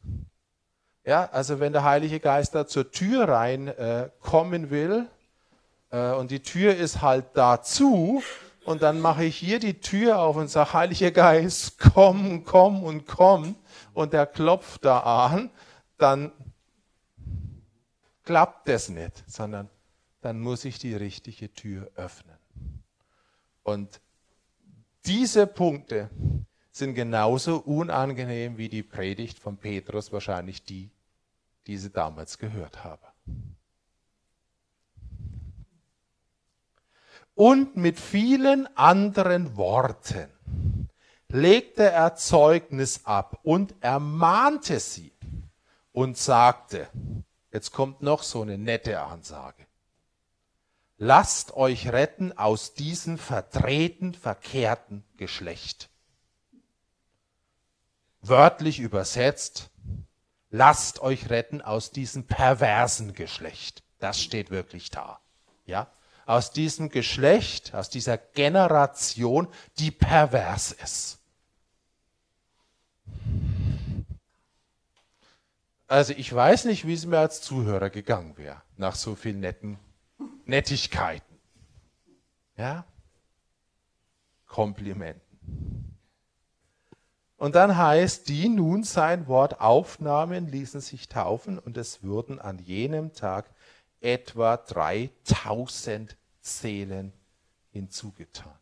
Ja, 1.04 1.28
also 1.32 1.60
wenn 1.60 1.72
der 1.72 1.84
Heilige 1.84 2.20
Geist 2.20 2.54
da 2.54 2.66
zur 2.66 2.90
Tür 2.90 3.28
rein 3.28 3.68
äh, 3.68 4.10
kommen 4.20 4.70
will 4.70 5.06
äh, 5.90 6.12
und 6.12 6.30
die 6.30 6.40
Tür 6.40 6.76
ist 6.76 7.02
halt 7.02 7.26
dazu 7.34 8.22
und 8.64 8.82
dann 8.82 9.00
mache 9.00 9.24
ich 9.24 9.36
hier 9.36 9.58
die 9.58 9.80
Tür 9.80 10.20
auf 10.20 10.36
und 10.36 10.48
sage, 10.48 10.74
Heiliger 10.74 11.10
Geist, 11.10 11.78
komm, 11.78 12.44
komm 12.44 12.84
und 12.84 13.06
komm 13.06 13.56
und 13.94 14.12
der 14.12 14.26
klopft 14.26 14.84
da 14.84 15.00
an, 15.00 15.50
dann 16.02 16.32
klappt 18.24 18.68
das 18.68 18.88
nicht, 18.88 19.24
sondern 19.26 19.68
dann 20.20 20.40
muss 20.40 20.64
ich 20.64 20.78
die 20.78 20.94
richtige 20.94 21.52
Tür 21.52 21.90
öffnen. 21.96 22.38
Und 23.62 24.00
diese 25.06 25.46
Punkte 25.46 26.10
sind 26.70 26.94
genauso 26.94 27.58
unangenehm 27.58 28.58
wie 28.58 28.68
die 28.68 28.82
Predigt 28.82 29.38
von 29.38 29.56
Petrus 29.56 30.12
wahrscheinlich 30.12 30.62
die, 30.64 30.90
die 31.66 31.76
sie 31.76 31.90
damals 31.90 32.38
gehört 32.38 32.84
habe. 32.84 33.06
Und 37.34 37.76
mit 37.76 37.98
vielen 37.98 38.66
anderen 38.76 39.56
Worten 39.56 40.28
legte 41.28 41.84
er 41.84 42.14
Zeugnis 42.14 43.04
ab 43.04 43.40
und 43.42 43.74
ermahnte 43.80 44.78
sie 44.78 45.12
und 45.92 46.16
sagte, 46.16 46.88
jetzt 47.52 47.72
kommt 47.72 48.02
noch 48.02 48.22
so 48.22 48.42
eine 48.42 48.58
nette 48.58 49.00
Ansage, 49.00 49.66
lasst 50.98 51.54
euch 51.54 51.88
retten 51.88 52.36
aus 52.36 52.74
diesem 52.74 53.18
verdrehten, 53.18 54.14
verkehrten 54.14 55.04
Geschlecht. 55.16 55.88
Wörtlich 58.22 58.80
übersetzt, 58.80 59.70
lasst 60.50 61.00
euch 61.00 61.30
retten 61.30 61.62
aus 61.62 61.90
diesem 61.90 62.26
perversen 62.26 63.14
Geschlecht. 63.14 63.82
Das 63.98 64.20
steht 64.20 64.50
wirklich 64.50 64.90
da. 64.90 65.20
Ja? 65.64 65.90
Aus 66.26 66.52
diesem 66.52 66.90
Geschlecht, 66.90 67.74
aus 67.74 67.88
dieser 67.88 68.18
Generation, 68.18 69.48
die 69.78 69.90
pervers 69.90 70.72
ist. 70.72 71.18
Also 75.90 76.12
ich 76.12 76.32
weiß 76.32 76.66
nicht, 76.66 76.86
wie 76.86 76.94
es 76.94 77.04
mir 77.04 77.18
als 77.18 77.40
Zuhörer 77.40 77.90
gegangen 77.90 78.38
wäre, 78.38 78.62
nach 78.76 78.94
so 78.94 79.16
vielen 79.16 79.40
netten 79.40 79.76
Nettigkeiten. 80.44 81.36
Ja? 82.56 82.84
Komplimenten. 84.46 85.98
Und 87.38 87.56
dann 87.56 87.76
heißt, 87.76 88.28
die 88.28 88.48
nun 88.48 88.84
sein 88.84 89.26
Wort 89.26 89.60
aufnahmen, 89.60 90.46
ließen 90.46 90.80
sich 90.80 91.08
taufen 91.08 91.58
und 91.58 91.76
es 91.76 92.04
wurden 92.04 92.38
an 92.38 92.60
jenem 92.60 93.12
Tag 93.12 93.50
etwa 94.00 94.58
3000 94.58 96.16
Seelen 96.40 97.12
hinzugetan. 97.72 98.54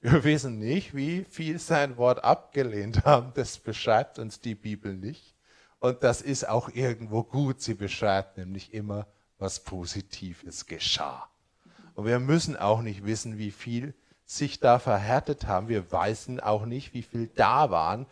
Wir 0.00 0.24
wissen 0.24 0.58
nicht, 0.58 0.96
wie 0.96 1.24
viel 1.24 1.58
sein 1.58 1.98
Wort 1.98 2.24
abgelehnt 2.24 3.04
haben. 3.04 3.32
Das 3.34 3.58
beschreibt 3.58 4.18
uns 4.18 4.40
die 4.40 4.54
Bibel 4.54 4.94
nicht. 4.94 5.34
Und 5.80 6.02
das 6.02 6.22
ist 6.22 6.48
auch 6.48 6.68
irgendwo 6.70 7.22
gut. 7.22 7.60
Sie 7.60 7.74
beschreibt 7.74 8.38
nämlich 8.38 8.74
immer, 8.74 9.06
was 9.38 9.60
Positives 9.60 10.66
geschah. 10.66 11.28
Und 11.94 12.06
wir 12.06 12.18
müssen 12.18 12.56
auch 12.56 12.82
nicht 12.82 13.04
wissen, 13.04 13.38
wie 13.38 13.50
viel 13.50 13.94
sich 14.24 14.60
da 14.60 14.78
verhärtet 14.78 15.46
haben. 15.46 15.68
Wir 15.68 15.90
wissen 15.90 16.40
auch 16.40 16.66
nicht, 16.66 16.94
wie 16.94 17.02
viel 17.02 17.28
da 17.28 17.70
waren. 17.70 18.06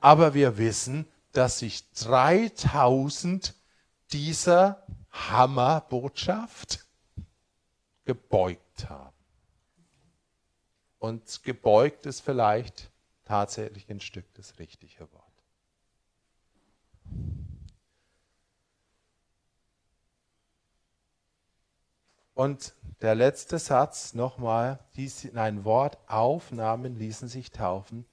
Aber 0.00 0.34
wir 0.34 0.58
wissen, 0.58 1.06
dass 1.32 1.60
sich 1.60 1.90
3000 1.92 3.54
dieser 4.12 4.82
Hammerbotschaft 5.10 6.84
gebeugt 8.04 8.88
haben. 8.88 9.16
Und 10.98 11.42
gebeugt 11.42 12.06
ist 12.06 12.20
vielleicht 12.20 12.90
tatsächlich 13.24 13.88
ein 13.90 14.00
Stück 14.00 14.26
das 14.34 14.58
richtige 14.58 15.10
Wort. 15.12 15.21
Und 22.34 22.74
der 23.02 23.14
letzte 23.14 23.58
Satz 23.58 24.14
nochmal, 24.14 24.78
ein 25.36 25.64
Wort 25.64 25.98
aufnahmen, 26.08 26.96
ließen 26.96 27.28
sich 27.28 27.50
taufen 27.50 28.06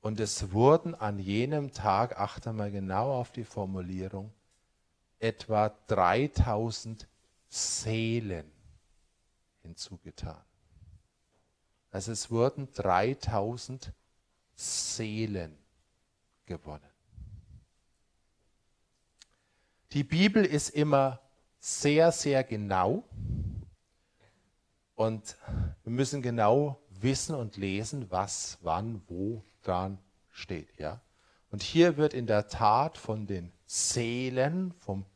und 0.00 0.20
es 0.20 0.52
wurden 0.52 0.94
an 0.94 1.18
jenem 1.18 1.72
Tag, 1.72 2.20
achte 2.20 2.52
mal 2.52 2.70
genau 2.70 3.12
auf 3.12 3.32
die 3.32 3.44
Formulierung, 3.44 4.32
etwa 5.18 5.70
3000 5.86 7.08
Seelen 7.48 8.50
hinzugetan. 9.62 10.44
Also 11.90 12.12
es 12.12 12.30
wurden 12.30 12.70
3000 12.72 13.92
Seelen 14.54 15.56
gewonnen. 16.46 16.93
Die 19.92 20.04
Bibel 20.04 20.44
ist 20.44 20.70
immer 20.70 21.20
sehr, 21.58 22.12
sehr 22.12 22.44
genau 22.44 23.04
und 24.94 25.36
wir 25.82 25.92
müssen 25.92 26.22
genau 26.22 26.80
wissen 26.88 27.34
und 27.34 27.56
lesen, 27.56 28.10
was, 28.10 28.58
wann, 28.62 29.02
wo 29.06 29.44
dran 29.62 29.98
steht. 30.30 30.78
Ja? 30.78 31.00
Und 31.50 31.62
hier 31.62 31.96
wird 31.96 32.14
in 32.14 32.26
der 32.26 32.48
Tat 32.48 32.98
von 32.98 33.26
den 33.26 33.52
Seelen, 33.66 34.72
vom 34.80 35.06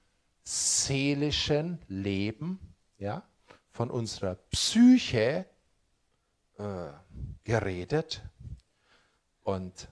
seelischen 0.45 1.79
Leben, 1.89 2.59
ja, 2.99 3.23
von 3.71 3.91
unserer 3.91 4.37
Psyche 4.51 5.47
äh, 6.57 6.91
geredet. 7.45 8.23
Und 9.43 9.89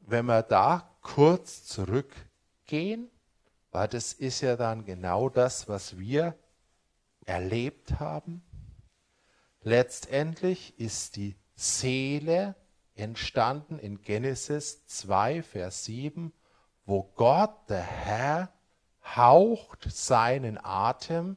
wenn 0.00 0.26
wir 0.26 0.42
da 0.42 0.96
kurz 1.00 1.64
zurückgehen, 1.64 3.10
weil 3.70 3.88
das 3.88 4.12
ist 4.12 4.40
ja 4.40 4.56
dann 4.56 4.84
genau 4.84 5.28
das, 5.28 5.68
was 5.68 5.98
wir 5.98 6.36
erlebt 7.24 8.00
haben. 8.00 8.42
Letztendlich 9.62 10.78
ist 10.78 11.16
die 11.16 11.36
Seele 11.54 12.56
entstanden 12.94 13.78
in 13.78 14.02
Genesis 14.02 14.86
2, 14.86 15.42
Vers 15.42 15.84
7, 15.84 16.32
wo 16.86 17.02
Gott, 17.14 17.68
der 17.68 17.82
Herr, 17.82 18.52
haucht 19.16 19.84
seinen 19.90 20.58
Atem 20.62 21.36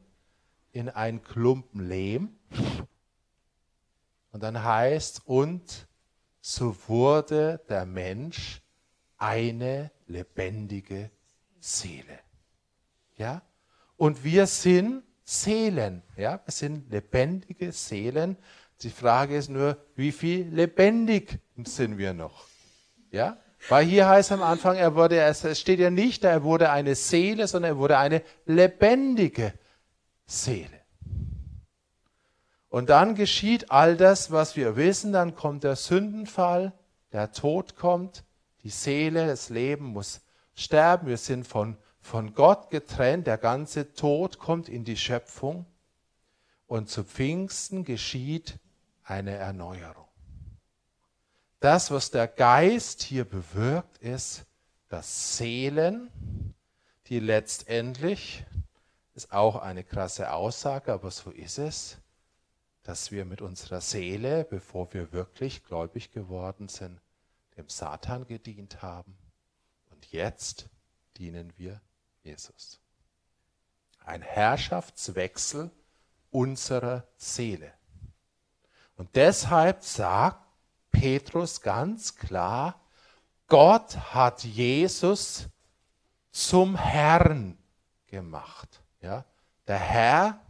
in 0.71 0.89
einen 0.89 1.21
Klumpen 1.21 1.87
Lehm. 1.87 2.39
Und 4.31 4.41
dann 4.41 4.63
heißt, 4.63 5.27
und 5.27 5.87
so 6.41 6.75
wurde 6.87 7.61
der 7.69 7.85
Mensch 7.85 8.61
eine 9.17 9.91
lebendige 10.07 11.11
Seele. 11.59 12.22
Ja? 13.17 13.41
Und 13.97 14.23
wir 14.23 14.47
sind 14.47 15.03
Seelen, 15.23 16.03
ja? 16.17 16.41
Wir 16.43 16.51
sind 16.51 16.91
lebendige 16.91 17.71
Seelen. 17.71 18.37
Die 18.81 18.89
Frage 18.89 19.37
ist 19.37 19.49
nur, 19.49 19.77
wie 19.95 20.11
viel 20.11 20.47
lebendig 20.49 21.39
sind 21.63 21.97
wir 21.97 22.13
noch? 22.13 22.45
Ja? 23.11 23.37
Weil 23.69 23.85
hier 23.85 24.07
heißt 24.07 24.31
am 24.33 24.41
Anfang, 24.41 24.75
er 24.75 24.95
wurde, 24.95 25.19
es 25.21 25.59
steht 25.59 25.79
ja 25.79 25.89
nicht, 25.89 26.23
er 26.25 26.43
wurde 26.43 26.69
eine 26.69 26.95
Seele, 26.95 27.47
sondern 27.47 27.71
er 27.71 27.77
wurde 27.77 27.97
eine 27.97 28.21
lebendige 28.45 29.53
Seele. 30.25 30.81
Und 32.67 32.89
dann 32.89 33.15
geschieht 33.15 33.71
all 33.71 33.95
das, 33.95 34.31
was 34.31 34.55
wir 34.55 34.75
wissen, 34.75 35.13
dann 35.13 35.35
kommt 35.35 35.63
der 35.63 35.75
Sündenfall, 35.75 36.73
der 37.11 37.31
Tod 37.31 37.75
kommt, 37.75 38.25
die 38.63 38.69
Seele, 38.69 39.27
das 39.27 39.49
Leben 39.49 39.85
muss 39.85 40.21
sterben, 40.55 41.07
wir 41.07 41.17
sind 41.17 41.47
von, 41.47 41.77
von 42.03 42.35
Gott 42.35 42.69
getrennt, 42.69 43.27
der 43.27 43.37
ganze 43.37 43.93
Tod 43.93 44.37
kommt 44.37 44.69
in 44.69 44.83
die 44.83 44.97
Schöpfung 44.97 45.65
und 46.67 46.89
zu 46.89 47.03
Pfingsten 47.03 47.85
geschieht 47.85 48.59
eine 49.03 49.31
Erneuerung. 49.31 50.07
Das, 51.61 51.91
was 51.91 52.11
der 52.11 52.27
Geist 52.27 53.01
hier 53.03 53.23
bewirkt, 53.23 53.97
ist, 53.99 54.45
dass 54.89 55.37
Seelen, 55.37 56.11
die 57.07 57.19
letztendlich, 57.19 58.45
ist 59.15 59.31
auch 59.31 59.55
eine 59.55 59.85
krasse 59.85 60.33
Aussage, 60.33 60.91
aber 60.91 61.09
so 61.09 61.31
ist 61.31 61.57
es, 61.57 61.97
dass 62.83 63.11
wir 63.11 63.23
mit 63.23 63.41
unserer 63.41 63.79
Seele, 63.79 64.43
bevor 64.43 64.93
wir 64.93 65.13
wirklich 65.13 65.63
gläubig 65.63 66.11
geworden 66.11 66.67
sind, 66.67 66.99
dem 67.55 67.69
Satan 67.69 68.27
gedient 68.27 68.81
haben 68.81 69.15
und 69.91 70.11
jetzt 70.11 70.67
dienen 71.17 71.53
wir 71.55 71.79
Jesus. 72.23 72.79
Ein 74.05 74.21
Herrschaftswechsel 74.21 75.71
unserer 76.31 77.07
Seele. 77.17 77.71
Und 78.95 79.15
deshalb 79.15 79.83
sagt 79.83 80.39
Petrus 80.91 81.61
ganz 81.61 82.15
klar, 82.15 82.79
Gott 83.47 83.97
hat 84.13 84.43
Jesus 84.43 85.49
zum 86.31 86.75
Herrn 86.75 87.57
gemacht. 88.07 88.81
Ja? 89.01 89.25
Der 89.67 89.79
Herr, 89.79 90.41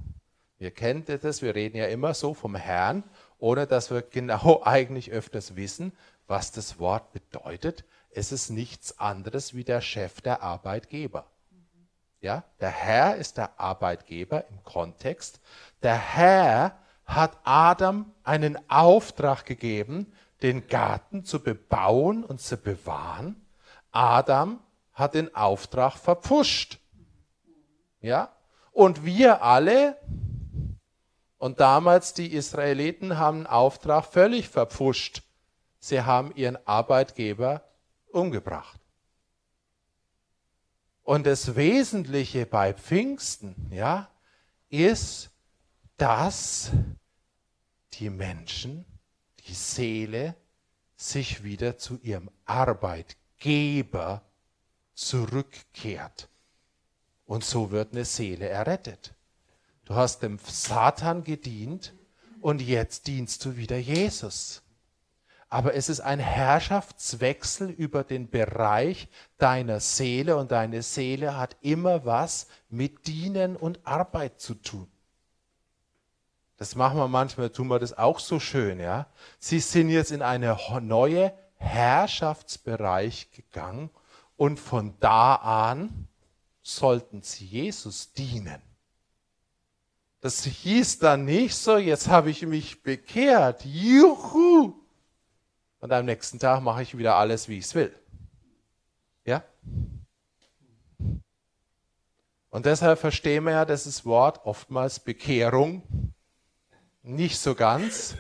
wir 0.58 0.72
kennen 0.72 1.06
das, 1.06 1.42
wir 1.42 1.56
reden 1.56 1.78
ja 1.78 1.88
immer 1.88 2.14
so 2.14 2.34
vom 2.34 2.56
Herrn, 2.56 3.04
ohne 3.38 3.68
dass 3.68 3.92
wir 3.92 4.02
genau 4.02 4.62
eigentlich 4.66 5.12
öfters 5.12 5.56
wissen, 5.56 5.92
was 6.28 6.52
das 6.52 6.80
Wort 6.80 7.12
bedeutet. 7.12 7.84
Es 8.12 8.32
ist 8.32 8.50
nichts 8.50 9.00
anderes 9.00 9.54
wie 9.54 9.64
der 9.64 9.82
Chef 9.82 10.22
der 10.22 10.42
Arbeitgeber. 10.42 11.33
Ja, 12.24 12.46
der 12.62 12.70
Herr 12.70 13.18
ist 13.18 13.36
der 13.36 13.60
Arbeitgeber 13.60 14.46
im 14.50 14.64
Kontext. 14.64 15.42
Der 15.82 15.98
Herr 15.98 16.80
hat 17.06 17.38
Adam 17.44 18.14
einen 18.24 18.58
Auftrag 18.70 19.46
gegeben, 19.46 20.14
den 20.42 20.68
Garten 20.68 21.26
zu 21.26 21.44
bebauen 21.44 22.24
und 22.24 22.40
zu 22.40 22.56
bewahren. 22.56 23.46
Adam 23.92 24.62
hat 24.94 25.16
den 25.16 25.36
Auftrag 25.36 25.98
verpfuscht. 25.98 26.80
Ja? 28.00 28.30
Und 28.72 29.04
wir 29.04 29.42
alle, 29.44 29.98
und 31.38 31.60
damals 31.60 32.14
die 32.14 32.32
Israeliten 32.32 33.18
haben 33.18 33.40
den 33.40 33.48
Auftrag 33.48 34.06
völlig 34.06 34.48
verpfuscht. 34.48 35.24
Sie 35.80 36.02
haben 36.02 36.34
ihren 36.36 36.58
Arbeitgeber 36.66 37.64
umgebracht. 38.14 38.80
Und 41.04 41.26
das 41.26 41.56
Wesentliche 41.56 42.46
bei 42.46 42.74
Pfingsten, 42.74 43.56
ja, 43.72 44.10
ist, 44.70 45.30
dass 45.98 46.72
die 47.94 48.10
Menschen, 48.10 48.86
die 49.46 49.54
Seele, 49.54 50.36
sich 50.96 51.44
wieder 51.44 51.78
zu 51.78 52.00
ihrem 52.02 52.30
Arbeitgeber 52.46 54.22
zurückkehrt. 54.94 56.30
Und 57.26 57.44
so 57.44 57.72
wird 57.72 57.92
eine 57.92 58.06
Seele 58.06 58.48
errettet. 58.48 59.14
Du 59.86 59.96
hast 59.96 60.24
dem 60.24 60.40
Satan 60.40 61.26
gedient 61.26 61.94
und 62.40 62.62
jetzt 62.62 63.08
dienst 63.08 63.44
du 63.44 63.58
wieder 63.58 63.78
Jesus 63.78 64.63
aber 65.54 65.76
es 65.76 65.88
ist 65.88 66.00
ein 66.00 66.18
Herrschaftswechsel 66.18 67.70
über 67.70 68.04
den 68.04 68.28
Bereich 68.28 69.08
deiner 69.38 69.80
Seele 69.80 70.36
und 70.36 70.52
deine 70.52 70.82
Seele 70.82 71.38
hat 71.38 71.58
immer 71.62 72.06
was 72.06 72.48
mit 72.70 73.06
Dienen 73.06 73.56
und 73.56 73.86
Arbeit 73.86 74.42
zu 74.42 74.56
tun. 74.56 74.88
Das 76.58 76.74
machen 76.74 76.98
wir 76.98 77.08
manchmal, 77.08 77.52
tun 77.52 77.68
wir 77.68 77.78
das 77.78 77.96
auch 77.96 78.18
so 78.18 78.40
schön, 78.40 78.80
ja. 78.80 79.06
Sie 79.38 79.60
sind 79.60 79.90
jetzt 79.90 80.10
in 80.10 80.24
eine 80.24 80.58
neue 80.82 81.32
Herrschaftsbereich 81.58 83.30
gegangen 83.30 83.92
und 84.36 84.60
von 84.60 84.96
da 85.02 85.36
an 85.36 86.08
sollten 86.64 87.22
sie 87.22 87.46
Jesus 87.46 88.12
dienen. 88.14 88.60
Das 90.20 90.46
hieß 90.46 90.98
dann 90.98 91.26
nicht 91.26 91.54
so, 91.54 91.78
jetzt 91.78 92.08
habe 92.08 92.32
ich 92.32 92.42
mich 92.42 92.82
bekehrt, 92.82 93.64
juhu, 93.66 94.83
und 95.84 95.92
am 95.92 96.06
nächsten 96.06 96.40
Tag 96.40 96.62
mache 96.62 96.82
ich 96.82 96.98
wieder 96.98 97.16
alles, 97.16 97.50
wie 97.50 97.58
ich 97.58 97.66
es 97.66 97.76
will. 97.76 97.94
Ja? 99.26 99.44
Und 102.50 102.66
deshalb 102.66 103.00
verstehen 103.00 103.44
wir 103.44 103.52
ja 103.52 103.66
das 103.66 104.06
Wort 104.06 104.46
oftmals 104.46 105.02
Bekehrung 105.02 106.14
nicht 107.02 107.38
so 107.38 107.54
ganz. 107.54 108.16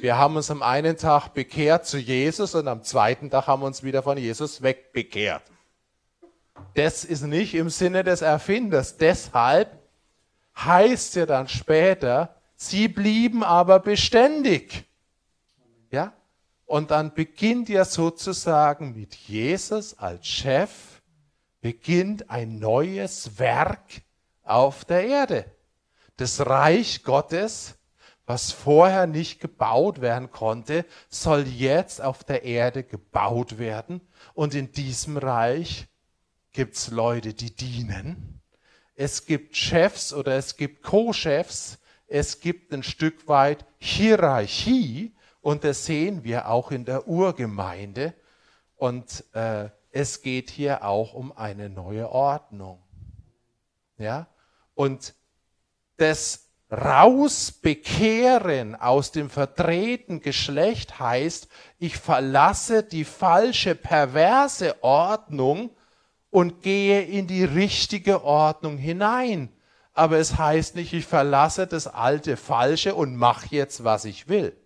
Wir 0.00 0.18
haben 0.18 0.34
uns 0.34 0.50
am 0.50 0.60
einen 0.60 0.96
Tag 0.96 1.28
bekehrt 1.28 1.86
zu 1.86 1.98
Jesus 1.98 2.56
und 2.56 2.66
am 2.66 2.82
zweiten 2.82 3.30
Tag 3.30 3.46
haben 3.46 3.62
wir 3.62 3.66
uns 3.66 3.84
wieder 3.84 4.02
von 4.02 4.18
Jesus 4.18 4.60
wegbekehrt. 4.60 5.44
Das 6.74 7.04
ist 7.04 7.22
nicht 7.22 7.54
im 7.54 7.70
Sinne 7.70 8.02
des 8.02 8.22
Erfinders. 8.22 8.96
Deshalb 8.96 9.70
heißt 10.56 11.14
ja 11.14 11.26
dann 11.26 11.46
später, 11.46 12.34
sie 12.56 12.88
blieben 12.88 13.44
aber 13.44 13.78
beständig. 13.78 14.82
Ja? 15.92 16.12
Und 16.66 16.90
dann 16.90 17.14
beginnt 17.14 17.68
ja 17.68 17.84
sozusagen 17.84 18.94
mit 18.94 19.14
Jesus 19.14 19.98
als 19.98 20.26
Chef, 20.26 21.02
beginnt 21.60 22.30
ein 22.30 22.58
neues 22.58 23.38
Werk 23.38 24.02
auf 24.42 24.84
der 24.84 25.06
Erde. 25.06 25.44
Das 26.16 26.46
Reich 26.46 27.02
Gottes, 27.02 27.74
was 28.26 28.52
vorher 28.52 29.06
nicht 29.06 29.40
gebaut 29.40 30.00
werden 30.00 30.30
konnte, 30.30 30.86
soll 31.08 31.46
jetzt 31.46 32.00
auf 32.00 32.24
der 32.24 32.44
Erde 32.44 32.82
gebaut 32.84 33.58
werden. 33.58 34.00
Und 34.32 34.54
in 34.54 34.72
diesem 34.72 35.16
Reich 35.16 35.86
gibt's 36.52 36.88
Leute, 36.90 37.34
die 37.34 37.54
dienen. 37.54 38.40
Es 38.94 39.26
gibt 39.26 39.56
Chefs 39.56 40.12
oder 40.12 40.36
es 40.36 40.56
gibt 40.56 40.82
Co-Chefs. 40.82 41.78
Es 42.06 42.40
gibt 42.40 42.72
ein 42.72 42.82
Stück 42.82 43.26
weit 43.28 43.66
Hierarchie 43.78 45.13
und 45.44 45.62
das 45.62 45.84
sehen 45.84 46.24
wir 46.24 46.48
auch 46.48 46.70
in 46.70 46.86
der 46.86 47.06
Urgemeinde. 47.06 48.14
Und 48.76 49.24
äh, 49.34 49.68
es 49.90 50.22
geht 50.22 50.48
hier 50.48 50.86
auch 50.86 51.12
um 51.12 51.36
eine 51.36 51.68
neue 51.68 52.10
Ordnung. 52.10 52.82
Ja? 53.98 54.26
Und 54.72 55.14
das 55.98 56.48
Rausbekehren 56.72 58.74
aus 58.74 59.12
dem 59.12 59.28
verdrehten 59.28 60.22
Geschlecht 60.22 60.98
heißt, 60.98 61.48
ich 61.78 61.98
verlasse 61.98 62.82
die 62.82 63.04
falsche, 63.04 63.74
perverse 63.74 64.82
Ordnung 64.82 65.68
und 66.30 66.62
gehe 66.62 67.02
in 67.02 67.26
die 67.26 67.44
richtige 67.44 68.24
Ordnung 68.24 68.78
hinein. 68.78 69.50
Aber 69.92 70.16
es 70.16 70.38
heißt 70.38 70.74
nicht, 70.74 70.94
ich 70.94 71.04
verlasse 71.04 71.66
das 71.66 71.86
alte 71.86 72.38
Falsche 72.38 72.94
und 72.94 73.14
mache 73.14 73.48
jetzt, 73.50 73.84
was 73.84 74.06
ich 74.06 74.26
will 74.26 74.56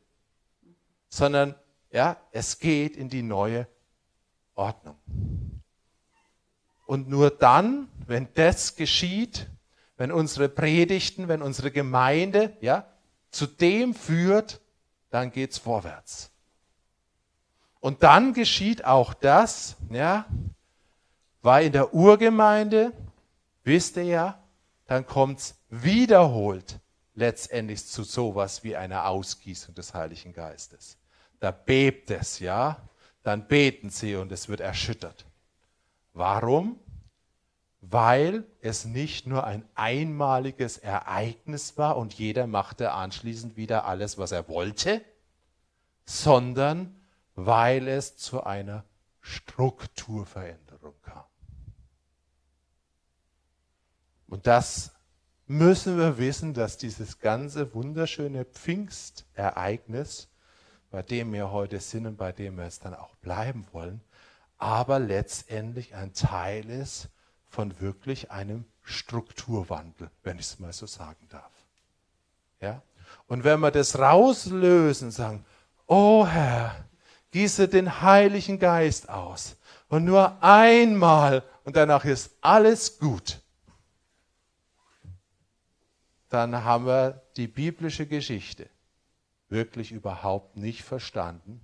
sondern 1.08 1.54
ja, 1.90 2.16
es 2.32 2.58
geht 2.58 2.96
in 2.96 3.08
die 3.08 3.22
neue 3.22 3.66
Ordnung. 4.54 4.96
Und 6.86 7.08
nur 7.08 7.30
dann, 7.30 7.88
wenn 8.06 8.28
das 8.34 8.76
geschieht, 8.76 9.48
wenn 9.96 10.12
unsere 10.12 10.48
Predigten, 10.48 11.28
wenn 11.28 11.42
unsere 11.42 11.70
Gemeinde 11.70 12.56
ja, 12.60 12.86
zu 13.30 13.46
dem 13.46 13.94
führt, 13.94 14.60
dann 15.10 15.30
geht 15.32 15.52
es 15.52 15.58
vorwärts. 15.58 16.30
Und 17.80 18.02
dann 18.02 18.32
geschieht 18.32 18.84
auch 18.84 19.14
das, 19.14 19.76
ja, 19.90 20.26
weil 21.42 21.66
in 21.66 21.72
der 21.72 21.94
Urgemeinde, 21.94 22.92
wisst 23.64 23.96
ihr 23.96 24.04
ja, 24.04 24.42
dann 24.86 25.06
kommt 25.06 25.38
es 25.40 25.54
wiederholt 25.68 26.80
letztendlich 27.18 27.84
zu 27.84 28.04
sowas 28.04 28.62
wie 28.62 28.76
einer 28.76 29.06
Ausgießung 29.06 29.74
des 29.74 29.92
Heiligen 29.92 30.32
Geistes. 30.32 30.96
Da 31.40 31.50
bebt 31.50 32.10
es, 32.10 32.38
ja, 32.38 32.88
dann 33.24 33.48
beten 33.48 33.90
sie 33.90 34.14
und 34.14 34.30
es 34.30 34.48
wird 34.48 34.60
erschüttert. 34.60 35.26
Warum? 36.14 36.78
Weil 37.80 38.44
es 38.60 38.84
nicht 38.84 39.26
nur 39.26 39.44
ein 39.44 39.68
einmaliges 39.74 40.78
Ereignis 40.78 41.76
war 41.76 41.96
und 41.96 42.14
jeder 42.14 42.46
machte 42.46 42.92
anschließend 42.92 43.56
wieder 43.56 43.84
alles, 43.84 44.16
was 44.16 44.32
er 44.32 44.48
wollte, 44.48 45.04
sondern 46.06 47.00
weil 47.34 47.88
es 47.88 48.16
zu 48.16 48.44
einer 48.44 48.84
Strukturveränderung 49.20 50.94
kam. 51.02 51.24
Und 54.28 54.46
das 54.46 54.97
müssen 55.48 55.96
wir 55.96 56.18
wissen, 56.18 56.52
dass 56.52 56.76
dieses 56.76 57.18
ganze 57.20 57.74
wunderschöne 57.74 58.44
Pfingstereignis, 58.44 60.28
bei 60.90 61.02
dem 61.02 61.32
wir 61.32 61.50
heute 61.50 61.80
sind 61.80 62.06
und 62.06 62.16
bei 62.16 62.32
dem 62.32 62.56
wir 62.56 62.64
es 62.64 62.78
dann 62.78 62.94
auch 62.94 63.14
bleiben 63.16 63.66
wollen, 63.72 64.02
aber 64.58 64.98
letztendlich 64.98 65.94
ein 65.94 66.12
Teil 66.12 66.68
ist 66.68 67.08
von 67.48 67.80
wirklich 67.80 68.30
einem 68.30 68.66
Strukturwandel, 68.82 70.10
wenn 70.22 70.38
ich 70.38 70.46
es 70.46 70.58
mal 70.58 70.72
so 70.72 70.86
sagen 70.86 71.26
darf. 71.30 71.52
Ja? 72.60 72.82
Und 73.26 73.44
wenn 73.44 73.60
wir 73.60 73.70
das 73.70 73.98
rauslösen, 73.98 75.10
sagen, 75.10 75.44
oh 75.86 76.26
Herr, 76.26 76.84
gieße 77.30 77.68
den 77.68 78.02
Heiligen 78.02 78.58
Geist 78.58 79.08
aus. 79.08 79.56
Und 79.88 80.04
nur 80.04 80.42
einmal 80.42 81.42
und 81.64 81.76
danach 81.76 82.04
ist 82.04 82.32
alles 82.42 82.98
gut 82.98 83.40
dann 86.28 86.64
haben 86.64 86.86
wir 86.86 87.22
die 87.36 87.48
biblische 87.48 88.06
Geschichte 88.06 88.68
wirklich 89.48 89.92
überhaupt 89.92 90.56
nicht 90.56 90.82
verstanden, 90.82 91.60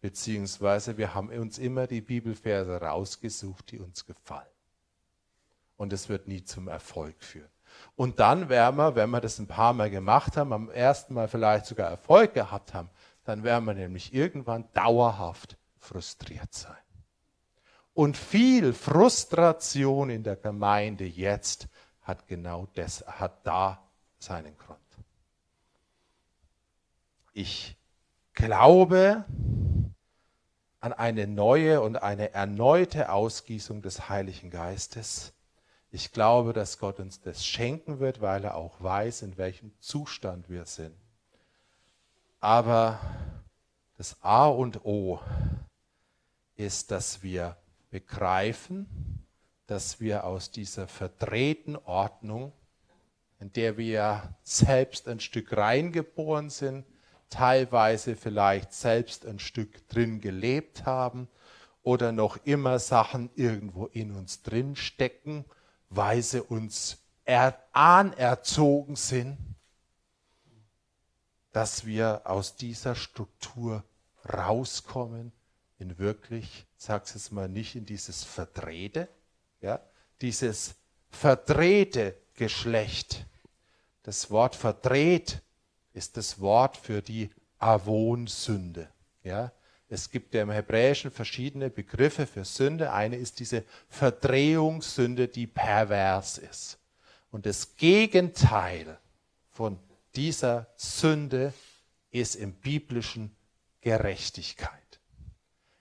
beziehungsweise 0.00 0.96
wir 0.98 1.14
haben 1.14 1.28
uns 1.28 1.58
immer 1.58 1.86
die 1.86 2.00
Bibelverse 2.00 2.80
rausgesucht, 2.80 3.70
die 3.70 3.78
uns 3.78 4.06
gefallen. 4.06 4.46
Und 5.76 5.92
es 5.92 6.08
wird 6.08 6.26
nie 6.26 6.42
zum 6.42 6.68
Erfolg 6.68 7.22
führen. 7.22 7.50
Und 7.94 8.18
dann 8.18 8.48
werden 8.48 8.76
wir, 8.76 8.96
wenn 8.96 9.10
wir 9.10 9.20
das 9.20 9.38
ein 9.38 9.46
paar 9.46 9.72
Mal 9.72 9.90
gemacht 9.90 10.36
haben, 10.36 10.52
am 10.52 10.70
ersten 10.70 11.14
Mal 11.14 11.28
vielleicht 11.28 11.66
sogar 11.66 11.90
Erfolg 11.90 12.34
gehabt 12.34 12.74
haben, 12.74 12.90
dann 13.24 13.44
werden 13.44 13.64
wir 13.66 13.74
nämlich 13.74 14.14
irgendwann 14.14 14.64
dauerhaft 14.72 15.56
frustriert 15.78 16.52
sein. 16.52 16.76
Und 17.94 18.16
viel 18.16 18.72
Frustration 18.72 20.10
in 20.10 20.22
der 20.22 20.36
Gemeinde 20.36 21.04
jetzt 21.04 21.68
hat 22.02 22.26
genau 22.26 22.66
das, 22.74 23.04
hat 23.06 23.46
da 23.46 23.87
seinen 24.18 24.56
Grund. 24.58 24.78
Ich 27.32 27.76
glaube 28.34 29.24
an 30.80 30.92
eine 30.92 31.26
neue 31.26 31.80
und 31.80 31.96
eine 31.96 32.32
erneute 32.32 33.10
Ausgießung 33.10 33.82
des 33.82 34.08
Heiligen 34.08 34.50
Geistes. 34.50 35.32
Ich 35.90 36.12
glaube, 36.12 36.52
dass 36.52 36.78
Gott 36.78 37.00
uns 37.00 37.20
das 37.20 37.44
schenken 37.44 37.98
wird, 37.98 38.20
weil 38.20 38.44
er 38.44 38.56
auch 38.56 38.80
weiß, 38.80 39.22
in 39.22 39.36
welchem 39.38 39.72
Zustand 39.80 40.48
wir 40.48 40.66
sind. 40.66 40.94
Aber 42.40 43.00
das 43.96 44.16
A 44.22 44.46
und 44.46 44.84
O 44.84 45.20
ist, 46.56 46.90
dass 46.90 47.22
wir 47.22 47.56
begreifen, 47.90 49.24
dass 49.66 50.00
wir 50.00 50.24
aus 50.24 50.50
dieser 50.50 50.86
verdrehten 50.86 51.76
Ordnung 51.76 52.52
in 53.40 53.52
der 53.52 53.76
wir 53.76 54.34
selbst 54.42 55.08
ein 55.08 55.20
Stück 55.20 55.56
reingeboren 55.56 56.50
sind, 56.50 56.84
teilweise 57.30 58.16
vielleicht 58.16 58.72
selbst 58.72 59.26
ein 59.26 59.38
Stück 59.38 59.88
drin 59.88 60.20
gelebt 60.20 60.86
haben 60.86 61.28
oder 61.82 62.12
noch 62.12 62.38
immer 62.44 62.78
Sachen 62.78 63.30
irgendwo 63.34 63.86
in 63.86 64.12
uns 64.12 64.42
drin 64.42 64.76
stecken, 64.76 65.44
weil 65.90 66.22
sie 66.22 66.42
uns 66.42 66.98
anerzogen 67.72 68.96
sind, 68.96 69.36
dass 71.52 71.84
wir 71.84 72.22
aus 72.24 72.56
dieser 72.56 72.94
Struktur 72.94 73.84
rauskommen 74.32 75.32
in 75.78 75.98
wirklich, 75.98 76.66
sag's 76.76 77.14
jetzt 77.14 77.32
mal 77.32 77.48
nicht 77.48 77.76
in 77.76 77.86
dieses 77.86 78.24
Verdrehte, 78.24 79.08
ja, 79.60 79.80
dieses 80.20 80.74
verdrehte 81.10 82.16
Geschlecht. 82.38 83.26
Das 84.04 84.30
Wort 84.30 84.54
verdreht 84.54 85.42
ist 85.92 86.16
das 86.16 86.40
Wort 86.40 86.76
für 86.76 87.02
die 87.02 87.30
Avon-Sünde. 87.58 88.88
Ja? 89.24 89.52
Es 89.88 90.10
gibt 90.10 90.34
ja 90.34 90.42
im 90.42 90.50
Hebräischen 90.50 91.10
verschiedene 91.10 91.68
Begriffe 91.68 92.26
für 92.26 92.44
Sünde. 92.44 92.92
Eine 92.92 93.16
ist 93.16 93.40
diese 93.40 93.64
Verdrehungssünde, 93.88 95.26
die 95.26 95.48
pervers 95.48 96.38
ist. 96.38 96.78
Und 97.30 97.44
das 97.44 97.76
Gegenteil 97.76 98.98
von 99.50 99.78
dieser 100.14 100.68
Sünde 100.76 101.52
ist 102.10 102.36
im 102.36 102.54
biblischen 102.54 103.34
Gerechtigkeit. 103.80 105.00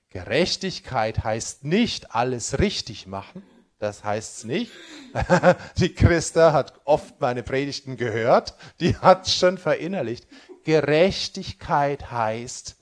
Gerechtigkeit 0.09 1.23
heißt 1.23 1.65
nicht 1.65 2.15
alles 2.15 2.57
richtig 2.59 3.05
machen, 3.05 3.43
das 3.79 4.03
heißt 4.03 4.37
es 4.37 4.43
nicht. 4.43 4.71
Die 5.77 5.93
Christa 5.93 6.53
hat 6.53 6.79
oft 6.85 7.19
meine 7.19 7.43
Predigten 7.43 7.97
gehört, 7.97 8.55
die 8.79 8.95
hat 8.97 9.27
schon 9.29 9.57
verinnerlicht. 9.57 10.27
Gerechtigkeit 10.63 12.11
heißt 12.11 12.75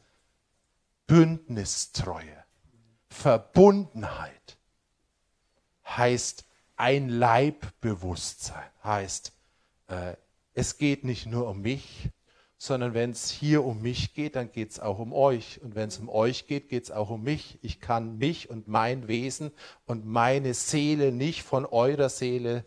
Bündnistreue, 1.07 2.43
Verbundenheit, 3.09 4.57
heißt 5.85 6.45
ein 6.77 7.09
Leibbewusstsein, 7.09 8.69
heißt 8.83 9.33
äh, 9.87 10.15
es 10.53 10.77
geht 10.77 11.03
nicht 11.03 11.25
nur 11.27 11.47
um 11.47 11.61
mich, 11.61 12.09
sondern 12.58 12.93
wenn 12.93 13.12
es 13.12 13.30
hier 13.30 13.64
um 13.64 13.82
mich 13.82 14.14
geht, 14.14 14.36
dann 14.36 14.51
geht 14.51 14.72
es 14.72 14.80
auch 14.80 14.99
um 14.99 15.14
euch. 15.14 15.62
Und 15.62 15.76
wenn 15.76 15.89
es 15.89 15.97
um 15.97 16.10
euch 16.10 16.47
geht, 16.47 16.70
geht 16.70 16.86
es 16.86 16.91
auch 16.91 17.10
um 17.10 17.24
mich. 17.24 17.60
Ich 17.62 17.82
kann 17.82 18.18
mich 18.18 18.49
und 18.49 18.68
mein 18.68 19.08
Wesen 19.08 19.51
und 19.86 20.06
meine 20.06 20.53
Seele 20.53 21.12
nicht 21.12 21.43
von 21.43 21.66
eurer 21.66 22.10
Seele 22.10 22.66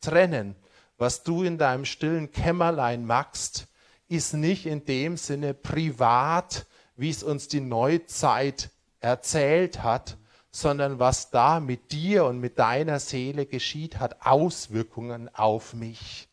trennen. 0.00 0.54
Was 0.98 1.24
du 1.24 1.42
in 1.42 1.58
deinem 1.58 1.84
stillen 1.84 2.30
Kämmerlein 2.30 3.04
machst, 3.04 3.66
ist 4.08 4.34
nicht 4.34 4.66
in 4.66 4.84
dem 4.84 5.16
Sinne 5.16 5.54
privat, 5.54 6.66
wie 6.96 7.10
es 7.10 7.22
uns 7.22 7.48
die 7.48 7.60
Neuzeit 7.60 8.70
erzählt 9.00 9.82
hat, 9.82 10.16
sondern 10.50 10.98
was 10.98 11.30
da 11.30 11.60
mit 11.60 11.92
dir 11.92 12.26
und 12.26 12.38
mit 12.38 12.58
deiner 12.58 13.00
Seele 13.00 13.46
geschieht, 13.46 13.98
hat 13.98 14.24
Auswirkungen 14.24 15.34
auf 15.34 15.72
mich. 15.72 16.28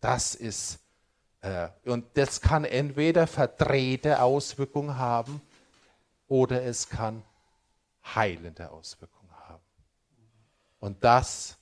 Das 0.00 0.34
ist 0.34 0.80
und 1.84 2.04
das 2.14 2.40
kann 2.40 2.64
entweder 2.64 3.26
verdrehte 3.26 4.20
Auswirkungen 4.20 4.98
haben 4.98 5.40
oder 6.28 6.62
es 6.62 6.88
kann 6.88 7.22
heilende 8.04 8.70
Auswirkungen 8.70 9.32
haben. 9.48 9.62
Und 10.80 11.02
das 11.02 11.56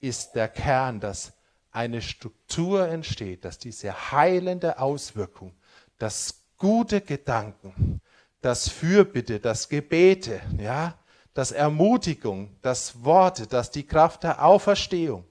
ist 0.00 0.32
der 0.34 0.48
Kern, 0.48 1.00
dass 1.00 1.32
eine 1.70 2.02
Struktur 2.02 2.88
entsteht, 2.88 3.44
dass 3.44 3.58
diese 3.58 4.10
heilende 4.12 4.78
Auswirkung, 4.78 5.54
dass 5.98 6.42
gute 6.56 7.00
Gedanken, 7.00 8.00
das 8.40 8.68
Fürbitte, 8.68 9.40
das 9.40 9.68
Gebete, 9.68 10.40
ja, 10.58 10.94
das 11.34 11.52
Ermutigung, 11.52 12.56
das 12.62 13.04
Worte, 13.04 13.46
das 13.46 13.70
die 13.70 13.86
Kraft 13.86 14.22
der 14.22 14.44
Auferstehung 14.44 15.24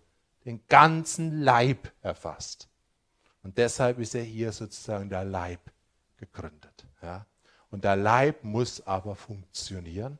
den 0.46 0.66
ganzen 0.68 1.42
Leib 1.42 1.92
erfasst. 2.02 2.68
Und 3.46 3.60
deshalb 3.60 4.00
ist 4.00 4.16
er 4.16 4.24
hier 4.24 4.52
sozusagen 4.52 5.08
der 5.08 5.24
Leib 5.24 5.60
gegründet. 6.18 6.88
Ja? 7.04 7.28
Und 7.70 7.84
der 7.84 7.96
Leib 7.96 8.44
muss 8.44 8.82
aber 8.88 9.16
funktionieren, 9.16 10.18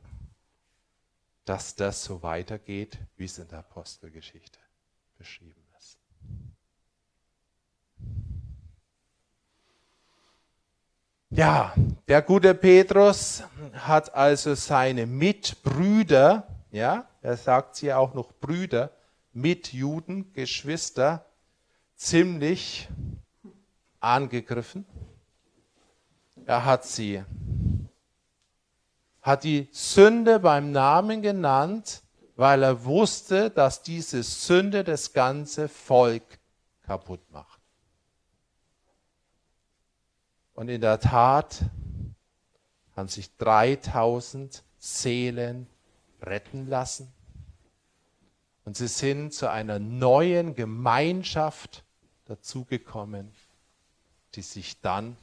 dass 1.44 1.74
das 1.74 2.04
so 2.04 2.22
weitergeht, 2.22 2.98
wie 3.16 3.24
es 3.24 3.36
in 3.38 3.48
der 3.48 3.58
Apostelgeschichte 3.58 4.60
beschrieben 5.18 5.60
ist. 5.76 5.98
Ja, 11.30 11.74
der 12.06 12.22
gute 12.22 12.54
Petrus 12.54 13.42
hat 13.72 14.14
also 14.14 14.54
seine 14.54 15.04
Mitbrüder, 15.04 16.46
ja, 16.70 17.08
er 17.22 17.36
sagt 17.36 17.74
sie 17.74 17.92
auch 17.92 18.14
noch 18.14 18.32
Brüder, 18.34 18.92
Mitjuden, 19.32 20.32
Geschwister, 20.32 21.25
ziemlich 21.96 22.88
angegriffen. 24.00 24.86
Er 26.44 26.64
hat 26.64 26.84
sie, 26.84 27.24
hat 29.20 29.42
die 29.42 29.68
Sünde 29.72 30.38
beim 30.38 30.70
Namen 30.70 31.22
genannt, 31.22 32.02
weil 32.36 32.62
er 32.62 32.84
wusste, 32.84 33.50
dass 33.50 33.82
diese 33.82 34.22
Sünde 34.22 34.84
das 34.84 35.12
ganze 35.12 35.68
Volk 35.68 36.38
kaputt 36.82 37.20
macht. 37.30 37.60
Und 40.54 40.68
in 40.68 40.80
der 40.80 41.00
Tat 41.00 41.64
haben 42.94 43.08
sich 43.08 43.34
3000 43.36 44.62
Seelen 44.78 45.66
retten 46.22 46.66
lassen. 46.66 47.12
Und 48.64 48.76
sie 48.76 48.88
sind 48.88 49.32
zu 49.32 49.50
einer 49.50 49.78
neuen 49.78 50.54
Gemeinschaft 50.54 51.84
dazugekommen, 52.26 53.32
die 54.34 54.42
sich 54.42 54.80
dann 54.80 55.16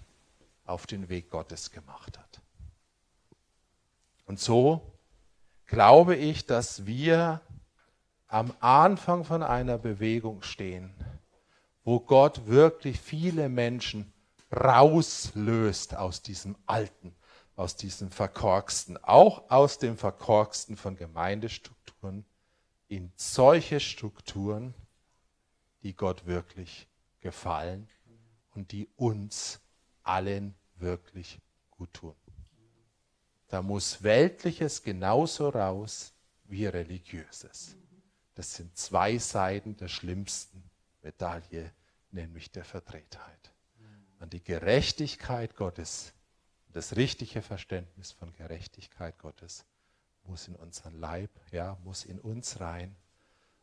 auf 0.66 0.88
den 0.88 1.10
Weg 1.10 1.30
Gottes 1.30 1.72
gemacht 1.72 2.18
hat. 2.18 2.42
Und 4.26 4.40
so 4.40 4.82
glaube 5.66 6.16
ich, 6.16 6.46
dass 6.46 6.86
wir 6.86 7.42
am 8.28 8.54
Anfang 8.62 9.24
von 9.26 9.44
einer 9.44 9.78
Bewegung 9.78 10.42
stehen, 10.42 10.94
wo 11.84 12.00
Gott 12.00 12.48
wirklich 12.48 13.00
viele 13.00 13.50
Menschen 13.50 14.12
rauslöst 14.52 15.96
aus 15.96 16.22
diesem 16.22 16.56
Alten, 16.66 17.14
aus 17.56 17.76
diesem 17.76 18.10
Verkorksten, 18.10 18.98
auch 19.04 19.50
aus 19.50 19.78
dem 19.78 19.98
Verkorksten 19.98 20.78
von 20.78 20.96
Gemeindestrukturen 20.96 22.26
in 22.88 23.12
solche 23.16 23.80
Strukturen, 23.80 24.74
die 25.84 25.94
Gott 25.94 26.26
wirklich 26.26 26.88
gefallen 27.24 27.88
und 28.52 28.72
die 28.72 28.88
uns 28.96 29.60
allen 30.04 30.54
wirklich 30.76 31.40
gut 31.72 31.92
tun. 31.94 32.16
Da 33.48 33.62
muss 33.62 34.04
Weltliches 34.04 34.84
genauso 34.84 35.50
raus 35.50 36.14
wie 36.44 36.66
Religiöses. 36.66 37.76
Das 38.36 38.54
sind 38.56 38.76
zwei 38.78 39.18
Seiten 39.18 39.78
der 39.78 39.88
schlimmsten 39.88 40.70
Medaille, 41.02 41.72
nämlich 42.12 42.52
der 42.52 42.66
Verdrehtheit. 42.66 43.54
Und 44.20 44.34
die 44.34 44.44
Gerechtigkeit 44.44 45.56
Gottes, 45.56 46.14
das 46.72 46.96
richtige 46.96 47.42
Verständnis 47.42 48.12
von 48.12 48.34
Gerechtigkeit 48.34 49.18
Gottes 49.20 49.66
muss 50.24 50.48
in 50.48 50.56
unseren 50.56 51.00
Leib, 51.00 51.30
ja, 51.52 51.78
muss 51.84 52.06
in 52.06 52.20
uns 52.20 52.60
rein. 52.60 52.96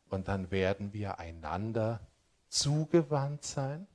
Und 0.09 0.28
dann 0.28 0.51
werden 0.51 0.93
wir 0.93 1.19
einander 1.19 2.01
zugewandt 2.51 3.45
sein 3.45 3.87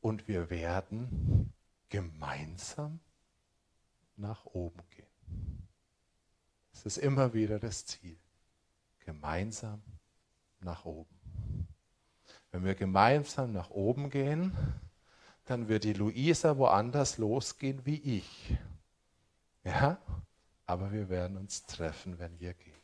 und 0.00 0.28
wir 0.28 0.50
werden 0.50 1.52
gemeinsam 1.88 3.00
nach 4.16 4.44
oben 4.44 4.82
gehen. 4.90 5.68
Es 6.72 6.84
ist 6.84 6.98
immer 6.98 7.32
wieder 7.32 7.58
das 7.58 7.86
Ziel. 7.86 8.18
Gemeinsam 8.98 9.82
nach 10.60 10.84
oben. 10.84 11.14
Wenn 12.50 12.64
wir 12.64 12.74
gemeinsam 12.74 13.52
nach 13.52 13.70
oben 13.70 14.10
gehen, 14.10 14.52
dann 15.44 15.68
wird 15.68 15.84
die 15.84 15.92
Luisa 15.92 16.56
woanders 16.56 17.18
losgehen 17.18 17.84
wie 17.84 18.18
ich. 18.18 18.56
Ja, 19.62 19.98
aber 20.66 20.92
wir 20.92 21.08
werden 21.08 21.36
uns 21.36 21.66
treffen, 21.66 22.18
wenn 22.18 22.38
wir 22.40 22.54
gehen. 22.54 22.74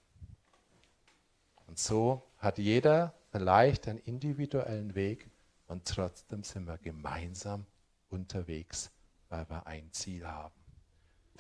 Und 1.66 1.78
so 1.78 2.29
hat 2.40 2.58
jeder 2.58 3.14
vielleicht 3.30 3.86
einen 3.86 3.98
individuellen 4.00 4.94
Weg 4.94 5.30
und 5.68 5.86
trotzdem 5.86 6.42
sind 6.42 6.66
wir 6.66 6.78
gemeinsam 6.78 7.64
unterwegs, 8.08 8.90
weil 9.28 9.48
wir 9.48 9.66
ein 9.66 9.92
Ziel 9.92 10.26
haben 10.26 10.60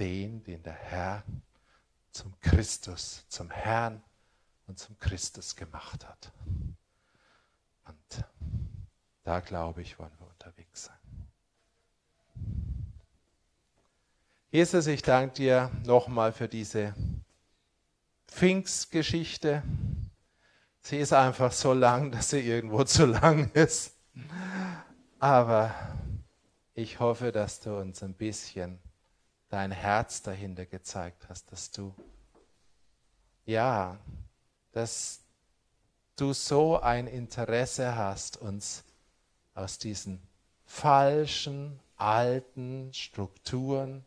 den, 0.00 0.42
den 0.44 0.62
der 0.62 0.74
Herr 0.74 1.22
zum 2.10 2.34
Christus, 2.40 3.24
zum 3.28 3.50
Herrn 3.50 4.02
und 4.66 4.78
zum 4.78 4.98
Christus 4.98 5.54
gemacht 5.54 6.08
hat. 6.08 6.32
Und 7.84 8.24
da 9.24 9.40
glaube 9.40 9.82
ich, 9.82 9.98
wollen 9.98 10.12
wir 10.18 10.26
unterwegs 10.26 10.84
sein. 10.84 10.96
Jesus, 14.50 14.86
ich 14.86 15.02
danke 15.02 15.34
dir 15.34 15.70
nochmal 15.84 16.32
für 16.32 16.48
diese 16.48 16.94
Pfingstgeschichte. 18.26 19.62
Sie 20.82 20.98
ist 20.98 21.12
einfach 21.12 21.52
so 21.52 21.72
lang, 21.72 22.10
dass 22.10 22.30
sie 22.30 22.40
irgendwo 22.40 22.84
zu 22.84 23.06
lang 23.06 23.50
ist. 23.52 23.94
Aber 25.18 25.74
ich 26.74 27.00
hoffe, 27.00 27.32
dass 27.32 27.60
du 27.60 27.76
uns 27.76 28.02
ein 28.02 28.14
bisschen 28.14 28.78
dein 29.48 29.70
Herz 29.72 30.22
dahinter 30.22 30.64
gezeigt 30.64 31.28
hast, 31.28 31.52
dass 31.52 31.70
du, 31.70 31.94
ja, 33.44 33.98
dass 34.72 35.20
du 36.16 36.32
so 36.32 36.80
ein 36.80 37.06
Interesse 37.06 37.96
hast, 37.96 38.36
uns 38.36 38.84
aus 39.54 39.78
diesen 39.78 40.22
falschen, 40.64 41.80
alten 41.96 42.92
Strukturen, 42.94 44.04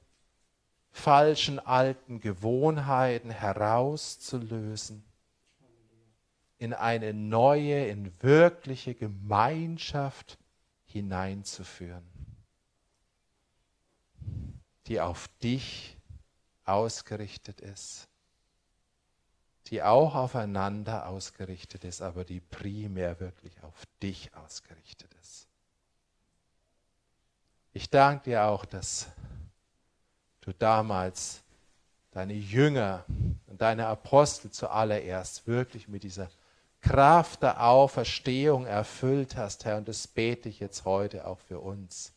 falschen, 0.91 1.59
alten 1.59 2.21
Gewohnheiten 2.21 3.29
herauszulösen, 3.29 5.03
in 6.63 6.73
eine 6.73 7.13
neue, 7.13 7.87
in 7.87 8.11
wirkliche 8.21 8.95
Gemeinschaft 8.95 10.37
hineinzuführen 10.85 12.13
die 14.87 14.99
auf 14.99 15.27
dich 15.41 15.97
ausgerichtet 16.65 17.61
ist, 17.61 18.07
die 19.67 19.81
auch 19.81 20.15
aufeinander 20.15 21.07
ausgerichtet 21.07 21.83
ist, 21.83 22.01
aber 22.01 22.25
die 22.25 22.41
primär 22.41 23.19
wirklich 23.19 23.61
auf 23.63 23.85
dich 24.01 24.33
ausgerichtet 24.35 25.13
ist. 25.21 25.47
Ich 27.71 27.89
danke 27.89 28.25
dir 28.25 28.45
auch, 28.45 28.65
dass 28.65 29.07
du 30.41 30.53
damals 30.53 31.41
deine 32.11 32.33
Jünger 32.33 33.05
und 33.47 33.61
deine 33.61 33.87
Apostel 33.87 34.51
zuallererst 34.51 35.47
wirklich 35.47 35.87
mit 35.87 36.03
dieser 36.03 36.29
Kraft 36.83 37.43
der 37.43 37.63
Auferstehung 37.63 38.65
erfüllt 38.65 39.37
hast, 39.37 39.63
Herr, 39.63 39.77
und 39.77 39.87
das 39.87 40.05
bete 40.05 40.49
ich 40.49 40.59
jetzt 40.59 40.83
heute 40.83 41.25
auch 41.25 41.39
für 41.39 41.59
uns, 41.59 42.13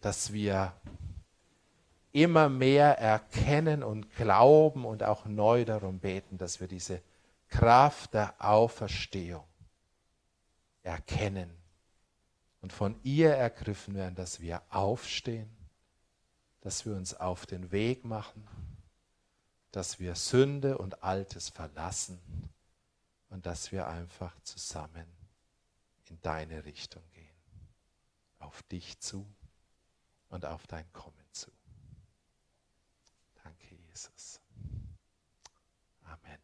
dass 0.00 0.32
wir 0.32 0.72
immer 2.12 2.48
mehr 2.48 2.98
erkennen 2.98 3.82
und 3.82 4.10
glauben 4.16 4.86
und 4.86 5.02
auch 5.02 5.26
neu 5.26 5.66
darum 5.66 5.98
beten, 5.98 6.38
dass 6.38 6.58
wir 6.58 6.68
diese 6.68 7.02
Kraft 7.48 8.14
der 8.14 8.34
Auferstehung 8.38 9.44
erkennen 10.82 11.50
und 12.62 12.72
von 12.72 12.98
ihr 13.02 13.32
ergriffen 13.34 13.94
werden, 13.94 14.14
dass 14.14 14.40
wir 14.40 14.62
aufstehen, 14.70 15.54
dass 16.62 16.86
wir 16.86 16.96
uns 16.96 17.12
auf 17.12 17.44
den 17.44 17.70
Weg 17.72 18.06
machen, 18.06 18.48
dass 19.70 20.00
wir 20.00 20.14
Sünde 20.14 20.78
und 20.78 21.04
Altes 21.04 21.50
verlassen 21.50 22.18
und 23.28 23.46
dass 23.46 23.72
wir 23.72 23.86
einfach 23.86 24.40
zusammen 24.40 25.06
in 26.08 26.20
deine 26.22 26.64
Richtung 26.64 27.02
gehen, 27.12 27.36
auf 28.38 28.62
dich 28.64 28.98
zu 29.00 29.26
und 30.28 30.44
auf 30.44 30.66
dein 30.66 30.90
Kommen. 30.92 31.26
Jesus. 33.96 34.42
Amen. 36.02 36.38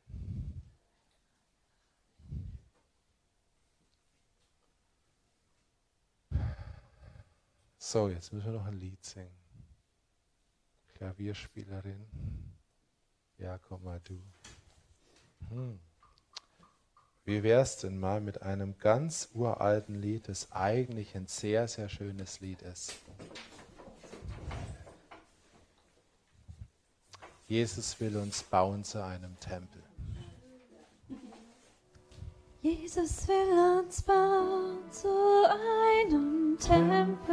So, 7.76 8.08
jetzt 8.08 8.32
müssen 8.32 8.46
wir 8.46 8.58
noch 8.58 8.64
ein 8.64 8.78
Lied 8.80 9.04
singen. 9.04 9.36
Klavierspielerin. 10.94 12.06
Ja, 13.36 13.58
komm 13.58 13.84
mal 13.84 14.00
du. 14.00 14.18
Hm. 15.50 15.78
Wie 17.24 17.44
wäre 17.44 17.62
es 17.62 17.76
denn 17.76 18.00
mal 18.00 18.20
mit 18.20 18.42
einem 18.42 18.76
ganz 18.78 19.28
uralten 19.32 19.94
Lied, 19.94 20.28
das 20.28 20.50
eigentlich 20.50 21.14
ein 21.14 21.28
sehr, 21.28 21.68
sehr 21.68 21.88
schönes 21.88 22.40
Lied 22.40 22.62
ist? 22.62 22.94
Jesus 27.46 28.00
will 28.00 28.16
uns 28.16 28.42
bauen 28.42 28.82
zu 28.82 29.04
einem 29.04 29.38
Tempel. 29.38 29.82
Jesus 32.60 33.28
will 33.28 33.78
uns 33.80 34.02
bauen 34.02 34.78
zu 34.90 35.08
einem 35.88 36.56
Tempel. 36.58 37.32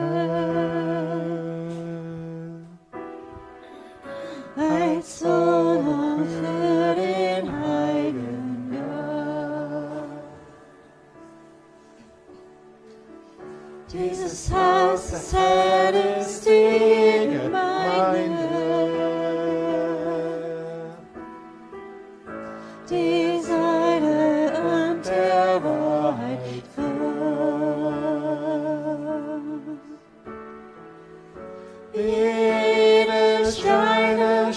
Als 4.55 5.19
Sonne 5.19 6.25
für 6.25 6.95
den 6.95 7.51
Heiligen. 7.51 7.58
Jesus 13.91 14.47
has 14.49 15.09
the 15.09 15.17
saddest 15.17 16.43
thing 16.43 17.31
in 17.31 17.51
mind. 17.51 18.37
Desire 22.85 24.51
until 24.53 25.67
I 26.07 26.61
found. 26.75 26.99
In 31.95 33.09
a 33.09 33.51
shine, 33.51 34.19
a 34.19 34.53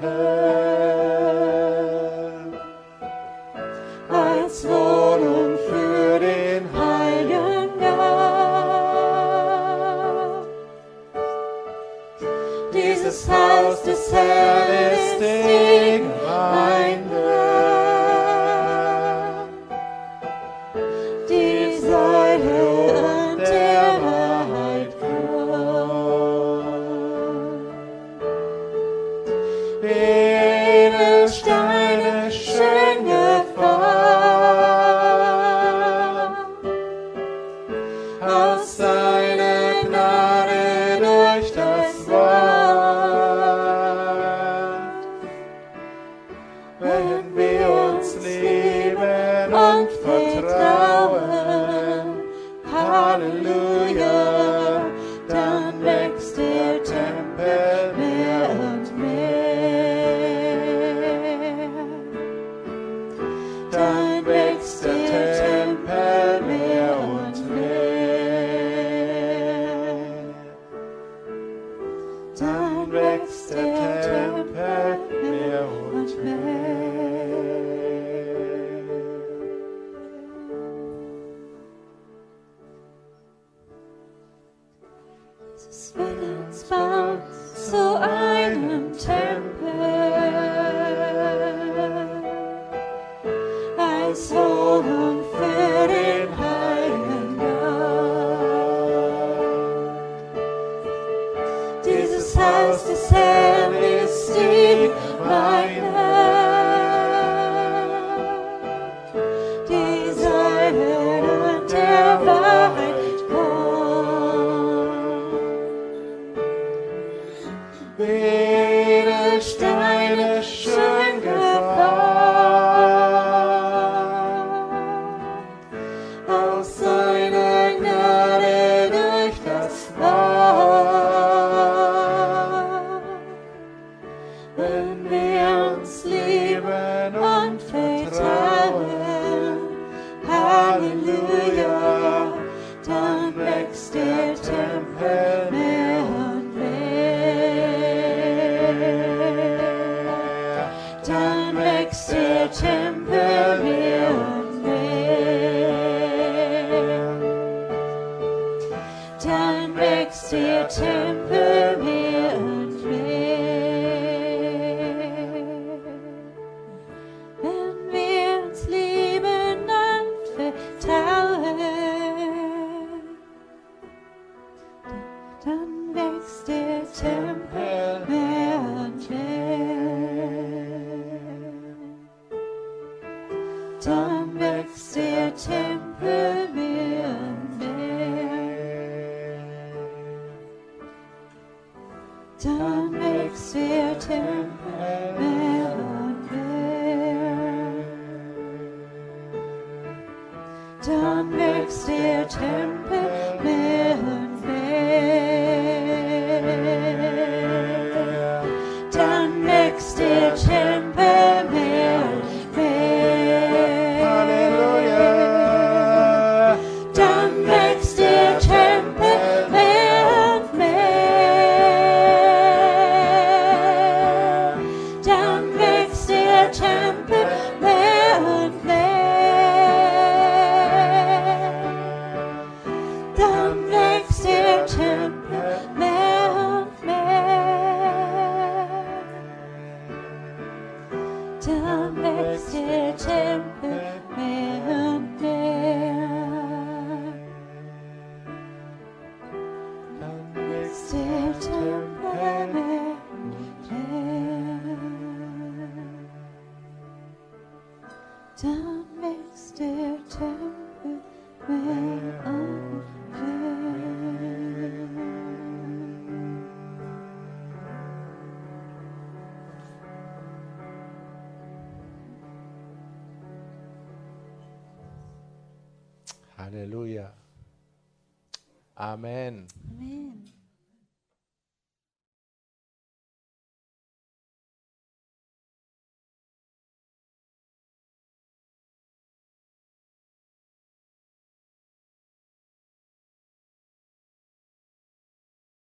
heard. 0.00 0.39